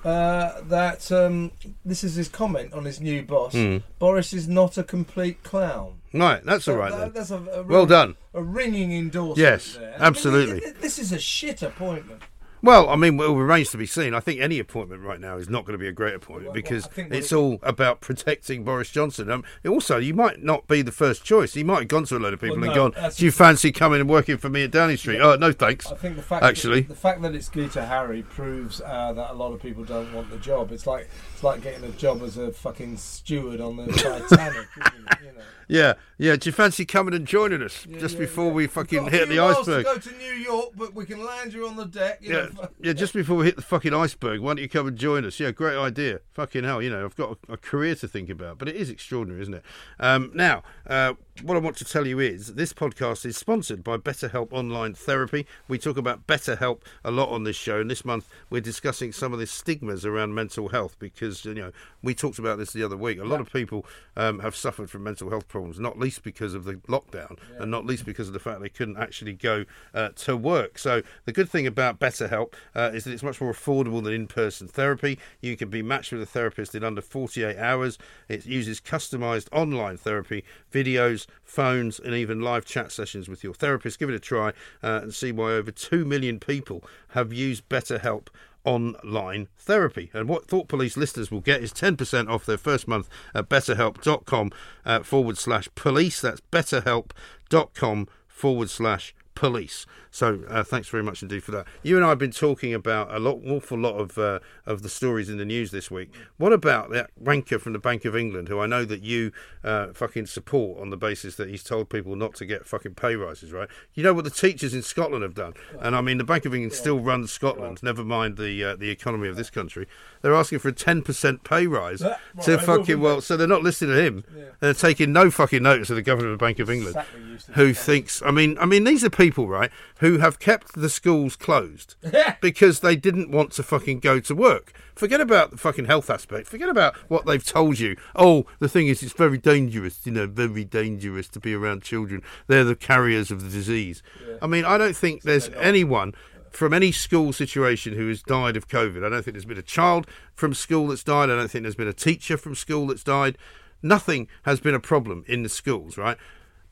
uh, 0.05 0.61
that 0.63 1.11
um, 1.11 1.51
this 1.85 2.05
is 2.05 2.15
his 2.15 2.29
comment 2.29 2.73
on 2.73 2.85
his 2.85 3.01
new 3.01 3.23
boss. 3.23 3.53
Hmm. 3.55 3.79
Boris 3.99 4.33
is 4.33 4.47
not 4.47 4.79
a 4.79 4.85
complete 4.85 5.43
clown. 5.43 5.98
Right, 6.13 6.43
that's 6.45 6.67
all 6.69 6.77
right 6.77 6.91
That- 6.91 6.99
then. 6.99 7.13
That's 7.13 7.31
a, 7.31 7.37
a 7.61 7.63
Well 7.63 7.87
done. 7.87 8.17
A 8.35 8.43
ringing 8.43 8.93
endorsement. 8.93 9.39
Yes, 9.39 9.75
there. 9.77 9.95
absolutely. 9.99 10.63
I 10.63 10.67
mean, 10.67 10.75
this 10.81 10.99
is 10.99 11.13
a 11.13 11.19
shit 11.19 11.63
appointment. 11.63 12.23
Well, 12.61 12.89
I 12.91 12.97
mean, 12.97 13.21
it 13.21 13.29
remains 13.29 13.71
to 13.71 13.77
be 13.79 13.87
seen. 13.87 14.15
I 14.15 14.19
think 14.19 14.41
any 14.41 14.59
appointment 14.59 15.03
right 15.03 15.21
now 15.21 15.37
is 15.37 15.49
not 15.49 15.65
going 15.65 15.75
to 15.75 15.79
be 15.79 15.87
a 15.87 15.93
great 15.93 16.15
appointment 16.17 16.47
Well, 16.47 16.55
because 16.55 16.87
what 16.87 17.13
it's 17.13 17.31
it- 17.31 17.37
all 17.37 17.61
about 17.63 18.01
protecting 18.01 18.65
Boris 18.65 18.91
Johnson. 18.91 19.31
Um, 19.31 19.45
also, 19.65 19.99
you 19.99 20.13
might 20.13 20.43
not 20.43 20.67
be 20.67 20.83
the 20.83 20.91
first 20.91 21.23
choice. 21.23 21.55
He 21.55 21.63
might 21.63 21.79
have 21.79 21.89
gone 21.89 22.03
to 22.07 22.17
a 22.17 22.19
load 22.19 22.35
of 22.35 22.41
people 22.41 22.57
Well, 22.59 22.65
and 22.65 22.95
gone, 22.95 23.11
"Do 23.17 23.25
you 23.25 23.31
fancy 23.31 23.71
coming 23.71 24.01
and 24.01 24.11
working 24.11 24.39
for 24.39 24.49
me 24.49 24.65
at 24.65 24.73
Downing 24.73 24.97
Street?" 24.97 25.21
Oh, 25.21 25.37
no, 25.37 25.53
thanks. 25.53 25.87
I 25.87 25.95
think 25.95 26.17
the 26.17 26.23
fact 26.23 26.43
Actually. 26.45 26.81
the 26.81 26.97
fact 26.97 27.23
that 27.23 27.33
it's 27.33 27.49
Guto 27.49 27.89
Harri 27.89 28.29
proves 28.29 28.81
uh, 28.81 29.13
that 29.13 29.31
a 29.31 29.35
lot 29.35 29.53
of 29.53 29.63
people 29.63 29.85
don't 29.85 30.13
want 30.13 30.29
the 30.29 30.39
job. 30.39 30.73
It's 30.73 30.85
like 30.87 31.09
it's 31.35 31.45
like 31.45 31.63
getting 31.63 31.85
a 31.85 31.93
job 31.93 32.23
as 32.25 32.39
a 32.39 32.51
fucking 32.51 32.97
steward 32.97 33.61
on 33.61 33.77
the 33.77 33.87
Titanic. 33.87 34.67
isn't 34.81 35.09
it? 35.13 35.19
You 35.23 35.33
know. 35.33 35.45
Yeah, 35.69 35.95
yeah. 36.17 36.37
Do 36.37 36.49
you 36.49 36.53
fancy 36.53 36.85
coming 36.87 37.13
and 37.15 37.27
joining 37.27 37.63
us 37.63 37.87
Yeah, 37.87 37.99
just 37.99 38.15
yeah, 38.15 38.21
before 38.21 38.47
yeah. 38.47 38.53
we 38.53 38.67
fucking 38.67 39.09
hit 39.11 39.29
the 39.29 39.39
iceberg? 39.39 39.85
To 39.85 39.95
go 39.95 39.99
to 39.99 40.13
New 40.17 40.33
York, 40.33 40.71
but 40.75 40.95
we 40.95 41.05
can 41.05 41.23
land 41.25 41.53
you 41.53 41.69
on 41.69 41.77
the 41.77 41.85
deck. 41.85 42.19
You 42.23 42.31
Yeah, 42.35 42.47
know, 42.55 42.69
yeah. 42.81 42.93
Just 42.95 43.13
before 43.13 43.37
we 43.37 43.45
hit 43.47 43.57
the 43.57 43.63
fucking 43.63 43.93
iceberg, 43.93 44.41
why 44.41 44.51
don't 44.51 44.59
you 44.63 44.69
come 44.69 44.87
and 44.89 44.97
join 44.97 45.25
us? 45.25 45.39
Yeah, 45.39 45.51
great 45.51 45.77
idea. 45.77 46.21
Fucking 46.33 46.65
hell, 46.65 46.81
you 46.81 46.89
know, 46.91 47.05
I've 47.05 47.17
got 47.17 47.37
a, 47.49 47.53
a 47.53 47.57
career 47.59 47.95
to 47.97 48.09
think 48.09 48.31
about, 48.31 48.59
but 48.59 48.69
it 48.69 48.77
is 48.77 48.89
extraordinary, 48.89 49.43
isn't 49.43 49.55
it? 49.55 49.63
Um, 50.01 50.31
now, 50.35 50.63
uh, 50.87 51.15
what 51.43 51.57
I 51.57 51.61
want 51.61 51.77
to 51.77 51.85
tell 51.85 52.07
you 52.07 52.19
is 52.19 52.55
this 52.55 52.73
podcast 52.73 53.25
is 53.25 53.37
sponsored 53.37 53.85
by 53.85 53.97
BetterHelp 53.97 54.53
Online 54.53 54.95
Therapy. 54.95 55.47
We 55.69 55.79
talk 55.79 55.97
about 55.97 56.27
BetterHelp 56.27 56.81
a 57.05 57.11
lot 57.11 57.29
on 57.29 57.45
this 57.45 57.55
show, 57.55 57.81
and 57.81 57.91
this 57.91 58.05
month 58.05 58.29
we're 58.51 58.61
discussing 58.61 59.13
some 59.13 59.33
of 59.33 59.39
the 59.39 59.47
stigmas 59.47 60.05
around 60.05 60.35
mental 60.35 60.69
health 60.69 60.97
because 60.99 61.45
you 61.45 61.55
know 61.55 61.73
we 62.03 62.15
talked 62.15 62.39
about 62.39 62.59
this 62.59 62.73
the 62.73 62.83
other 62.83 62.97
week. 62.97 63.21
A 63.21 63.25
lot 63.25 63.41
of 63.41 63.53
people 63.53 63.87
um, 64.17 64.41
have 64.41 64.57
suffered 64.57 64.91
from 64.91 65.05
mental 65.05 65.31
health 65.31 65.47
problems, 65.49 65.79
not 65.79 65.99
least 65.99 66.25
because 66.25 66.55
of 66.55 66.65
the 66.65 66.75
lockdown, 66.89 67.39
and 67.59 67.71
not 67.71 67.87
least 67.87 68.05
because 68.05 68.27
of 68.27 68.35
the 68.35 68.41
fact 68.41 68.61
they 68.61 68.69
couldn't 68.69 68.97
actually 68.97 69.35
go 69.35 69.65
uh, 69.95 70.09
to 70.17 70.37
work. 70.37 70.77
So 70.79 71.03
the 71.25 71.33
good 71.33 71.49
thing 71.49 71.67
about 71.67 72.01
BetterHelp 72.01 72.55
uh, 72.75 72.91
is 72.93 73.05
that 73.05 73.13
it's 73.13 73.23
much 73.23 73.41
more 73.41 73.53
affordable 73.53 74.03
than 74.03 74.13
in-person 74.13 74.69
therapy. 74.69 75.19
You 75.41 75.57
can 75.57 75.71
be 75.71 75.83
matched 75.83 76.11
with 76.11 76.23
a 76.23 76.27
therapist 76.27 76.75
in 76.75 76.83
under 76.83 77.01
48 77.01 77.57
hours. 77.59 77.97
It 78.29 78.45
uses 78.45 78.81
customized 78.81 79.49
online 79.53 79.97
therapy, 79.99 80.45
videos, 80.73 81.28
phones, 81.43 81.99
and 81.99 82.15
even 82.15 82.41
live 82.41 82.65
chat 82.65 82.93
sessions 82.93 83.29
with 83.29 83.43
your 83.43 83.55
therapist. 83.55 83.99
Give 83.99 84.09
it 84.09 84.15
a 84.15 84.21
try 84.21 84.51
uh, 84.83 85.01
and 85.03 85.15
see 85.15 85.33
why 85.33 85.53
over 85.53 85.71
2 85.71 86.05
million 86.05 86.39
people 86.39 86.85
have 87.09 87.33
used 87.33 87.69
BetterHelp 87.69 88.29
online 88.65 89.49
therapy. 89.59 90.11
And 90.13 90.29
what 90.29 90.47
Thought 90.47 90.69
Police 90.69 90.97
listeners 90.97 91.31
will 91.31 91.41
get 91.41 91.63
is 91.63 91.73
10% 91.73 92.29
off 92.29 92.45
their 92.45 92.59
first 92.59 92.87
month 92.87 93.09
at 93.35 93.49
betterhelp.com 93.49 94.51
uh, 94.85 95.01
forward 95.01 95.39
slash 95.39 95.69
police. 95.75 96.21
That's 96.21 96.43
betterhelp.com 96.53 98.09
forward 98.29 98.71
slash 98.71 99.15
police. 99.35 99.87
So 100.11 100.41
uh, 100.49 100.63
thanks 100.65 100.89
very 100.89 101.03
much 101.03 101.23
indeed 101.23 101.43
for 101.43 101.53
that. 101.53 101.67
You 101.83 101.97
and 101.97 102.05
I 102.05 102.11
have 102.11 102.19
been 102.19 102.31
talking 102.31 102.75
about 102.75 103.15
a 103.15 103.19
lot, 103.19 103.41
awful 103.47 103.79
lot 103.79 103.97
of 103.97 104.19
uh, 104.19 104.41
of 104.67 104.83
the 104.83 104.89
stories 104.89 105.29
in 105.29 105.39
the 105.39 105.45
news 105.45 105.71
this 105.71 105.91
week. 105.91 106.13
What 106.37 106.53
about 106.53 106.91
that 106.91 107.11
wanker 107.23 107.61
from 107.61 107.73
the 107.73 107.79
Bank 107.79 108.05
of 108.05 108.17
England, 108.17 108.49
who 108.49 108.61
I 108.61 108.67
know 108.67 108.85
that 108.85 109.03
you 109.03 109.33
uh, 109.63 109.89
fucking 109.93 110.27
support 110.27 110.81
on 110.81 110.91
the 110.91 110.97
basis 110.97 111.37
that 111.37 111.49
he's 111.49 111.63
told 111.63 111.91
people 111.91 112.17
not 112.17 112.35
to 112.37 112.47
get 112.47 112.67
fucking 112.67 112.95
pay 112.95 113.17
rises, 113.17 113.53
right? 113.53 113.69
You 113.95 114.03
know 114.03 114.15
what 114.15 114.25
the 114.25 114.31
teachers 114.31 114.75
in 114.75 114.83
Scotland 114.83 115.23
have 115.23 115.35
done, 115.35 115.55
and 115.81 115.95
I 115.95 116.01
mean 116.01 116.19
the 116.19 116.25
Bank 116.25 116.45
of 116.45 116.55
England 116.55 116.73
still 116.73 117.01
runs 117.01 117.33
Scotland. 117.33 117.83
Never 117.83 118.05
mind 118.05 118.37
the 118.37 118.65
uh, 118.65 118.77
the 118.77 118.91
economy 118.91 119.29
of 119.29 119.37
this 119.37 119.51
country. 119.51 119.87
They're 120.23 120.35
asking 120.35 120.61
for 120.61 120.69
a 120.69 120.73
ten 120.73 121.03
percent 121.03 121.45
pay 121.45 121.67
rise 121.67 122.03
Right, 122.03 122.17
to 122.43 122.59
fucking 122.59 123.01
well. 123.01 123.21
So 123.21 123.37
they're 123.37 123.47
not 123.47 123.63
listening 123.63 123.95
to 123.95 124.03
him. 124.03 124.25
They're 124.61 124.75
taking 124.75 125.13
no 125.13 125.31
fucking 125.31 125.63
notice 125.63 125.91
of 125.91 125.97
the 125.97 126.03
governor 126.03 126.29
of 126.29 126.39
the 126.39 126.45
Bank 126.45 126.59
of 126.59 126.71
England 126.71 126.97
Exactly 126.97 127.29
who 127.55 127.73
thinks 127.73 128.23
I 128.23 128.31
mean 128.31 128.59
I 128.59 128.67
mean 128.67 128.85
these 128.85 129.05
are 129.05 129.11
people 129.11 129.49
right 129.49 129.71
who 129.99 130.19
have 130.19 130.39
kept 130.39 130.75
the 130.75 130.89
schools 130.89 131.37
closed 131.37 131.97
because 132.41 132.81
they 132.81 132.97
didn't 132.97 133.31
want 133.31 133.53
to 133.53 133.63
fucking 133.63 134.01
go 134.01 134.21
to 134.21 134.35
work. 134.35 134.73
Forget 134.95 135.21
about 135.21 135.51
the 135.51 135.57
fucking 135.57 135.85
health 135.85 136.11
aspect. 136.11 136.49
Forget 136.49 136.69
about 136.69 136.97
what 137.09 137.27
they've 137.27 137.45
told 137.45 137.79
you. 137.79 137.97
Oh, 138.17 138.47
the 138.59 138.69
thing 138.69 138.89
is 138.89 139.03
it's 139.03 139.13
very 139.13 139.39
dangerous, 139.39 140.05
you 140.05 140.13
know, 140.13 140.27
very 140.27 140.65
dangerous 140.65 141.29
to 141.29 141.41
be 141.41 141.55
around 141.55 141.83
children. 141.83 142.23
They're 142.47 142.65
the 142.65 142.77
carriers 142.77 143.31
of 143.31 143.43
the 143.43 143.51
disease. 143.51 144.03
I 144.43 144.47
mean, 144.47 144.65
I 144.65 144.79
don't 144.79 144.97
think 144.97 145.23
there's 145.23 145.51
anyone 145.51 146.15
from 146.51 146.73
any 146.73 146.93
school 146.93 147.33
situation 147.33 147.95
who 147.95 148.09
has 148.09 148.23
died 148.23 148.57
of 148.57 148.69
COVID. 148.69 149.05
I 149.05 149.09
don't 149.09 149.23
think 149.23 149.35
there's 149.35 149.45
been 149.45 149.59
a 149.59 149.63
child 149.63 150.07
from 150.35 150.55
school 150.55 150.89
that's 150.89 151.05
died. 151.05 151.31
I 151.31 151.37
don't 151.37 151.51
think 151.51 151.63
there's 151.63 151.75
been 151.75 151.89
a 151.89 151.93
teacher 151.93 152.37
from 152.37 152.55
school 152.55 152.87
that's 152.87 153.05
died. 153.05 153.37
Nothing 153.83 154.29
has 154.43 154.59
been 154.59 154.75
a 154.75 154.81
problem 154.81 155.25
in 155.29 155.43
the 155.43 155.49
schools, 155.49 155.97
right? 155.97 156.17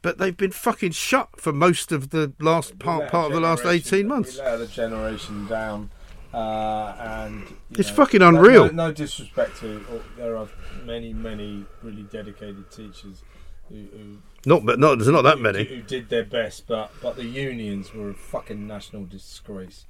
But 0.07 0.19
they've 0.19 0.37
been 0.37 0.53
fucking 0.53 0.93
shut 0.93 1.41
for 1.41 1.53
most 1.53 1.91
of 1.91 2.11
the 2.11 2.33
last 2.39 2.79
part 2.79 3.11
part 3.11 3.27
of 3.27 3.33
the 3.33 3.41
last 3.41 3.67
eighteen 3.67 4.07
months. 4.07 4.37
We 4.37 4.45
let 4.45 4.61
a 4.61 4.69
generation 4.69 5.49
down, 5.49 5.91
uh, 6.33 6.95
and 6.97 7.43
It's 7.73 7.89
know, 7.89 7.95
fucking 7.97 8.23
unreal. 8.23 8.67
No, 8.67 8.87
no 8.87 8.93
disrespect 8.93 9.57
to, 9.63 9.85
or 9.91 10.01
there 10.17 10.37
are 10.37 10.47
many, 10.85 11.13
many 11.13 11.65
really 11.83 12.05
dedicated 12.05 12.71
teachers 12.71 13.25
who, 13.69 13.75
who 13.75 14.19
Not, 14.45 14.65
but 14.65 14.79
not 14.79 14.95
there's 14.99 15.09
not 15.09 15.23
that 15.23 15.39
who, 15.39 15.43
many. 15.43 15.65
who 15.65 15.83
did 15.83 16.09
their 16.09 16.25
best, 16.25 16.69
but 16.69 16.93
but 17.03 17.17
the 17.17 17.25
unions 17.25 17.93
were 17.93 18.11
a 18.11 18.15
fucking 18.15 18.65
national 18.65 19.07
disgrace. 19.07 19.87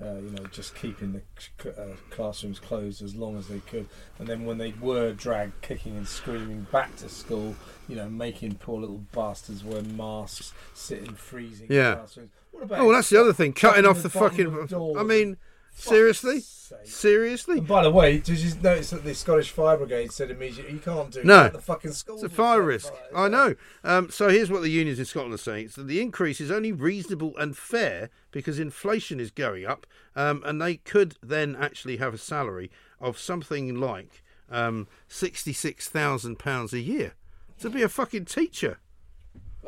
Uh, 0.00 0.14
you 0.14 0.30
know, 0.30 0.44
just 0.52 0.76
keeping 0.76 1.12
the 1.12 1.20
c- 1.60 1.70
uh, 1.70 1.96
classrooms 2.10 2.60
closed 2.60 3.02
as 3.02 3.16
long 3.16 3.36
as 3.36 3.48
they 3.48 3.58
could, 3.60 3.88
and 4.20 4.28
then 4.28 4.44
when 4.44 4.56
they 4.56 4.72
were 4.80 5.12
dragged 5.12 5.60
kicking 5.60 5.96
and 5.96 6.06
screaming 6.06 6.66
back 6.70 6.94
to 6.94 7.08
school, 7.08 7.56
you 7.88 7.96
know, 7.96 8.08
making 8.08 8.54
poor 8.54 8.80
little 8.80 9.02
bastards 9.12 9.64
wear 9.64 9.82
masks, 9.82 10.52
sitting 10.72 11.14
freezing 11.14 11.66
in 11.68 11.74
Yeah. 11.74 11.94
classrooms. 11.96 12.30
What 12.52 12.62
about 12.62 12.78
Oh, 12.78 12.84
well, 12.86 12.94
that's 12.94 13.10
the 13.10 13.20
other 13.20 13.32
thing. 13.32 13.52
Cutting 13.52 13.86
off 13.86 14.02
the 14.02 14.08
bottom 14.08 14.30
fucking. 14.30 14.46
of 14.46 14.68
doors 14.68 14.96
I 14.98 15.02
mean, 15.02 15.36
seriously, 15.74 16.42
seriously. 16.84 17.58
And 17.58 17.66
by 17.68 17.82
the 17.84 17.90
way, 17.90 18.18
did 18.18 18.38
you 18.38 18.52
notice 18.60 18.90
that 18.90 19.04
the 19.04 19.14
Scottish 19.14 19.50
Fire 19.50 19.76
Brigade 19.76 20.12
said 20.12 20.30
immediately 20.30 20.74
you 20.74 20.78
can't 20.80 21.10
do 21.10 21.22
No. 21.24 21.44
that? 21.44 21.52
The 21.52 21.60
fucking 21.60 21.92
schools. 21.92 22.22
It's 22.22 22.32
a 22.32 22.36
fire 22.36 22.62
risk. 22.62 22.92
fire." 22.92 23.24
I 23.24 23.28
know. 23.28 23.54
Um, 23.84 24.10
so 24.10 24.28
here's 24.28 24.50
what 24.50 24.62
the 24.62 24.70
unions 24.70 24.98
in 24.98 25.04
Scotland 25.04 25.34
are 25.34 25.38
saying: 25.38 25.66
it's 25.66 25.76
that 25.76 25.86
the 25.86 26.00
increase 26.00 26.40
is 26.40 26.50
only 26.50 26.72
reasonable 26.72 27.36
and 27.38 27.56
fair 27.56 28.10
because 28.30 28.58
inflation 28.58 29.20
is 29.20 29.30
going 29.30 29.64
up, 29.64 29.86
um, 30.16 30.42
and 30.44 30.60
they 30.60 30.76
could 30.76 31.16
then 31.22 31.56
actually 31.56 31.96
have 31.98 32.14
a 32.14 32.18
salary 32.18 32.70
of 33.00 33.18
something 33.18 33.74
like 33.76 34.22
um, 34.50 34.88
sixty-six 35.08 35.88
thousand 35.88 36.38
pounds 36.38 36.72
a 36.72 36.80
year 36.80 37.14
to 37.60 37.70
be 37.70 37.82
a 37.82 37.88
fucking 37.88 38.24
teacher. 38.24 38.78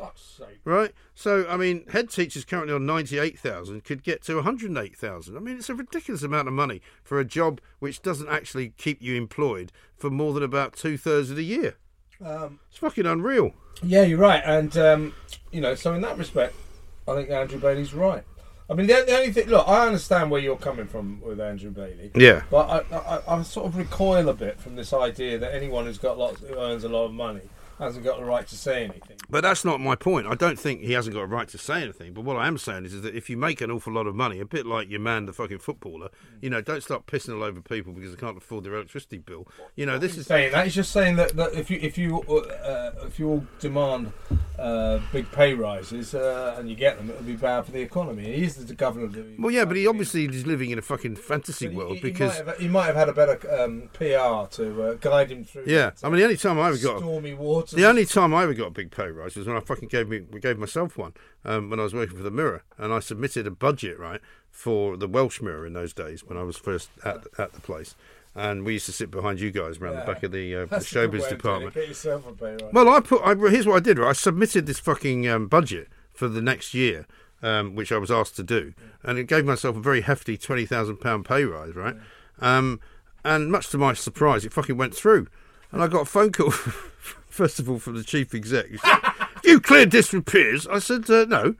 Fuck's 0.01 0.21
sake. 0.21 0.59
Right, 0.65 0.91
so 1.13 1.45
I 1.47 1.57
mean, 1.57 1.85
head 1.89 2.09
teachers 2.09 2.43
currently 2.43 2.73
on 2.73 2.85
ninety-eight 2.85 3.37
thousand 3.37 3.83
could 3.83 4.03
get 4.03 4.23
to 4.23 4.35
one 4.35 4.43
hundred 4.43 4.75
eight 4.77 4.97
thousand. 4.97 5.37
I 5.37 5.39
mean, 5.39 5.57
it's 5.57 5.69
a 5.69 5.75
ridiculous 5.75 6.23
amount 6.23 6.47
of 6.47 6.53
money 6.53 6.81
for 7.03 7.19
a 7.19 7.25
job 7.25 7.61
which 7.79 8.01
doesn't 8.01 8.27
actually 8.29 8.73
keep 8.77 9.01
you 9.01 9.15
employed 9.15 9.71
for 9.95 10.09
more 10.09 10.33
than 10.33 10.43
about 10.43 10.73
two 10.73 10.97
thirds 10.97 11.29
of 11.29 11.35
the 11.35 11.45
year. 11.45 11.75
Um, 12.23 12.59
It's 12.69 12.79
fucking 12.79 13.05
unreal. 13.05 13.51
Yeah, 13.83 14.03
you're 14.03 14.17
right, 14.19 14.41
and 14.45 14.75
um, 14.77 15.13
you 15.51 15.61
know, 15.61 15.75
so 15.75 15.93
in 15.93 16.01
that 16.01 16.17
respect, 16.17 16.55
I 17.07 17.13
think 17.15 17.29
Andrew 17.29 17.59
Bailey's 17.59 17.93
right. 17.93 18.23
I 18.69 18.73
mean, 18.73 18.87
the, 18.87 19.03
the 19.05 19.17
only 19.17 19.33
thing, 19.33 19.47
look, 19.49 19.67
I 19.67 19.85
understand 19.85 20.31
where 20.31 20.39
you're 20.39 20.55
coming 20.55 20.87
from 20.87 21.19
with 21.19 21.41
Andrew 21.41 21.71
Bailey, 21.71 22.09
Yeah. 22.15 22.43
but 22.49 22.85
I, 22.91 22.95
I, 22.95 23.37
I 23.39 23.41
sort 23.43 23.65
of 23.65 23.75
recoil 23.75 24.29
a 24.29 24.33
bit 24.33 24.61
from 24.61 24.77
this 24.77 24.93
idea 24.93 25.37
that 25.39 25.53
anyone 25.53 25.85
who's 25.85 25.97
got 25.97 26.17
lots, 26.17 26.39
who 26.39 26.55
earns 26.55 26.85
a 26.85 26.89
lot 26.89 27.03
of 27.05 27.11
money, 27.11 27.41
hasn't 27.81 28.05
got 28.05 28.19
the 28.19 28.25
right 28.25 28.47
to 28.47 28.55
say 28.55 28.85
anything. 28.85 29.17
But 29.29 29.41
that's 29.41 29.65
not 29.65 29.79
my 29.79 29.95
point. 29.95 30.27
I 30.27 30.35
don't 30.35 30.59
think 30.59 30.81
he 30.81 30.93
hasn't 30.93 31.15
got 31.15 31.21
a 31.21 31.25
right 31.25 31.47
to 31.47 31.57
say 31.57 31.81
anything. 31.81 32.13
But 32.13 32.23
what 32.23 32.37
I 32.37 32.47
am 32.47 32.57
saying 32.57 32.85
is, 32.85 32.93
is 32.93 33.01
that 33.01 33.15
if 33.15 33.29
you 33.29 33.37
make 33.37 33.59
an 33.59 33.71
awful 33.71 33.91
lot 33.91 34.05
of 34.05 34.15
money, 34.15 34.39
a 34.39 34.45
bit 34.45 34.65
like 34.65 34.89
your 34.89 34.99
man, 34.99 35.25
the 35.25 35.33
fucking 35.33 35.59
footballer, 35.59 36.09
you 36.41 36.49
know, 36.49 36.61
don't 36.61 36.83
start 36.83 37.07
pissing 37.07 37.35
all 37.35 37.43
over 37.43 37.59
people 37.59 37.91
because 37.91 38.11
they 38.11 38.19
can't 38.19 38.37
afford 38.37 38.65
their 38.65 38.75
electricity 38.75 39.17
bill. 39.17 39.47
You 39.75 39.85
know, 39.85 39.97
this 39.97 40.17
is 40.17 40.27
saying 40.27 40.51
that 40.51 40.65
he's 40.65 40.75
just 40.75 40.91
saying 40.91 41.15
that, 41.15 41.35
that 41.35 41.53
if 41.53 41.71
you 41.71 41.79
if 41.81 41.97
you 41.97 42.21
uh, 42.21 42.91
if 43.05 43.19
you 43.19 43.29
all 43.29 43.45
demand 43.59 44.11
uh, 44.59 44.99
big 45.11 45.31
pay 45.31 45.53
rises 45.53 46.13
uh, 46.13 46.55
and 46.57 46.69
you 46.69 46.75
get 46.75 46.97
them, 46.97 47.09
it'll 47.09 47.23
be 47.23 47.35
bad 47.35 47.65
for 47.65 47.71
the 47.71 47.81
economy. 47.81 48.23
He 48.35 48.43
is 48.43 48.63
the 48.63 48.75
governor 48.75 49.05
of 49.05 49.13
the. 49.13 49.35
well, 49.39 49.51
yeah, 49.51 49.65
but 49.65 49.75
he 49.75 49.87
obviously 49.87 50.25
is 50.25 50.45
living 50.45 50.69
in 50.69 50.77
a 50.77 50.83
fucking 50.83 51.15
fantasy 51.15 51.69
he- 51.69 51.75
world 51.75 51.95
he, 51.95 52.01
because 52.01 52.37
he 52.37 52.43
might, 52.43 52.47
have, 52.47 52.59
he 52.59 52.67
might 52.67 52.85
have 52.85 52.95
had 52.95 53.09
a 53.09 53.13
better 53.13 53.61
um, 53.61 53.89
PR 53.93 54.47
to 54.55 54.83
uh, 54.83 54.93
guide 54.95 55.31
him 55.31 55.43
through. 55.43 55.63
yeah, 55.65 55.91
I 56.03 56.09
mean, 56.09 56.17
the 56.17 56.23
only 56.23 56.37
time 56.37 56.59
I 56.59 56.67
ever 56.67 56.77
got 56.77 56.99
stormy 56.99 57.33
The 57.71 57.85
only 57.87 58.05
time 58.05 58.33
I 58.33 58.43
ever 58.43 58.53
got 58.53 58.67
a 58.67 58.71
big 58.71 58.91
pay 58.91 59.07
rise 59.09 59.35
was 59.35 59.47
when 59.47 59.55
I 59.57 59.59
fucking 59.61 59.89
gave 59.89 60.07
me 60.09 60.19
gave 60.41 60.57
myself 60.57 60.97
one 60.97 61.13
um, 61.45 61.69
when 61.69 61.79
I 61.79 61.83
was 61.83 61.93
working 61.93 62.17
for 62.17 62.23
the 62.23 62.31
Mirror, 62.31 62.63
and 62.77 62.93
I 62.93 62.99
submitted 62.99 63.47
a 63.47 63.51
budget 63.51 63.97
right 63.99 64.21
for 64.49 64.97
the 64.97 65.07
Welsh 65.07 65.41
Mirror 65.41 65.65
in 65.67 65.73
those 65.73 65.93
days 65.93 66.23
when 66.23 66.37
I 66.37 66.43
was 66.43 66.57
first 66.57 66.89
at 67.05 67.25
at 67.37 67.53
the 67.53 67.61
place, 67.61 67.95
and 68.35 68.65
we 68.65 68.73
used 68.73 68.85
to 68.87 68.91
sit 68.91 69.09
behind 69.11 69.39
you 69.39 69.51
guys 69.51 69.77
around 69.77 69.93
Yeah. 69.93 69.99
the 70.05 70.13
back 70.13 70.23
of 70.23 70.31
the, 70.31 70.55
uh, 70.55 70.59
the 70.61 70.65
That's 70.71 70.91
a 70.91 70.93
good 71.07 71.11
way 71.13 71.19
showbiz 71.19 71.21
of 71.21 71.21
doing 71.21 71.33
it. 71.33 71.37
department. 71.37 71.73
Get 71.75 71.87
yourself 71.87 72.27
a 72.27 72.31
pay 72.33 72.51
rise. 72.63 72.73
Well, 72.73 72.89
I 72.89 72.99
put. 72.99 73.21
I, 73.23 73.35
here's 73.49 73.65
what 73.67 73.75
I 73.77 73.79
did. 73.79 73.97
Right, 73.99 74.09
I 74.09 74.13
submitted 74.13 74.65
this 74.65 74.79
fucking 74.79 75.27
um, 75.27 75.47
budget 75.47 75.87
for 76.13 76.27
the 76.27 76.41
next 76.41 76.73
year, 76.73 77.07
um, 77.41 77.75
which 77.75 77.91
I 77.91 77.97
was 77.97 78.11
asked 78.11 78.35
to 78.35 78.43
do, 78.43 78.73
and 79.03 79.17
it 79.17 79.25
gave 79.27 79.45
myself 79.45 79.75
a 79.77 79.81
very 79.81 80.01
hefty 80.01 80.37
twenty 80.37 80.65
thousand 80.65 80.97
pound 80.97 81.25
pay 81.25 81.45
rise. 81.45 81.73
Right, 81.75 81.95
um, 82.39 82.79
and 83.23 83.51
much 83.51 83.69
to 83.69 83.77
my 83.77 83.93
surprise, 83.93 84.43
it 84.45 84.51
fucking 84.53 84.77
went 84.77 84.93
through, 84.95 85.27
and 85.71 85.81
I 85.81 85.87
got 85.87 86.01
a 86.01 86.05
phone 86.05 86.31
call. 86.31 86.53
First 87.31 87.59
of 87.59 87.69
all, 87.69 87.79
from 87.79 87.95
the 87.95 88.03
chief 88.03 88.35
exec, 88.35 88.67
said, 88.77 88.99
"You 89.43 89.59
cleared 89.59 89.91
this 89.91 90.11
with 90.11 90.25
Piers?" 90.25 90.67
I 90.67 90.79
said, 90.79 91.09
uh, 91.09 91.25
"No." 91.25 91.55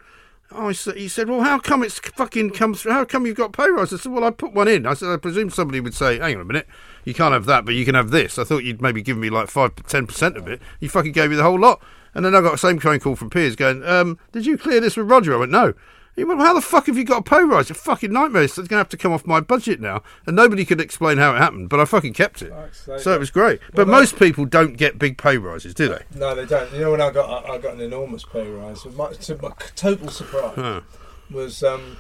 I 0.54 0.74
said, 0.74 0.98
he 0.98 1.08
said, 1.08 1.30
"Well, 1.30 1.44
how 1.44 1.60
come 1.60 1.82
it's 1.82 1.98
fucking 1.98 2.50
come 2.50 2.74
through? 2.74 2.92
How 2.92 3.06
come 3.06 3.26
you've 3.26 3.38
got 3.38 3.54
pay 3.54 3.70
rise?" 3.70 3.94
I 3.94 3.98
said, 3.98 4.12
"Well, 4.12 4.26
I 4.26 4.32
put 4.32 4.54
one 4.54 4.68
in." 4.68 4.86
I 4.86 4.94
said, 4.94 5.08
"I 5.08 5.16
presume 5.16 5.50
somebody 5.50 5.80
would 5.80 5.94
say, 5.94 6.20
hang 6.20 6.36
on 6.36 6.42
a 6.42 6.46
minute, 6.46 6.68
you 7.06 7.14
can't 7.14 7.34
have 7.34 7.46
that, 7.46 7.64
but 7.64 7.74
you 7.74 7.86
can 7.86 7.96
have 7.96 8.12
this." 8.12 8.38
I 8.38 8.44
thought 8.44 8.66
you'd 8.66 8.82
maybe 8.82 9.02
give 9.02 9.18
me 9.18 9.30
like 9.30 9.48
five, 9.50 9.74
ten 9.88 10.08
percent 10.08 10.36
of 10.36 10.50
it. 10.50 10.62
You 10.82 10.90
fucking 10.90 11.14
gave 11.14 11.30
me 11.30 11.38
the 11.38 11.44
whole 11.44 11.60
lot, 11.60 11.82
and 12.14 12.26
then 12.26 12.36
I 12.36 12.42
got 12.42 12.52
the 12.52 12.58
same 12.58 12.80
phone 12.80 13.00
call 13.00 13.16
from 13.16 13.30
Piers 13.30 13.56
going, 13.56 13.82
um, 13.86 14.20
"Did 14.34 14.46
you 14.46 14.58
clear 14.58 14.82
this 14.82 14.98
with 14.98 15.10
Roger?" 15.10 15.34
I 15.34 15.38
went, 15.38 15.54
"No." 15.54 15.74
He 16.16 16.24
went, 16.26 16.40
well, 16.40 16.48
"How 16.48 16.54
the 16.54 16.62
fuck 16.62 16.88
have 16.88 16.98
you 16.98 17.04
got 17.06 17.20
a 17.20 17.24
pay 17.24 17.42
rise? 17.42 17.70
It's 17.72 17.80
a 17.80 17.84
fucking 17.84 18.12
nightmare. 18.12 18.48
So 18.48 18.62
It's 18.62 18.68
going 18.68 18.78
to 18.78 18.84
have 18.84 18.90
to 18.90 18.98
come 18.98 19.14
off 19.14 19.26
my 19.26 19.40
budget 19.40 19.80
now, 19.80 20.04
and 20.26 20.36
nobody 20.36 20.66
could 20.66 20.82
explain 20.82 21.18
how 21.18 21.34
it 21.34 21.38
happened, 21.38 21.70
but 21.70 21.80
I 21.80 21.86
fucking 21.86 22.14
kept 22.14 22.42
it, 22.42 22.52
so 22.98 23.14
it 23.14 23.20
was 23.20 23.32
great. 23.32 23.60
But 23.74 23.88
Well, 23.88 24.00
most 24.00 24.18
people 24.20 24.46
don't 24.46 24.76
get 24.78 25.00
big 25.00 25.18
pay 25.18 25.38
rises, 25.38 25.74
do 25.74 25.88
they? 25.88 26.04
No, 26.16 26.36
they 26.36 26.46
don't. 26.46 26.72
You 26.74 26.80
know, 26.82 26.92
when 26.92 27.02
I 27.02 27.12
got 27.12 27.50
I 27.50 27.58
got 27.58 27.76
an 27.76 27.82
enormous 27.82 28.24
pay 28.26 28.48
rise, 28.50 28.82
to 28.84 28.90
my, 28.90 29.14
to 29.14 29.38
my 29.42 29.52
total 29.76 30.10
surprise, 30.10 30.84
was 31.32 31.64
um, 31.64 31.98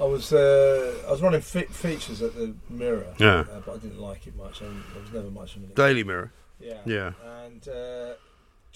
I 0.00 0.04
was 0.04 0.32
uh, 0.32 0.94
I 1.06 1.10
was 1.12 1.22
running 1.22 1.40
fe- 1.40 1.66
features 1.66 2.20
at 2.22 2.34
the 2.34 2.52
Mirror, 2.68 3.06
Yeah. 3.18 3.44
uh, 3.50 3.60
but 3.64 3.74
I 3.76 3.78
didn't 3.78 4.00
like 4.00 4.26
it 4.26 4.36
much. 4.36 4.60
I, 4.60 4.66
I 4.66 5.00
was 5.02 5.12
never 5.12 5.30
much 5.30 5.54
of 5.56 5.62
an 5.62 5.70
Daily 5.74 6.02
Mirror. 6.04 6.32
yeah, 6.60 6.80
Yeah. 6.84 7.12
and 7.44 7.66
uh, 7.68 8.14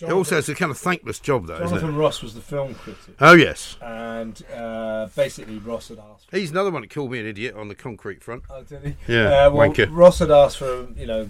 It 0.02 0.10
also 0.12 0.36
has 0.36 0.48
a 0.48 0.54
kind 0.54 0.70
of 0.70 0.78
thankless 0.78 1.18
job, 1.18 1.46
though, 1.46 1.58
Jonathan? 1.58 1.96
Ross 1.96 2.22
was 2.22 2.34
the 2.34 2.40
film 2.40 2.74
critic, 2.74 3.14
Oh 3.20 3.34
yes, 3.34 3.76
and 3.82 4.42
uh, 4.54 5.08
basically 5.14 5.58
Ross 5.58 5.88
had 5.88 5.98
asked. 5.98 6.28
he's 6.30 6.50
another 6.50 6.70
one 6.70 6.82
that 6.82 6.90
called 6.90 7.10
me 7.12 7.20
an 7.20 7.26
idiot 7.26 7.54
on 7.54 7.68
the 7.68 7.74
concrete 7.74 8.22
front. 8.22 8.44
Oh, 8.50 8.62
did 8.62 8.84
he? 8.84 9.12
Yeah, 9.12 9.46
Uh, 9.46 9.50
well, 9.50 9.68
wanker. 9.70 9.88
Ross 9.90 10.18
had 10.20 10.30
asked 10.30 10.58
for 10.58 10.86
you 10.96 11.06
know 11.06 11.28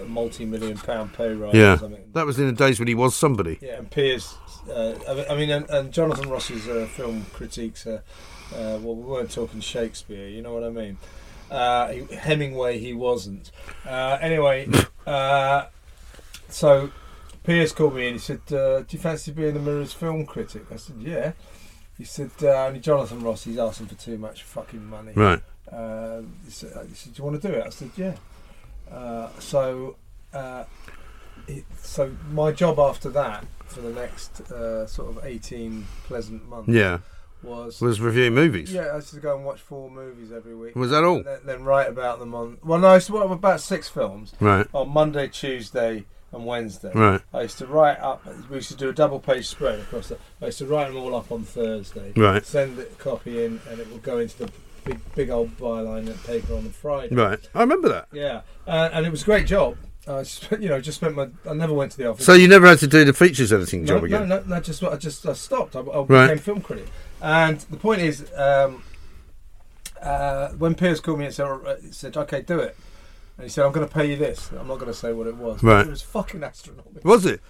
a 0.00 0.04
multi-million 0.04 0.78
pound 0.78 1.12
pay 1.12 1.32
rise 1.32 1.54
Yeah, 1.54 1.74
or 1.74 1.78
something. 1.78 2.04
that 2.12 2.26
was 2.26 2.38
in 2.38 2.46
the 2.46 2.52
days 2.52 2.78
when 2.78 2.88
he 2.88 2.94
was 2.94 3.14
somebody. 3.14 3.58
Yeah, 3.60 3.78
and 3.78 3.90
Piers. 3.90 4.34
Uh, 4.70 4.94
I 5.28 5.34
mean- 5.36 5.50
and, 5.50 5.68
and 5.70 5.92
Jonathan 5.92 6.28
Ross's 6.30 6.68
uh, 6.68 6.86
film 6.94 7.26
critiques. 7.32 7.86
Uh, 7.86 8.00
uh, 8.54 8.78
well, 8.82 8.94
we 8.94 9.02
weren't 9.04 9.30
talking 9.30 9.60
Shakespeare. 9.60 10.28
You 10.28 10.42
know 10.42 10.52
what 10.54 10.62
I 10.64 10.70
mean? 10.70 10.98
Uh, 11.50 11.92
Hemingway, 12.16 12.78
he 12.78 12.92
wasn't. 12.94 13.50
Uh, 13.86 14.18
anyway, 14.20 14.68
uh, 15.06 15.66
so 16.48 16.90
Piers 17.44 17.72
called 17.72 17.94
me 17.96 18.06
and 18.06 18.14
he 18.14 18.18
said, 18.20 18.40
uh, 18.52 18.80
"Do 18.80 18.86
you 18.90 18.98
fancy 18.98 19.32
being 19.32 19.54
the 19.54 19.60
Mirror's 19.60 19.92
film 19.92 20.26
critic?" 20.26 20.64
I 20.72 20.76
said, 20.76 20.96
"Yeah." 21.00 21.32
He 21.98 22.04
said, 22.04 22.30
uh, 22.42 22.66
"Only 22.66 22.80
Jonathan 22.80 23.22
Ross. 23.22 23.44
He's 23.44 23.58
asking 23.58 23.86
for 23.88 23.94
too 23.96 24.18
much 24.18 24.42
fucking 24.44 24.84
money." 24.86 25.12
Right. 25.14 25.40
Uh, 25.70 26.22
he, 26.44 26.50
said, 26.50 26.86
he 26.88 26.94
said, 26.94 27.14
"Do 27.14 27.18
you 27.22 27.24
want 27.28 27.40
to 27.42 27.48
do 27.48 27.54
it?" 27.54 27.64
I 27.66 27.70
said, 27.70 27.90
"Yeah." 27.96 28.14
Uh, 28.90 29.28
so, 29.38 29.96
uh, 30.32 30.64
it, 31.48 31.64
so 31.80 32.14
my 32.30 32.52
job 32.52 32.78
after 32.78 33.08
that 33.10 33.44
for 33.66 33.80
the 33.80 33.90
next 33.90 34.40
uh, 34.52 34.86
sort 34.86 35.16
of 35.16 35.24
eighteen 35.24 35.86
pleasant 36.04 36.46
months 36.48 36.68
Yeah, 36.68 36.98
was 37.42 37.80
was 37.80 38.00
reviewing 38.00 38.34
movies. 38.34 38.72
yeah, 38.72 38.82
I 38.92 38.96
used 38.96 39.14
to 39.14 39.20
go 39.20 39.34
and 39.36 39.44
watch 39.44 39.60
four 39.60 39.90
movies 39.90 40.30
every 40.30 40.54
week. 40.54 40.76
Was 40.76 40.90
that 40.90 41.02
all? 41.04 41.22
Then, 41.22 41.40
then 41.44 41.64
write 41.64 41.88
about 41.88 42.18
them 42.18 42.34
on. 42.34 42.58
Well, 42.62 42.78
no, 42.78 42.88
I 42.88 42.94
used 42.94 43.06
to 43.08 43.14
watch 43.14 43.30
about 43.30 43.60
six 43.60 43.88
films 43.88 44.34
Right. 44.40 44.66
on 44.74 44.90
Monday, 44.90 45.26
Tuesday, 45.28 46.04
and 46.32 46.46
Wednesday. 46.46 46.90
Right. 46.94 47.20
I 47.32 47.42
used 47.42 47.58
to 47.58 47.66
write 47.66 47.98
up. 48.00 48.24
We 48.48 48.56
used 48.56 48.70
to 48.70 48.76
do 48.76 48.88
a 48.88 48.92
double 48.92 49.20
page 49.20 49.46
spread 49.46 49.80
across. 49.80 50.08
The, 50.08 50.18
I 50.40 50.46
used 50.46 50.58
to 50.58 50.66
write 50.66 50.88
them 50.88 50.96
all 50.96 51.14
up 51.14 51.30
on 51.30 51.44
Thursday. 51.44 52.12
Right. 52.16 52.44
Send 52.44 52.76
the 52.76 52.84
copy 52.98 53.44
in, 53.44 53.60
and 53.68 53.80
it 53.80 53.90
would 53.92 54.02
go 54.02 54.18
into 54.18 54.38
the 54.38 54.52
big, 54.84 54.98
big 55.14 55.30
old 55.30 55.56
byline 55.58 56.06
and 56.08 56.24
paper 56.24 56.54
on 56.54 56.64
the 56.64 56.70
Friday. 56.70 57.14
Right. 57.14 57.38
I 57.54 57.60
remember 57.60 57.88
that. 57.90 58.08
Yeah, 58.12 58.42
uh, 58.66 58.90
and 58.92 59.06
it 59.06 59.10
was 59.10 59.22
a 59.22 59.26
great 59.26 59.46
job. 59.46 59.76
I 60.08 60.24
sp- 60.26 60.58
you 60.60 60.68
know 60.68 60.80
just 60.80 60.98
spent 60.98 61.14
my. 61.14 61.28
I 61.48 61.54
never 61.54 61.72
went 61.74 61.92
to 61.92 61.98
the 61.98 62.08
office. 62.10 62.24
So 62.26 62.32
you 62.32 62.48
never 62.48 62.66
had 62.66 62.78
to 62.80 62.86
do 62.86 63.04
the 63.04 63.12
features 63.12 63.52
editing 63.52 63.82
no, 63.84 63.94
job 63.94 64.04
again. 64.04 64.28
no, 64.28 64.38
no, 64.40 64.44
no. 64.46 64.60
Just 64.60 64.82
what 64.82 64.92
I 64.92 64.96
just 64.96 65.24
I 65.26 65.34
stopped. 65.34 65.76
I, 65.76 65.80
I 65.80 66.00
Right. 66.00 66.24
became 66.26 66.38
film 66.38 66.60
critic, 66.60 66.86
and 67.20 67.60
the 67.60 67.76
point 67.76 68.00
is, 68.00 68.26
um, 68.36 68.82
uh, 70.00 70.48
when 70.58 70.74
Piers 70.74 71.00
called 71.00 71.18
me 71.20 71.26
and 71.26 71.34
said, 71.34 71.46
said, 71.92 72.16
"Okay, 72.16 72.42
do 72.42 72.58
it," 72.58 72.76
and 73.42 73.50
he 73.50 73.52
said, 73.52 73.66
"I'm 73.66 73.72
going 73.72 73.88
to 73.88 73.92
pay 73.92 74.08
you 74.08 74.16
this." 74.16 74.52
I'm 74.52 74.68
not 74.68 74.78
going 74.78 74.86
to 74.92 74.96
say 74.96 75.12
what 75.12 75.26
it 75.26 75.36
was. 75.36 75.64
Right. 75.64 75.84
It 75.84 75.90
was 75.90 76.00
fucking 76.00 76.44
astronomical. 76.44 77.00
Was 77.02 77.26
it 77.26 77.40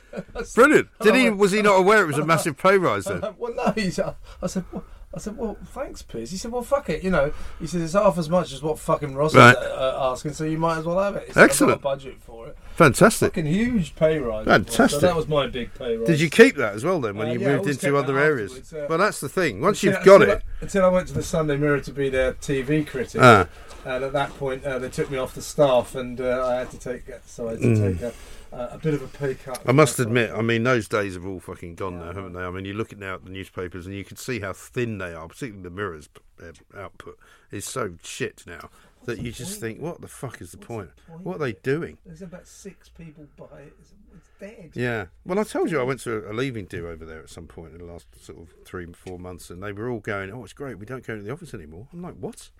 brilliant? 0.55 0.89
Did 1.03 1.15
he? 1.15 1.29
Was 1.29 1.53
he 1.53 1.61
not 1.61 1.79
aware 1.79 2.03
it 2.03 2.07
was 2.07 2.17
a 2.17 2.25
massive 2.33 2.57
pay 2.57 2.79
rise 2.79 3.05
then? 3.05 3.21
well, 3.37 3.53
no. 3.55 3.73
He 3.73 3.91
said, 3.91 4.15
I 4.41 4.47
said, 4.47 4.65
well, 4.73 4.85
I 5.15 5.19
said, 5.19 5.37
well, 5.37 5.59
thanks, 5.75 6.01
Piers. 6.01 6.31
He 6.31 6.39
said, 6.39 6.51
well, 6.53 6.63
fuck 6.63 6.89
it. 6.89 7.03
You 7.05 7.11
know, 7.11 7.33
he 7.61 7.67
said 7.67 7.83
it's 7.83 7.93
half 7.93 8.17
as 8.17 8.31
much 8.31 8.51
as 8.53 8.63
what 8.63 8.79
fucking 8.79 9.15
Ross 9.15 9.35
Right. 9.35 9.51
is 9.51 9.57
uh, 9.57 9.95
uh, 10.01 10.11
asking, 10.13 10.33
so 10.33 10.45
you 10.45 10.57
might 10.57 10.79
as 10.79 10.87
well 10.87 10.99
have 10.99 11.17
it. 11.17 11.27
He 11.27 11.33
said, 11.35 11.45
Excellent. 11.45 11.73
I've 11.75 11.83
got 11.83 11.93
a 11.93 11.97
budget 11.97 12.23
for 12.23 12.49
it. 12.49 12.57
Fantastic. 12.77 13.33
Fucking 13.35 13.45
huge 13.45 13.95
pay 13.95 14.19
rise. 14.19 14.47
Fantastic. 14.47 15.01
So 15.01 15.07
that 15.07 15.15
was 15.15 15.29
my 15.29 15.47
big 15.49 15.75
pay 15.75 15.99
rise. 15.99 16.07
Did 16.07 16.21
you 16.21 16.31
keep 16.31 16.57
that 16.57 16.75
as 16.75 16.83
well 16.85 16.99
then 17.01 17.17
when 17.19 17.29
Uh, 17.29 17.33
you 17.35 17.41
yeah, 17.41 17.47
I 17.47 17.51
moved 17.51 17.61
always 17.61 17.77
into 17.77 17.87
kept 17.95 18.05
other 18.05 18.15
that 18.15 18.25
areas? 18.25 18.51
afterwards, 18.53 18.73
uh, 18.73 18.87
well, 18.89 18.99
that's 18.99 19.21
the 19.21 19.29
thing. 19.29 19.61
Once 19.61 19.83
you've 19.83 20.03
got 20.03 20.23
until 20.23 20.31
it, 20.37 20.43
I, 20.61 20.63
until 20.63 20.85
I 20.87 20.89
went 20.89 21.09
to 21.09 21.15
the 21.15 21.23
Sunday 21.23 21.57
Mirror 21.59 21.81
to 21.81 21.93
be 21.93 22.09
their 22.09 22.33
TV 22.33 22.87
critic, 22.87 23.21
Ah. 23.23 23.47
and 23.85 24.05
at 24.05 24.13
that 24.15 24.31
point 24.39 24.65
uh, 24.65 24.79
they 24.79 24.89
took 24.89 25.11
me 25.11 25.19
off 25.19 25.35
the 25.35 25.43
staff, 25.43 25.95
and 25.95 26.19
uh, 26.23 26.47
I 26.47 26.55
had 26.55 26.71
to 26.71 26.79
take 26.79 27.03
so 27.27 27.49
I 27.49 27.51
had 27.51 27.61
to 27.61 27.67
Mm. 27.67 27.93
take 27.93 28.03
a, 28.03 28.13
a, 28.53 28.75
a 28.75 28.79
bit 28.79 28.95
of 28.95 29.03
a 29.03 29.09
pay 29.09 29.35
cut. 29.35 29.63
I 29.67 29.73
must 29.73 29.99
admit, 29.99 30.31
I 30.31 30.43
mean, 30.43 30.63
those 30.63 30.89
days 30.89 31.15
have 31.15 31.27
all 31.27 31.41
fucking 31.41 31.75
gone 31.75 31.99
now, 31.99 32.13
haven't 32.13 32.35
they? 32.35 32.41
I 32.41 32.51
mean, 32.51 32.65
you 32.65 32.75
look 32.75 32.93
at 32.93 32.99
now 32.99 33.15
at 33.15 33.25
the 33.25 33.31
newspapers 33.31 33.87
and 33.87 33.95
you 33.95 34.05
can 34.05 34.17
see 34.17 34.41
how 34.41 34.53
thin 34.53 34.99
they 34.99 35.15
are, 35.15 35.27
particularly 35.29 35.63
the 35.63 35.71
Mirror's 35.71 36.09
uh, 36.43 36.53
output 36.77 37.19
is 37.51 37.65
so 37.65 37.95
shit 38.03 38.45
now 38.47 38.71
that 39.05 39.21
you 39.21 39.33
just 39.33 39.59
think, 39.61 39.81
what 39.81 40.01
the 40.01 40.09
fuck 40.09 40.41
is 40.41 40.53
the 40.53 40.59
point? 40.59 40.91
What 41.23 41.37
are 41.37 41.39
they 41.39 41.53
doing? 41.55 41.99
There's 42.07 42.23
about 42.23 42.47
six 42.47 42.89
people 42.89 43.27
buy 43.37 43.61
it. 43.61 43.73
It's, 43.81 43.93
it's 44.15 44.29
dead. 44.39 44.71
Yeah. 44.75 45.07
Well, 45.25 45.39
I 45.39 45.45
told 45.45 45.71
you 45.71 45.81
I 45.81 45.85
went 45.85 46.01
to 46.01 46.31
a 46.31 46.33
leaving 46.33 46.67
do 46.67 46.89
over 46.89 47.05
there 47.05 47.21
at 47.21 47.31
some 47.31 47.47
point 47.47 47.73
in 47.73 47.79
the 47.79 47.93
last 47.93 48.07
sort 48.25 48.39
of 48.39 48.55
three, 48.65 48.87
four 48.93 49.19
months, 49.19 49.51
and 49.51 49.63
they 49.63 49.73
were 49.73 49.91
all 49.91 50.01
going, 50.01 50.31
"Oh, 50.31 50.45
it's 50.45 50.53
great. 50.53 50.79
We 50.79 50.87
don't 50.87 51.05
go 51.05 51.17
to 51.17 51.23
the 51.23 51.33
office 51.33 51.53
anymore." 51.53 51.89
I'm 51.93 52.03
like, 52.03 52.15
"What? 52.15 52.51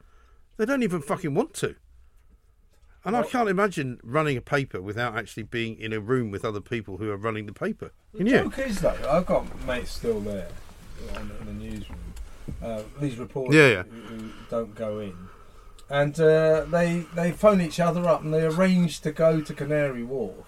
They 0.57 0.65
don't 0.65 0.83
even 0.83 1.01
fucking 1.01 1.35
want 1.35 1.55
to." 1.55 1.77
And 3.05 3.17
I 3.17 3.23
can't 3.25 3.49
imagine 3.49 3.99
running 4.05 4.37
a 4.37 4.41
paper 4.41 4.81
without 4.81 5.17
actually 5.17 5.43
being 5.43 5.77
in 5.77 5.93
a 5.93 5.99
room 6.01 6.31
with 6.31 6.45
other 6.45 6.61
people 6.61 6.99
who 6.99 7.11
are 7.11 7.17
running 7.17 7.47
the 7.47 7.53
paper. 7.53 7.91
Can 8.17 8.27
The 8.27 8.31
you? 8.31 8.37
joke 8.45 8.59
is 8.59 8.81
though, 8.81 8.97
I've 9.11 9.27
got 9.27 9.65
mates 9.67 9.91
still 9.93 10.21
there 10.21 10.49
in 11.19 11.29
the, 11.29 11.39
in 11.41 11.47
the 11.47 11.53
newsroom. 11.65 11.99
Uh, 12.63 12.83
these 13.01 13.17
reporters 13.19 13.55
Yeah, 13.57 13.69
yeah. 13.69 13.83
Who, 13.85 14.01
who 14.17 14.31
don't 14.51 14.75
go 14.75 14.99
in, 15.01 15.15
and 15.91 16.19
uh, 16.21 16.65
they 16.67 17.05
they 17.15 17.33
phone 17.33 17.61
each 17.61 17.81
other 17.81 18.09
up 18.09 18.23
and 18.23 18.33
they 18.33 18.45
arrange 18.45 19.01
to 19.01 19.11
go 19.13 19.41
to 19.41 19.55
Canary 19.55 20.03
Wharf, 20.05 20.47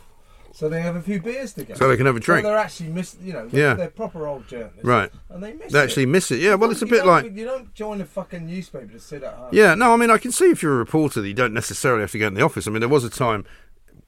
so 0.55 0.69
they 0.69 0.81
have 0.81 0.95
a 0.97 1.03
few 1.03 1.21
beers 1.21 1.53
together. 1.53 1.77
So 1.77 1.89
they 1.89 1.97
can 1.97 2.07
have 2.07 2.17
a 2.17 2.21
So 2.21 2.27
drink. 2.27 2.45
they're 2.45 2.57
actually 2.57 2.91
miss, 2.91 3.17
you 3.21 3.33
know, 3.33 3.49
they're, 3.49 3.61
Yeah. 3.61 3.75
they're 3.75 3.89
proper 3.91 4.27
old 4.27 4.47
journalists, 4.49 4.85
Right. 4.85 5.11
And 5.29 5.43
they 5.43 5.53
miss 5.53 5.73
They 5.73 5.81
it. 5.81 5.83
actually 5.83 6.07
miss 6.07 6.31
it. 6.31 6.41
Yeah. 6.41 6.55
Well, 6.55 6.71
it's 6.71 6.81
a 6.83 6.87
You 6.87 6.91
bit 6.93 7.05
like. 7.07 7.37
you 7.37 7.45
don't 7.45 7.75
join 7.75 8.01
a 8.01 8.05
fucking 8.05 8.47
newspaper 8.47 8.87
to 8.93 9.01
sit 9.01 9.23
at 9.23 9.35
home. 9.35 9.49
Yeah, 9.53 9.75
no, 9.75 9.93
I 9.93 9.97
mean, 9.97 10.11
I 10.11 10.19
can 10.19 10.33
see 10.33 10.47
if 10.47 10.63
you're 10.63 10.75
a 10.75 10.79
reporter 10.79 11.21
that 11.21 11.29
you 11.29 11.35
don't 11.35 11.53
necessarily 11.55 12.03
have 12.03 12.13
to 12.13 12.19
go 12.19 12.29
in 12.29 12.35
the 12.35 12.43
office. 12.43 12.67
I 12.67 12.71
mean, 12.71 12.81
there 12.81 12.89
was 12.89 13.05
a 13.05 13.11
time 13.11 13.45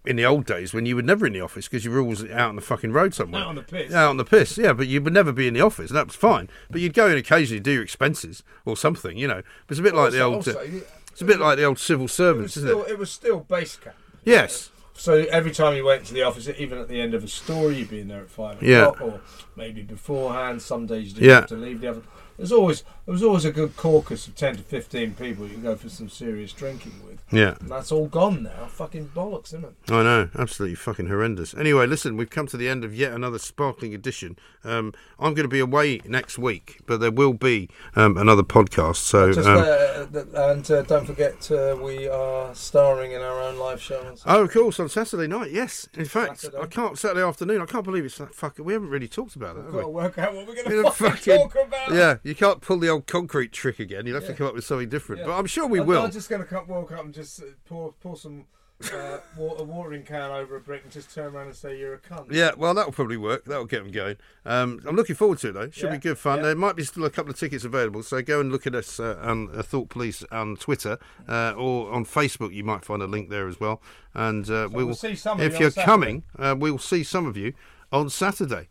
in 0.05 0.15
the 0.15 0.25
old 0.25 0.47
days 0.47 0.73
when 0.73 0.87
you 0.87 0.95
were 0.95 1.03
never 1.03 1.27
in 1.27 1.33
the 1.33 1.41
office 1.41 1.67
because 1.67 1.85
you 1.85 1.91
were 1.91 1.99
always 1.99 2.23
out 2.31 2.51
on 2.51 2.55
the 2.55 2.63
fucking 2.63 2.93
road 2.93 3.13
somewhere. 3.13 3.43
Out 3.43 3.49
on 3.49 3.55
the 3.57 3.63
piss. 3.63 3.93
Out 3.93 4.09
on 4.11 4.17
the 4.17 4.25
piss, 4.25 4.57
yeah, 4.57 4.73
but 4.73 4.87
you 4.87 5.03
would 5.03 5.13
never 5.13 5.33
be 5.33 5.49
in 5.49 5.55
the 5.55 5.61
office, 5.61 5.91
and 5.91 5.97
that 5.99 6.07
was 6.07 6.15
fine. 6.15 6.49
But 6.71 6.81
you'd 6.81 6.95
go 6.95 7.09
in 7.09 7.19
occasionally 7.19 7.59
do 7.59 7.73
your 7.73 7.83
expenses 7.83 8.45
or 8.65 8.77
something, 8.77 9.19
you 9.19 9.27
know. 9.27 9.43
But 9.67 9.73
it's 9.73 9.81
a 9.81 9.83
bit 9.83 9.97
like 9.97 10.13
the 10.13 10.21
old. 10.21 10.37
also, 10.37 10.53
uh, 10.61 10.65
it's 11.11 11.23
a 11.23 11.25
bit 11.25 11.41
like 11.41 11.57
the 11.57 11.65
old 11.65 11.81
civil 11.81 12.03
It 12.03 12.05
was 12.05 12.13
servants, 12.13 12.57
isn't 12.57 12.69
still, 12.69 12.85
it? 12.85 12.93
it 12.93 12.99
was 13.01 13.11
still 13.11 13.41
base 13.41 13.75
camp. 13.77 13.97
Yes. 14.25 14.71
So 14.97 15.13
every 15.31 15.51
time 15.51 15.77
you 15.77 15.85
went 15.85 16.05
to 16.07 16.15
the 16.15 16.23
office, 16.23 16.49
even 16.59 16.79
at 16.79 16.89
the 16.89 17.01
end 17.01 17.15
of 17.15 17.23
a 17.23 17.29
story, 17.29 17.77
you'd 17.77 17.91
be 17.91 18.01
in 18.01 18.09
there 18.09 18.23
at 18.23 18.31
five 18.31 18.57
o'clock, 18.63 18.63
Yeah. 19.01 19.05
or 19.07 19.21
maybe 19.55 19.83
beforehand. 19.83 20.63
Some 20.63 20.87
days 20.87 21.09
you 21.09 21.15
didn't 21.15 21.29
Yeah. 21.29 21.35
have 21.37 21.47
to 21.49 21.57
leave 21.57 21.81
the 21.81 21.89
office. 21.91 22.03
There's 22.37 22.53
always 22.53 22.83
there 23.07 23.13
was 23.13 23.23
always 23.23 23.45
a 23.45 23.53
good 23.53 23.77
caucus 23.77 24.27
of 24.27 24.35
ten 24.35 24.57
to 24.57 24.63
fifteen 24.63 25.15
people 25.15 25.47
you 25.47 25.55
can 25.55 25.63
go 25.63 25.77
for 25.77 25.89
some 25.89 26.09
serious 26.09 26.53
drinking 26.53 26.93
with. 27.07 27.23
Yeah. 27.33 27.57
And 27.61 27.71
that's 27.71 27.91
all 27.91 28.07
gone 28.07 28.45
now. 28.45 28.67
Fucking 28.67 29.09
bollocks, 29.15 29.47
isn't 29.49 29.65
it? 29.65 29.75
I 29.89 30.03
know, 30.03 30.31
absolutely 30.39 30.77
fucking 30.77 31.09
horrendous. 31.09 31.55
Anyway, 31.55 31.87
listen, 31.87 32.17
we've 32.17 32.31
come 32.31 32.47
to 32.49 32.57
the 32.57 32.69
end 32.69 32.85
of 32.85 32.95
yet 32.95 33.13
another 33.13 33.39
sparkling 33.39 33.95
edition. 33.95 34.39
Um, 34.65 34.93
I'm 35.19 35.35
going 35.35 35.45
to 35.45 35.49
be 35.49 35.61
away 35.61 36.01
next 36.05 36.39
week, 36.39 36.81
but 36.87 36.99
there 37.01 37.11
will 37.11 37.33
be 37.33 37.69
um, 37.95 38.17
another 38.17 38.43
podcast. 38.43 38.97
So, 38.97 39.33
Just 39.33 39.49
um, 39.49 39.59
uh, 39.59 40.51
and 40.51 40.71
uh, 40.71 40.83
don't 40.83 41.07
forget 41.07 41.51
uh, 41.51 41.77
we 41.81 42.09
are 42.09 42.55
starring 42.55 43.13
in 43.13 43.23
our 43.23 43.41
own 43.41 43.57
live 43.59 43.81
show. 43.81 44.15
Oh, 44.27 44.43
of 44.43 44.53
course, 44.53 44.79
on 44.79 44.89
Saturday 44.89 45.27
night, 45.27 45.51
yes. 45.53 45.89
In 45.95 46.05
fact, 46.05 46.41
Saturday. 46.41 46.63
I 46.63 46.67
can't 46.67 46.99
Saturday 46.99 47.23
afternoon. 47.23 47.61
I 47.61 47.67
can't 47.67 47.85
believe 47.85 48.05
it's 48.05 48.19
that 48.19 48.35
fucking. 48.35 48.65
We 48.65 48.73
haven't 48.73 48.91
really 48.91 49.09
talked 49.09 49.37
about 49.37 49.57
that, 49.57 49.65
We've 49.67 49.75
got 49.75 49.83
to 49.83 49.89
work 49.89 50.19
out 50.19 50.35
what 50.35 50.47
we're 50.47 50.55
going 50.55 50.85
to 50.85 50.91
fucking, 50.91 51.17
fucking- 51.17 51.51
talk 51.51 51.67
about. 51.67 51.93
Yeah, 51.93 52.17
you 52.27 52.35
can't 52.35 52.61
pull 52.61 52.79
the 52.79 52.89
old 52.89 53.07
concrete 53.07 53.53
trick 53.53 53.79
again. 53.79 54.07
You'll 54.07 54.17
have 54.21 54.27
to 54.27 54.35
come 54.35 54.47
up 54.49 54.55
with 54.55 54.65
something 54.65 54.89
different. 54.89 55.21
Yeah. 55.21 55.27
But 55.29 55.39
I'm 55.39 55.47
sure 55.47 55.67
we 55.67 55.81
I'm, 55.81 55.87
will. 55.87 56.03
I'm 56.03 56.11
just 56.11 56.29
going 56.29 56.45
to 56.45 56.65
walk 56.67 56.93
up 56.93 57.05
and 57.05 57.15
just 57.15 57.41
uh, 57.41 57.45
pour 57.67 57.93
pour 58.01 58.17
some 58.17 58.47
uh, 58.93 59.19
wa- 59.39 59.55
a 59.59 59.63
watering 59.63 60.03
can 60.03 60.31
over 60.31 60.57
a 60.57 60.61
brick 60.61 60.83
and 60.83 60.93
just 60.93 61.15
turn 61.15 61.35
around 61.35 61.47
and 61.47 61.57
say 61.57 61.79
you're 61.79 61.95
a 61.95 61.99
cunt. 61.99 62.27
Yeah, 62.31 62.51
well, 62.57 62.75
that'll 62.75 62.93
probably 62.93 63.17
work. 63.17 63.45
That'll 63.45 63.65
get 63.65 63.83
them 63.85 63.93
going. 63.93 64.17
Um, 64.45 64.81
I'm 64.87 64.97
looking 64.97 65.17
forward 65.17 65.39
to 65.39 65.49
it, 65.49 65.53
though. 65.53 65.71
Should 65.71 65.85
Yeah, 65.85 65.93
be 65.93 65.99
good 65.99 66.19
fun. 66.19 66.39
yeah. 66.39 66.47
There 66.47 66.57
might 66.57 66.77
be 66.77 66.85
still 66.85 67.05
a 67.05 67.11
couple 67.11 67.31
of 67.31 67.39
tickets 67.39 67.65
available, 67.65 68.03
so 68.03 68.21
go 68.23 68.41
and 68.41 68.51
look 68.53 68.67
at 68.67 68.75
us 68.75 68.99
uh, 69.01 69.19
on 69.23 69.49
uh, 69.55 69.63
Thought 69.63 69.89
Police 69.89 70.25
on 70.33 70.57
Twitter 70.57 70.99
uh, 71.29 71.55
or 71.57 71.91
on 71.93 72.05
Facebook. 72.05 72.53
You 72.53 72.65
might 72.65 72.85
find 72.85 73.03
a 73.03 73.07
link 73.07 73.31
there 73.31 73.47
as 73.49 73.59
well. 73.61 73.81
And 74.15 74.51
uh, 74.51 74.69
we 74.71 74.79
we'll 74.79 74.87
will 74.89 74.95
see 74.95 75.15
some 75.15 75.39
of 75.41 75.47
if 75.47 75.55
you 75.55 75.61
you're 75.61 75.71
Saturday. 75.71 75.85
coming, 75.87 76.23
uh, 76.39 76.55
we'll 76.59 76.79
see 76.79 77.03
some 77.05 77.25
of 77.27 77.37
you 77.37 77.55
on 77.93 78.11
Saturday. 78.11 78.69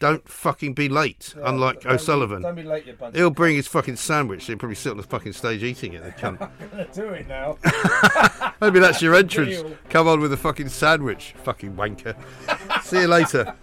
Don't 0.00 0.28
fucking 0.28 0.74
be 0.74 0.88
late, 0.88 1.34
Yeah, 1.36 1.48
unlike 1.48 1.80
don't 1.80 1.90
be- 1.90 1.94
O'Sullivan. 1.96 2.42
Don't 2.42 2.54
be 2.54 2.62
late, 2.62 2.86
you 2.86 2.92
bunch. 2.92 3.16
He'll 3.16 3.30
bring 3.30 3.56
his 3.56 3.66
fucking 3.66 3.96
sandwich. 3.96 4.44
He'll 4.46 4.56
probably 4.56 4.76
sit 4.76 4.90
on 4.92 4.96
the 4.96 5.02
fucking 5.02 5.32
stage 5.32 5.62
eating 5.64 5.94
it. 5.94 6.04
The 6.04 6.12
cunt. 6.12 6.40
I'm 6.60 6.68
going 6.70 6.86
to 6.86 6.92
do 6.92 7.08
it 7.10 7.26
now. 7.26 7.58
Maybe 8.60 8.78
that's 8.78 9.02
your 9.02 9.14
entrance. 9.16 9.56
Deal. 9.56 9.76
Come 9.90 10.06
on 10.06 10.20
with 10.20 10.32
a 10.32 10.36
fucking 10.36 10.68
sandwich, 10.68 11.34
fucking 11.42 11.74
wanker. 11.74 12.14
See 12.84 13.00
you 13.00 13.08
later. 13.08 13.54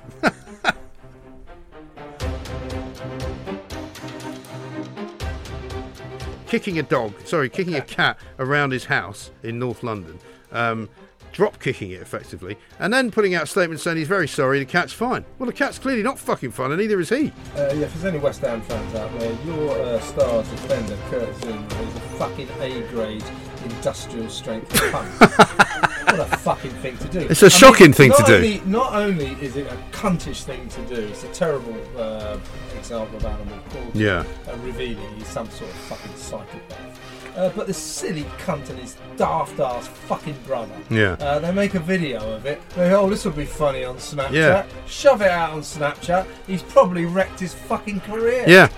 kicking 6.48 6.80
a 6.80 6.84
dog, 6.84 7.14
sorry, 7.26 7.50
kicking 7.50 7.76
a 7.76 7.82
cat 7.82 8.18
around 8.40 8.72
his 8.72 8.86
house 8.86 9.32
in 9.44 9.60
North 9.60 9.84
London, 9.84 10.20
um, 10.52 10.90
drop 11.36 11.60
kicking 11.60 11.92
it 11.92 12.02
effectively, 12.02 12.58
and 12.80 12.94
then 12.94 13.12
putting 13.12 13.36
out 13.36 13.44
a 13.44 13.46
statement 13.46 13.82
saying 13.82 13.98
he's 13.98 14.08
very 14.08 14.28
sorry, 14.28 14.58
the 14.60 14.66
cat's 14.66 14.94
fine. 14.94 15.26
Well, 15.38 15.48
the 15.48 15.54
cat's 15.54 15.78
clearly 15.78 16.02
not 16.02 16.18
fucking 16.18 16.52
fine, 16.52 16.72
and 16.72 16.80
neither 16.80 16.98
is 17.02 17.10
he. 17.10 17.28
Uh, 17.56 17.74
yeah, 17.74 17.86
if 17.86 17.94
there's 17.94 18.06
any 18.06 18.20
West 18.20 18.40
Ham 18.42 18.62
fans 18.62 18.96
out 18.96 19.20
there, 19.20 19.38
your 19.46 19.72
uh, 19.82 20.00
star 20.00 20.42
defender, 20.44 20.98
Kurt 21.10 21.30
Zouma, 21.36 21.88
is 21.88 21.96
a 21.96 22.00
fucking 22.18 22.48
A 22.62 22.88
grade 22.90 23.24
industrial 23.66 24.30
strength 24.30 24.70
punk. 24.92 25.20
what 25.20 26.20
a 26.20 26.38
fucking 26.38 26.72
thing 26.72 26.98
to 27.00 27.08
do. 27.10 27.20
It's 27.30 27.42
a 27.44 27.50
shocking 27.50 27.92
thing 27.92 28.12
to 28.14 28.20
not 28.20 28.28
do. 28.28 28.62
Not 28.66 28.94
only 28.94 29.32
is 29.42 29.58
it 29.58 29.68
a 29.68 29.76
cuntish 29.92 30.44
thing 30.44 30.70
to 30.70 30.82
do, 30.84 31.02
it's 31.08 31.26
a 31.26 31.34
terrible 31.34 31.76
uh, 31.98 32.38
example 32.78 33.18
of 33.18 33.26
animal 33.26 33.58
cruelty. 33.70 34.00
Yeah. 34.00 34.24
Uh, 34.48 34.56
revealing 34.60 35.16
he's 35.18 35.28
some 35.28 35.50
sort 35.50 35.70
of 35.70 35.76
fucking 35.78 36.16
psychopath. 36.16 36.95
Uh, 37.36 37.50
but 37.50 37.68
this 37.68 37.78
silly 37.78 38.24
cunt 38.38 38.70
and 38.70 38.80
his 38.80 38.96
daft 39.18 39.60
ass 39.60 39.88
fucking 39.88 40.38
brother. 40.48 40.76
Yeah. 40.90 41.18
Uh, 41.20 41.40
they 41.40 41.52
make 41.52 41.76
a 41.76 41.80
video 41.80 42.20
of 42.34 42.46
it. 42.46 42.62
They 42.70 42.90
go, 42.90 43.02
oh, 43.02 43.10
this 43.10 43.26
will 43.26 43.34
be 43.34 43.46
funny 43.46 43.84
on 43.84 43.98
Snapchat. 43.98 44.32
Yeah. 44.32 44.66
Shove 44.88 45.22
it 45.22 45.30
out 45.30 45.52
on 45.52 45.60
Snapchat. 45.60 46.26
He's 46.48 46.64
probably 46.64 47.06
wrecked 47.06 47.40
his 47.40 47.54
fucking 47.54 48.00
career. 48.02 48.46
Yeah. 48.48 48.70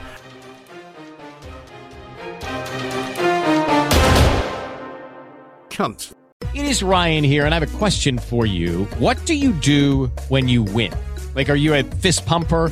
Cunt. 5.69 6.13
It 6.55 6.65
is 6.65 6.81
Ryan 6.81 7.23
here, 7.23 7.45
and 7.45 7.53
I 7.53 7.59
have 7.59 7.71
a 7.71 7.77
question 7.77 8.17
for 8.17 8.47
you. 8.47 8.85
What 8.97 9.23
do 9.25 9.35
you 9.35 9.53
do 9.53 10.07
when 10.29 10.47
you 10.47 10.63
win? 10.63 10.91
Like, 11.35 11.49
are 11.49 11.55
you 11.55 11.75
a 11.75 11.83
fist 11.83 12.25
pumper? 12.25 12.71